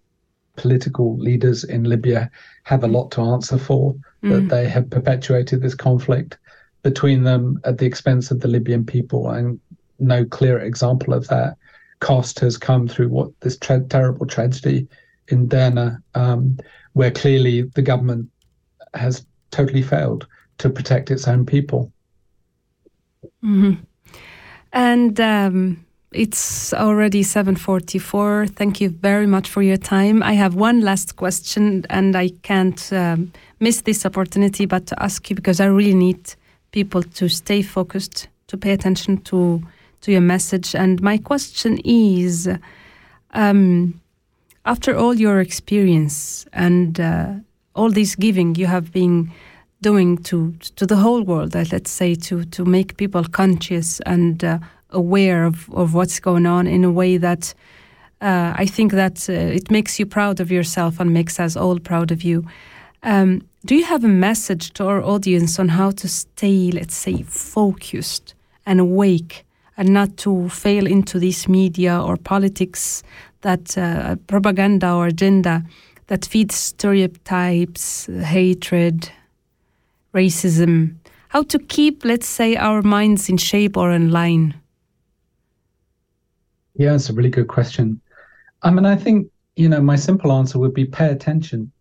political 0.56 1.18
leaders 1.18 1.64
in 1.64 1.84
Libya 1.84 2.30
have 2.64 2.84
a 2.84 2.88
lot 2.88 3.12
to 3.12 3.22
answer 3.22 3.58
for. 3.58 3.96
That 4.24 4.50
they 4.50 4.68
have 4.68 4.90
perpetuated 4.90 5.62
this 5.62 5.76
conflict 5.76 6.38
between 6.84 7.24
them 7.24 7.60
at 7.64 7.78
the 7.78 7.86
expense 7.86 8.32
of 8.32 8.40
the 8.40 8.48
Libyan 8.48 8.86
people, 8.86 9.30
and 9.30 9.60
no 10.00 10.26
clear 10.26 10.60
example 10.60 11.14
of 11.14 11.28
that 11.28 11.58
cost 12.00 12.40
has 12.40 12.58
come 12.58 12.88
through 12.88 13.10
what 13.10 13.32
this 13.42 13.58
tra- 13.58 13.82
terrible 13.82 14.26
tragedy 14.26 14.88
in 15.30 15.48
Derna, 15.48 16.02
um, 16.16 16.58
where 16.94 17.12
clearly 17.12 17.64
the 17.64 17.82
government 17.82 18.30
has 18.94 19.26
totally 19.52 19.82
failed 19.82 20.28
to 20.60 20.70
protect 20.70 21.12
its 21.12 21.28
own 21.28 21.46
people. 21.46 21.92
hmm 23.42 23.74
And 24.74 25.20
um, 25.20 25.86
it's 26.12 26.74
already 26.74 27.24
7:44. 27.24 28.50
Thank 28.50 28.82
you 28.82 28.90
very 28.90 29.28
much 29.28 29.50
for 29.50 29.62
your 29.62 29.78
time. 29.78 30.24
I 30.24 30.34
have 30.34 30.56
one 30.56 30.82
last 30.82 31.16
question, 31.16 31.86
and 31.90 32.16
I 32.16 32.30
can't 32.42 32.94
um, 32.94 33.32
miss 33.60 33.82
this 33.82 34.06
opportunity, 34.06 34.66
but 34.66 34.86
to 34.88 35.04
ask 35.04 35.30
you 35.30 35.36
because 35.36 35.60
I 35.60 35.66
really 35.66 35.96
need 35.96 36.36
people 36.72 37.04
to 37.04 37.30
stay 37.30 37.62
focused, 37.62 38.28
to 38.48 38.58
pay 38.58 38.72
attention 38.72 39.18
to 39.24 39.62
to 40.02 40.12
your 40.12 40.22
message. 40.22 40.76
And 40.76 41.02
my 41.02 41.18
question 41.18 41.80
is, 41.84 42.48
um, 43.32 44.00
after 44.66 44.96
all 44.96 45.16
your 45.16 45.40
experience 45.40 46.46
and 46.54 47.00
uh, 47.00 47.34
all 47.74 47.90
this 47.90 48.16
giving 48.16 48.56
you 48.56 48.68
have 48.68 48.92
been 48.92 49.32
doing 49.82 50.18
to 50.24 50.54
to 50.76 50.86
the 50.86 50.96
whole 50.96 51.24
world, 51.24 51.56
uh, 51.56 51.66
let's 51.72 51.92
say, 51.92 52.16
to 52.16 52.46
to 52.46 52.66
make 52.66 52.98
people 52.98 53.24
conscious 53.24 54.00
and 54.02 54.44
uh, 54.44 54.60
aware 54.90 55.46
of, 55.46 55.70
of 55.74 55.94
what's 55.94 56.20
going 56.20 56.46
on 56.46 56.68
in 56.68 56.84
a 56.84 56.92
way 56.92 57.18
that 57.18 57.54
uh, 58.22 58.54
I 58.56 58.66
think 58.66 58.94
that 58.94 59.30
uh, 59.30 59.34
it 59.34 59.70
makes 59.70 60.00
you 60.00 60.06
proud 60.06 60.40
of 60.40 60.52
yourself 60.52 61.00
and 61.00 61.14
makes 61.14 61.40
us 61.40 61.56
all 61.56 61.80
proud 61.80 62.12
of 62.12 62.24
you. 62.24 62.46
Um, 63.04 63.48
do 63.66 63.76
you 63.76 63.86
have 63.86 64.04
a 64.04 64.10
message 64.10 64.74
to 64.74 64.86
our 64.86 65.04
audience 65.04 65.60
on 65.60 65.70
how 65.70 65.92
to 65.92 66.08
stay, 66.08 66.72
let's 66.72 66.96
say, 66.96 67.24
focused 67.24 68.34
and 68.66 68.80
awake 68.80 69.46
and 69.78 69.90
not 69.90 70.18
to 70.18 70.50
fail 70.50 70.88
into 70.88 71.20
this 71.20 71.48
media 71.48 72.02
or 72.02 72.18
politics 72.18 73.04
that 73.42 73.78
uh, 73.78 74.16
propaganda 74.28 74.92
or 74.92 75.08
agenda 75.08 75.64
that 76.08 76.26
feeds 76.26 76.56
stereotypes, 76.56 78.06
hatred, 78.06 79.12
racism? 80.14 80.96
How 81.30 81.44
to 81.44 81.60
keep, 81.60 82.06
let's 82.06 82.28
say, 82.28 82.56
our 82.56 82.82
minds 82.82 83.30
in 83.30 83.38
shape 83.38 83.78
or 83.78 83.92
in 83.92 84.12
line? 84.12 84.56
Yeah, 86.76 86.96
it's 86.96 87.10
a 87.10 87.14
really 87.14 87.30
good 87.30 87.48
question. 87.48 88.00
I 88.64 88.72
mean, 88.72 88.86
I 88.86 88.96
think, 88.96 89.28
you 89.56 89.68
know, 89.68 89.82
my 89.82 89.96
simple 89.96 90.32
answer 90.32 90.58
would 90.60 90.74
be 90.74 90.86
pay 90.86 91.10
attention. 91.10 91.72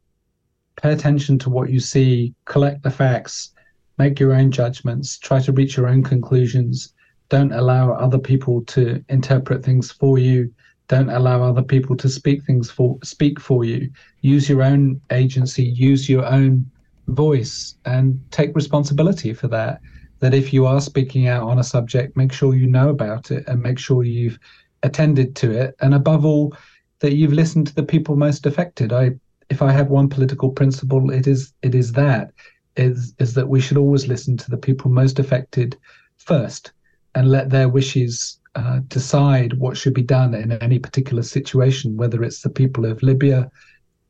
Pay 0.83 0.93
attention 0.93 1.39
to 1.41 1.51
what 1.51 1.70
you 1.70 1.81
see, 1.81 2.35
collect 2.45 2.83
the 2.83 2.91
facts, 2.91 3.53
make 3.99 4.20
your 4.20 4.35
own 4.35 4.51
judgments, 4.51 5.18
try 5.18 5.41
to 5.41 5.53
reach 5.53 5.77
your 5.77 5.89
own 5.89 6.03
conclusions. 6.03 6.93
Don't 7.29 7.53
allow 7.53 7.93
other 7.93 8.18
people 8.18 8.62
to 8.66 9.05
interpret 9.09 9.64
things 9.64 9.91
for 9.91 10.18
you. 10.18 10.53
Don't 10.89 11.11
allow 11.11 11.43
other 11.43 11.62
people 11.62 11.97
to 11.97 12.09
speak 12.09 12.45
things 12.45 12.70
for 12.70 12.99
speak 13.03 13.41
for 13.41 13.64
you. 13.64 13.91
Use 14.20 14.49
your 14.49 14.62
own 14.62 15.01
agency, 15.11 15.64
use 15.64 16.09
your 16.09 16.24
own 16.27 16.70
voice 17.09 17.77
and 17.85 18.20
take 18.31 18.55
responsibility 18.55 19.33
for 19.33 19.49
that. 19.49 19.81
That 20.20 20.35
if 20.35 20.53
you 20.53 20.66
are 20.66 20.81
speaking 20.81 21.27
out 21.27 21.43
on 21.43 21.59
a 21.59 21.64
subject, 21.64 22.16
make 22.16 22.33
sure 22.33 22.55
you 22.55 22.66
know 22.66 22.91
about 22.91 23.31
it 23.31 23.45
and 23.49 23.61
make 23.61 23.79
sure 23.79 24.05
you've 24.05 24.39
attended 24.83 25.35
to 25.37 25.51
it 25.51 25.74
and 25.81 25.95
above 25.95 26.24
all 26.24 26.57
that 27.01 27.14
you've 27.14 27.33
listened 27.33 27.66
to 27.66 27.74
the 27.74 27.83
people 27.83 28.16
most 28.16 28.47
affected 28.47 28.93
i 28.93 29.11
if 29.49 29.63
i 29.63 29.73
have 29.73 29.89
one 29.89 30.09
political 30.09 30.51
principle 30.51 31.11
it 31.11 31.27
is 31.27 31.53
it 31.63 31.75
is 31.75 31.93
that 31.93 32.33
is 32.77 33.15
is 33.19 33.35
that 33.35 33.49
we 33.49 33.61
should 33.61 33.77
always 33.77 34.07
listen 34.07 34.37
to 34.37 34.51
the 34.51 34.57
people 34.57 34.91
most 34.91 35.19
affected 35.19 35.77
first 36.17 36.73
and 37.15 37.31
let 37.31 37.51
their 37.51 37.69
wishes 37.69 38.39
uh, 38.55 38.81
decide 38.89 39.55
what 39.55 39.77
should 39.77 39.95
be 39.95 40.03
done 40.03 40.35
in 40.35 40.53
any 40.53 40.79
particular 40.79 41.23
situation 41.23 41.97
whether 41.97 42.23
it's 42.23 42.43
the 42.43 42.51
people 42.51 42.85
of 42.85 43.03
libya 43.03 43.51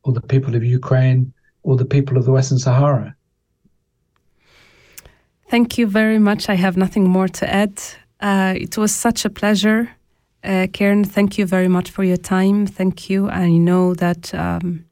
or 0.05 0.13
the 0.13 0.21
people 0.21 0.55
of 0.55 0.65
ukraine 0.65 1.33
or 1.63 1.77
the 1.77 1.85
people 1.85 2.17
of 2.17 2.25
the 2.25 2.33
western 2.33 2.59
sahara 2.59 3.15
Thank 5.49 5.79
you 5.79 5.87
very 5.87 6.19
much. 6.19 6.49
I 6.49 6.57
have 6.57 6.77
nothing 6.77 7.09
more 7.09 7.29
to 7.29 7.49
add. 7.49 7.81
Uh, 8.19 8.55
it 8.57 8.77
was 8.77 8.93
such 8.93 9.25
a 9.25 9.31
pleasure 9.31 9.97
Uh, 10.47 10.69
Carne, 10.73 11.05
thank 11.05 11.39
you 11.39 11.45
very 11.45 11.67
much 11.67 11.91
for 11.91 12.05
your 12.05 12.17
time. 12.17 12.67
Thank 12.67 13.11
you. 13.11 13.29
I 13.29 13.51
know 13.51 13.95
that 13.95 14.33
um, 14.33 14.86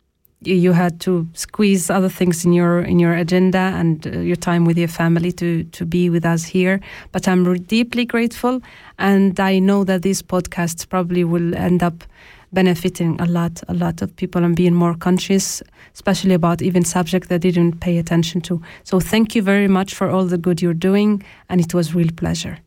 you, 0.46 0.72
had 0.72 1.00
to 1.00 1.26
squeeze 1.32 1.90
other 1.90 2.08
things 2.08 2.44
in 2.44 2.52
your 2.52 2.80
in 2.80 2.98
your 2.98 3.14
agenda 3.14 3.58
and 3.58 4.06
uh, 4.06 4.18
your 4.18 4.36
time 4.36 4.64
with 4.64 4.78
your 4.78 4.88
family 4.88 5.32
to 5.32 5.64
to 5.64 5.86
be 5.86 6.10
with 6.10 6.24
us 6.24 6.44
here. 6.44 6.80
But 7.12 7.28
I'm 7.28 7.62
deeply 7.64 8.04
grateful, 8.04 8.60
and 8.98 9.38
I 9.38 9.58
know 9.58 9.84
that 9.84 10.02
these 10.02 10.22
podcasts 10.22 10.88
probably 10.88 11.24
will 11.24 11.54
end 11.54 11.82
up 11.82 12.04
benefiting 12.54 13.20
a 13.20 13.26
lot, 13.26 13.62
a 13.68 13.74
lot 13.74 14.00
of 14.00 14.14
people 14.16 14.44
and 14.44 14.56
being 14.56 14.74
more 14.74 14.94
conscious, 14.94 15.62
especially 15.92 16.34
about 16.34 16.62
even 16.62 16.84
subject 16.84 17.28
that 17.28 17.42
they 17.42 17.50
didn't 17.50 17.80
pay 17.80 17.98
attention 17.98 18.40
to. 18.42 18.62
So 18.84 19.00
thank 19.00 19.34
you 19.34 19.42
very 19.42 19.68
much 19.68 19.94
for 19.94 20.08
all 20.08 20.24
the 20.24 20.38
good 20.38 20.62
you're 20.62 20.72
doing, 20.72 21.22
and 21.48 21.60
it 21.60 21.74
was 21.74 21.94
real 21.94 22.12
pleasure. 22.16 22.58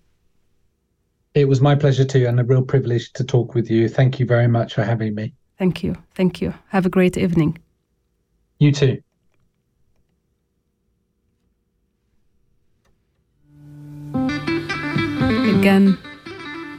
It 1.34 1.48
was 1.48 1.62
my 1.62 1.76
pleasure 1.76 2.06
too, 2.06 2.28
and 2.28 2.40
a 2.40 2.44
real 2.44 2.64
privilege 2.64 3.14
to 3.14 3.24
talk 3.24 3.56
with 3.56 3.72
you. 3.72 3.88
Thank 3.90 4.20
you 4.20 4.26
very 4.26 4.48
much 4.48 4.74
for 4.74 4.84
having 4.84 5.16
me. 5.16 5.34
Thank 5.58 5.84
you, 5.84 5.96
thank 6.14 6.42
you. 6.42 6.54
Have 6.70 6.86
a 6.86 6.90
great 6.90 7.18
evening. 7.18 7.58
You 8.60 8.72
too. 8.72 9.02
Again, 15.60 15.98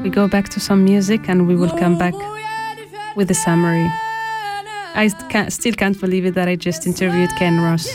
we 0.01 0.11
go 0.11 0.27
back 0.27 0.49
to 0.51 0.61
some 0.61 0.85
music 0.85 1.29
and 1.29 1.47
we 1.47 1.55
will 1.55 1.71
come 1.79 1.97
back 1.99 2.15
with 3.17 3.31
a 3.31 3.35
summary. 3.35 3.89
I 4.95 5.09
can't, 5.29 5.53
still 5.53 5.75
can't 5.75 6.01
believe 6.01 6.27
it 6.27 6.35
that 6.35 6.49
I 6.49 6.57
just 6.57 6.87
interviewed 6.87 7.31
Carne 7.39 7.61
Ross. 7.61 7.89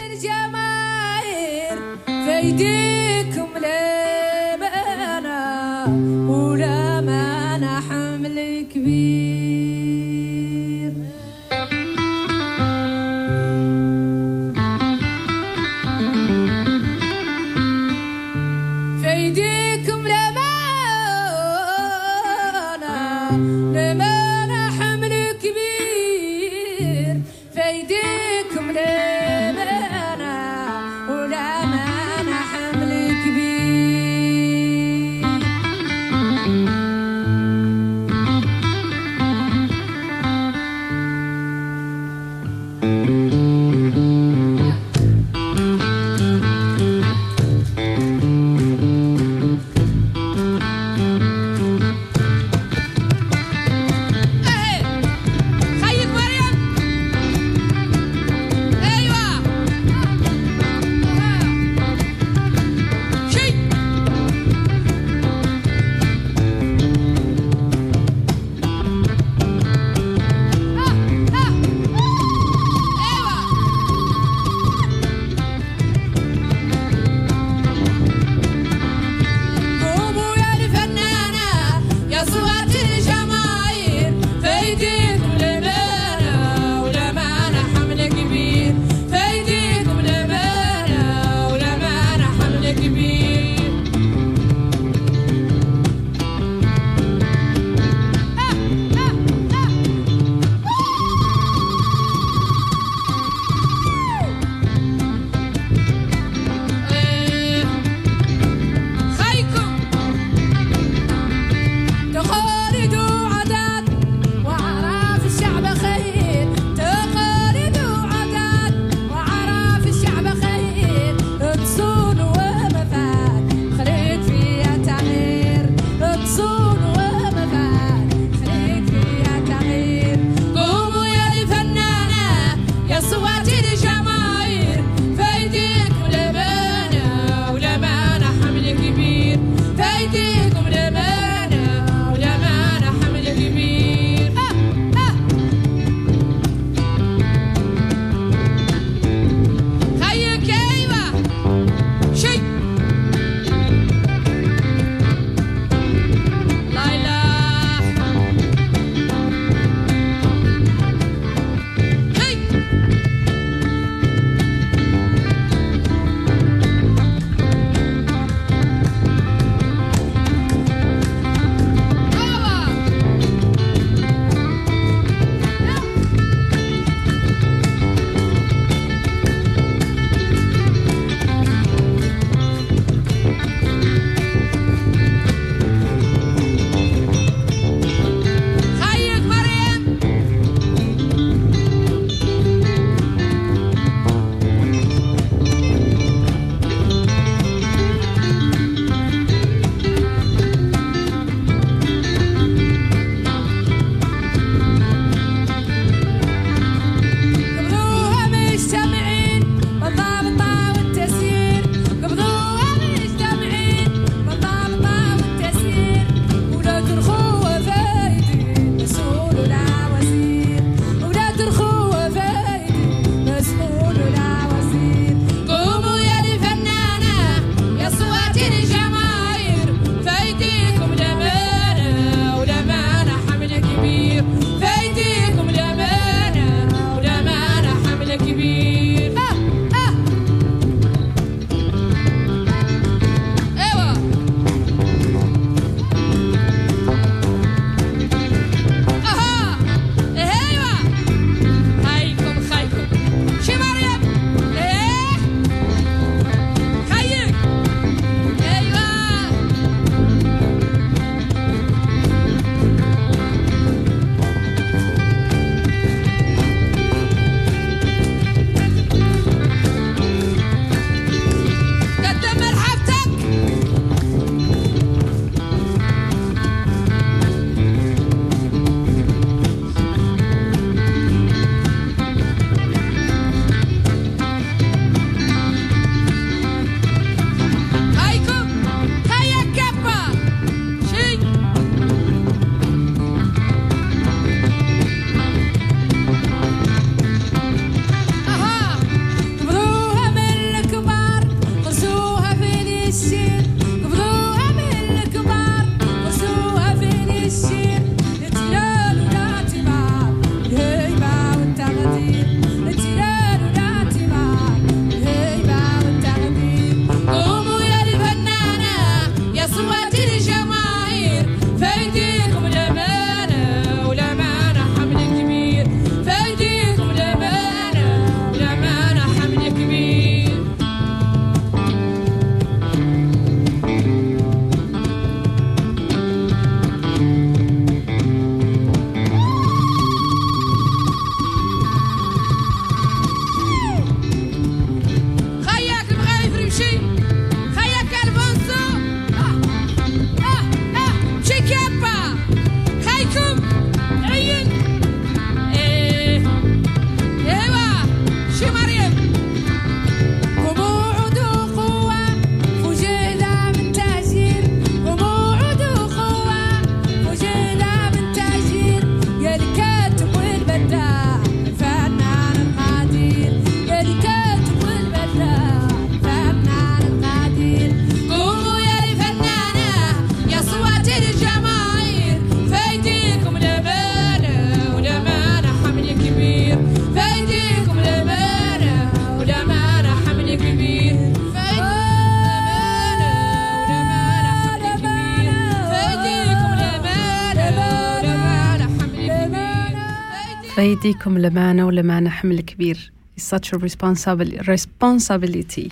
يديكم 400.85 402.09
حمل 402.09 402.41
كبير. 402.41 402.91
It's 403.15 403.23
such 403.23 403.53
a 403.53 403.57
responsibility. 403.57 405.71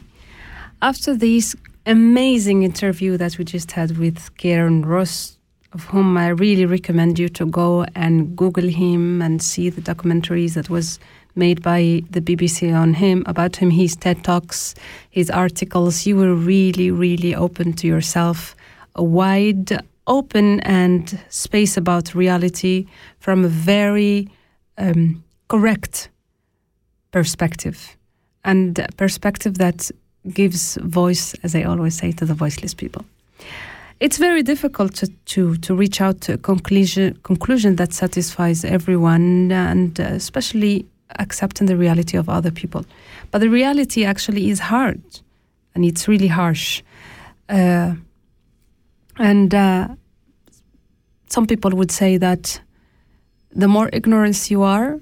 After 0.81 1.13
this 1.13 1.53
amazing 1.85 2.63
interview 2.63 3.17
that 3.17 3.37
we 3.37 3.43
just 3.43 3.73
had 3.73 3.97
with 3.97 4.29
Carne 4.37 4.83
Ross 4.83 5.37
of 5.73 5.83
whom 5.85 6.17
I 6.17 6.29
really 6.29 6.65
recommend 6.65 7.19
you 7.19 7.27
to 7.29 7.45
go 7.45 7.83
and 7.93 8.37
Google 8.37 8.69
him 8.69 9.21
and 9.21 9.41
see 9.41 9.69
the 9.69 9.81
documentaries 9.81 10.53
that 10.53 10.69
was 10.69 10.97
made 11.35 11.61
by 11.61 12.03
the 12.09 12.21
BBC 12.21 12.73
on 12.73 12.93
him, 12.93 13.23
about 13.25 13.57
him, 13.57 13.69
his 13.69 13.97
TED 13.97 14.23
Talks, 14.23 14.75
his 15.09 15.29
articles. 15.29 16.05
You 16.05 16.15
were 16.15 16.35
really, 16.35 16.89
really 16.89 17.35
open 17.35 17.73
to 17.73 17.87
yourself, 17.87 18.55
a 18.95 19.03
wide, 19.03 19.77
open, 20.07 20.61
and 20.61 21.19
space 21.27 21.75
about 21.75 22.15
reality 22.15 22.85
from 23.19 23.43
a 23.43 23.49
very 23.49 24.29
um, 24.77 25.23
correct 25.47 26.09
perspective 27.11 27.97
and 28.43 28.79
a 28.79 28.87
perspective 28.97 29.57
that 29.57 29.91
gives 30.33 30.77
voice, 30.77 31.33
as 31.43 31.55
I 31.55 31.63
always 31.63 31.95
say, 31.95 32.11
to 32.13 32.25
the 32.25 32.33
voiceless 32.33 32.73
people. 32.73 33.05
It's 33.99 34.17
very 34.17 34.41
difficult 34.41 34.95
to, 34.95 35.07
to, 35.25 35.57
to 35.57 35.75
reach 35.75 36.01
out 36.01 36.21
to 36.21 36.33
a 36.33 36.37
conclusion, 36.37 37.19
conclusion 37.23 37.75
that 37.75 37.93
satisfies 37.93 38.65
everyone 38.65 39.51
and 39.51 39.99
uh, 39.99 40.03
especially 40.03 40.87
accepting 41.19 41.67
the 41.67 41.77
reality 41.77 42.17
of 42.17 42.27
other 42.27 42.51
people. 42.51 42.85
But 43.29 43.39
the 43.39 43.49
reality 43.49 44.03
actually 44.03 44.49
is 44.49 44.59
hard 44.59 45.01
and 45.75 45.85
it's 45.85 46.07
really 46.07 46.27
harsh. 46.27 46.81
Uh, 47.47 47.93
and 49.17 49.53
uh, 49.53 49.89
some 51.27 51.45
people 51.45 51.71
would 51.71 51.91
say 51.91 52.17
that 52.17 52.59
the 53.53 53.67
more 53.67 53.89
ignorance 53.93 54.49
you 54.49 54.61
are, 54.63 54.99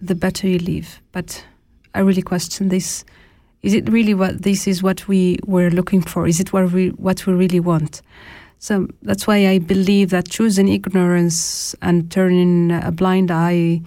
the 0.00 0.14
better 0.14 0.48
you 0.48 0.58
live. 0.58 1.00
But 1.12 1.44
I 1.94 2.00
really 2.00 2.22
question 2.22 2.68
this. 2.68 3.04
Is 3.62 3.74
it 3.74 3.88
really 3.88 4.14
what 4.14 4.42
this 4.42 4.66
is 4.66 4.82
what 4.82 5.06
we 5.08 5.38
were 5.46 5.70
looking 5.70 6.02
for? 6.02 6.26
Is 6.26 6.40
it 6.40 6.52
what 6.52 6.72
we 6.72 6.88
what 6.90 7.26
we 7.26 7.32
really 7.34 7.60
want? 7.60 8.02
So 8.58 8.88
that's 9.02 9.26
why 9.26 9.48
I 9.48 9.58
believe 9.58 10.10
that 10.10 10.28
choosing 10.28 10.68
ignorance 10.68 11.74
and 11.80 12.10
turning 12.10 12.70
a 12.70 12.92
blind 12.92 13.30
eye 13.30 13.82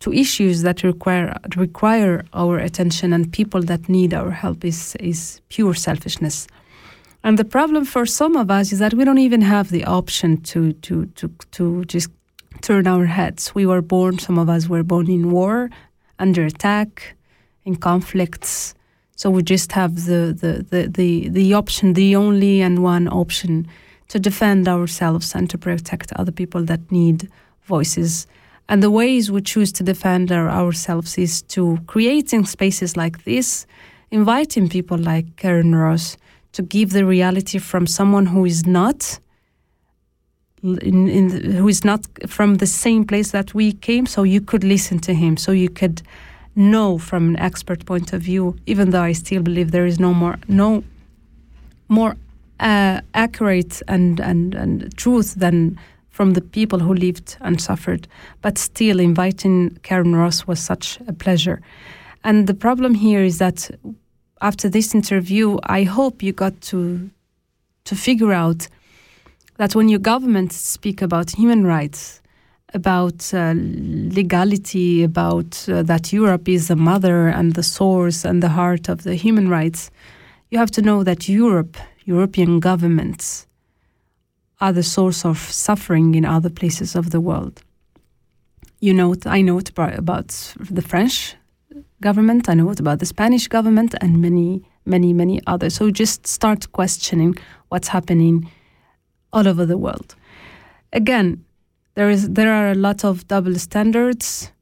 to 0.00 0.12
issues 0.12 0.62
that 0.62 0.82
require 0.82 1.34
require 1.56 2.24
our 2.32 2.58
attention 2.58 3.12
and 3.12 3.32
people 3.32 3.62
that 3.62 3.88
need 3.88 4.14
our 4.14 4.30
help 4.30 4.64
is 4.64 4.96
is 4.96 5.40
pure 5.48 5.74
selfishness. 5.74 6.46
And 7.24 7.38
the 7.38 7.44
problem 7.44 7.84
for 7.84 8.06
some 8.06 8.36
of 8.36 8.50
us 8.50 8.72
is 8.72 8.78
that 8.78 8.94
we 8.94 9.04
don't 9.04 9.18
even 9.18 9.42
have 9.42 9.70
the 9.70 9.84
option 9.84 10.40
to 10.42 10.72
to 10.72 11.06
to 11.16 11.28
to 11.52 11.84
just 11.84 12.10
turn 12.60 12.86
our 12.86 13.06
heads. 13.06 13.54
We 13.54 13.66
were 13.66 13.82
born, 13.82 14.18
some 14.18 14.38
of 14.38 14.48
us 14.48 14.68
were 14.68 14.82
born 14.82 15.10
in 15.10 15.30
war, 15.30 15.70
under 16.18 16.44
attack, 16.44 17.16
in 17.64 17.76
conflicts. 17.76 18.74
So 19.16 19.30
we 19.30 19.42
just 19.42 19.72
have 19.72 20.06
the 20.06 20.36
the, 20.38 20.64
the, 20.70 20.88
the, 20.88 21.28
the 21.28 21.54
option, 21.54 21.94
the 21.94 22.16
only 22.16 22.62
and 22.62 22.82
one 22.82 23.08
option 23.08 23.66
to 24.08 24.18
defend 24.18 24.68
ourselves 24.68 25.34
and 25.34 25.50
to 25.50 25.58
protect 25.58 26.12
other 26.14 26.32
people 26.32 26.64
that 26.64 26.90
need 26.90 27.28
voices. 27.64 28.26
And 28.68 28.82
the 28.82 28.90
ways 28.90 29.30
we 29.30 29.40
choose 29.40 29.72
to 29.72 29.82
defend 29.82 30.30
our, 30.30 30.48
ourselves 30.48 31.18
is 31.18 31.42
to 31.42 31.78
creating 31.86 32.46
spaces 32.46 32.96
like 32.96 33.24
this, 33.24 33.66
inviting 34.10 34.68
people 34.68 34.98
like 34.98 35.36
Carne 35.36 35.74
Ross 35.74 36.16
to 36.52 36.62
give 36.62 36.90
the 36.90 37.04
reality 37.04 37.58
from 37.58 37.86
someone 37.86 38.26
who 38.26 38.44
is 38.44 38.66
not 38.66 39.18
in, 40.62 41.08
in 41.08 41.28
the, 41.28 41.38
who 41.52 41.68
is 41.68 41.84
not 41.84 42.06
from 42.26 42.56
the 42.56 42.66
same 42.66 43.04
place 43.04 43.30
that 43.30 43.54
we 43.54 43.72
came 43.72 44.06
so 44.06 44.22
you 44.22 44.40
could 44.40 44.64
listen 44.64 44.98
to 44.98 45.14
him 45.14 45.36
so 45.36 45.52
you 45.52 45.68
could 45.68 46.02
know 46.54 46.98
from 46.98 47.30
an 47.30 47.36
expert 47.38 47.84
point 47.86 48.12
of 48.12 48.20
view 48.22 48.56
even 48.66 48.90
though 48.90 49.02
i 49.02 49.12
still 49.12 49.42
believe 49.42 49.70
there 49.70 49.86
is 49.86 50.00
no 50.00 50.12
more 50.12 50.36
no 50.48 50.82
more 51.88 52.16
uh, 52.60 53.00
accurate 53.14 53.80
and, 53.86 54.20
and 54.20 54.54
and 54.54 54.96
truth 54.96 55.34
than 55.36 55.78
from 56.10 56.32
the 56.32 56.40
people 56.40 56.80
who 56.80 56.92
lived 56.92 57.36
and 57.40 57.60
suffered. 57.60 58.08
But 58.42 58.58
still 58.58 58.98
inviting 58.98 59.78
Carne 59.84 60.16
Ross 60.16 60.48
was 60.48 60.58
such 60.58 60.98
a 61.06 61.12
pleasure. 61.12 61.60
And 62.24 62.48
the 62.48 62.54
problem 62.54 62.94
here 62.94 63.22
is 63.22 63.38
that 63.38 63.70
after 64.40 64.68
this 64.68 64.94
interview 64.94 65.58
i 65.64 65.82
hope 65.82 66.22
you 66.22 66.32
got 66.32 66.60
to 66.60 67.10
to 67.84 67.94
figure 67.94 68.32
out 68.32 68.68
that 69.58 69.74
when 69.74 69.88
your 69.88 69.98
government 69.98 70.52
speak 70.52 71.02
about 71.02 71.32
human 71.32 71.66
rights, 71.66 72.22
about 72.74 73.34
uh, 73.34 73.54
legality, 73.56 75.02
about 75.02 75.68
uh, 75.68 75.82
that 75.82 76.12
Europe 76.12 76.48
is 76.48 76.68
the 76.68 76.76
mother 76.76 77.28
and 77.28 77.54
the 77.54 77.62
source 77.62 78.24
and 78.24 78.42
the 78.42 78.50
heart 78.50 78.88
of 78.88 79.02
the 79.02 79.14
human 79.14 79.48
rights, 79.48 79.90
you 80.50 80.58
have 80.58 80.70
to 80.70 80.82
know 80.82 81.02
that 81.02 81.28
Europe, 81.28 81.76
European 82.04 82.60
governments, 82.60 83.46
are 84.60 84.72
the 84.72 84.82
source 84.82 85.24
of 85.24 85.38
suffering 85.38 86.14
in 86.14 86.24
other 86.24 86.50
places 86.50 86.94
of 86.94 87.10
the 87.10 87.20
world. 87.20 87.62
You 88.80 88.94
know, 88.94 89.14
I 89.26 89.42
know 89.42 89.60
about 89.76 90.28
the 90.70 90.82
French 90.82 91.34
government, 92.00 92.48
I 92.48 92.54
know 92.54 92.70
it 92.70 92.80
about 92.80 93.00
the 93.00 93.06
Spanish 93.06 93.48
government, 93.48 93.94
and 94.00 94.20
many, 94.20 94.62
many, 94.84 95.12
many 95.12 95.40
others. 95.48 95.74
So 95.74 95.90
just 95.90 96.26
start 96.26 96.70
questioning 96.72 97.34
what's 97.70 97.88
happening 97.88 98.48
all 99.32 99.46
over 99.46 99.66
the 99.66 99.78
world. 99.78 100.14
Again, 100.92 101.44
there 101.94 102.10
is 102.10 102.30
there 102.30 102.52
are 102.52 102.70
a 102.70 102.74
lot 102.74 103.04
of 103.04 103.26
double 103.28 103.56
standards. 103.56 104.52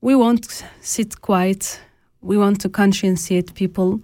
We 0.00 0.14
won't 0.14 0.64
sit 0.80 1.20
quiet. 1.20 1.80
We 2.20 2.36
want 2.36 2.60
to 2.62 2.68
conscientiate 2.68 3.54
people. 3.54 4.00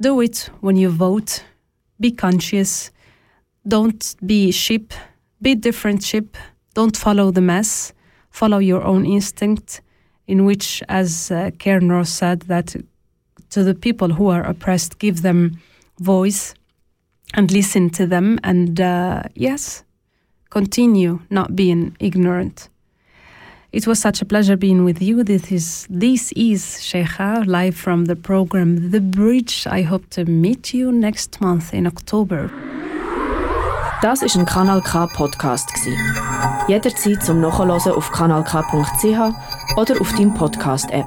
Do 0.00 0.20
it 0.20 0.50
when 0.60 0.76
you 0.76 0.90
vote. 0.90 1.44
Be 2.00 2.10
conscious. 2.10 2.90
Don't 3.66 4.14
be 4.24 4.52
sheep. 4.52 4.94
Be 5.42 5.54
different 5.54 6.02
sheep. 6.02 6.36
Don't 6.74 6.96
follow 6.96 7.30
the 7.30 7.40
mass. 7.40 7.92
Follow 8.30 8.58
your 8.58 8.82
own 8.84 9.04
instinct, 9.04 9.80
in 10.26 10.44
which, 10.44 10.82
as 10.88 11.30
uh, 11.30 11.50
said, 12.04 12.42
that 12.42 12.76
to 13.50 13.64
the 13.64 13.74
people 13.74 14.10
who 14.10 14.28
are 14.28 14.44
oppressed, 14.44 14.98
give 14.98 15.22
them 15.22 15.60
voice 15.98 16.54
and 17.34 17.50
listen 17.50 17.90
to 17.90 18.06
them 18.06 18.38
and 18.42 18.80
uh, 18.80 19.22
yes 19.34 19.84
continue 20.50 21.20
not 21.30 21.54
being 21.54 21.96
ignorant 22.00 22.68
it 23.70 23.86
was 23.86 23.98
such 23.98 24.22
a 24.22 24.24
pleasure 24.24 24.56
being 24.56 24.84
with 24.84 25.02
you 25.02 25.22
this 25.22 25.52
is 25.52 25.86
this 25.90 26.32
is 26.32 26.62
Cheija 26.80 27.46
live 27.46 27.76
from 27.76 28.06
the 28.06 28.16
program 28.16 28.90
The 28.90 29.00
Bridge 29.00 29.66
I 29.66 29.82
hope 29.82 30.08
to 30.10 30.24
meet 30.24 30.72
you 30.72 30.90
next 30.90 31.40
month 31.40 31.74
in 31.74 31.86
October 31.86 32.50
Das 34.00 34.22
ist 34.22 34.36
ein 34.36 34.46
Kanal 34.46 34.80
K 34.80 35.08
Podcast 35.08 35.74
gsi. 35.74 35.92
Jederzeit 36.68 37.20
zum 37.20 37.40
Nachhören 37.40 37.72
auf 37.72 38.12
kanalk.ch 38.12 38.54
oder 39.76 40.00
auf 40.00 40.12
deinem 40.12 40.34
Podcast 40.34 40.88
App. 40.92 41.06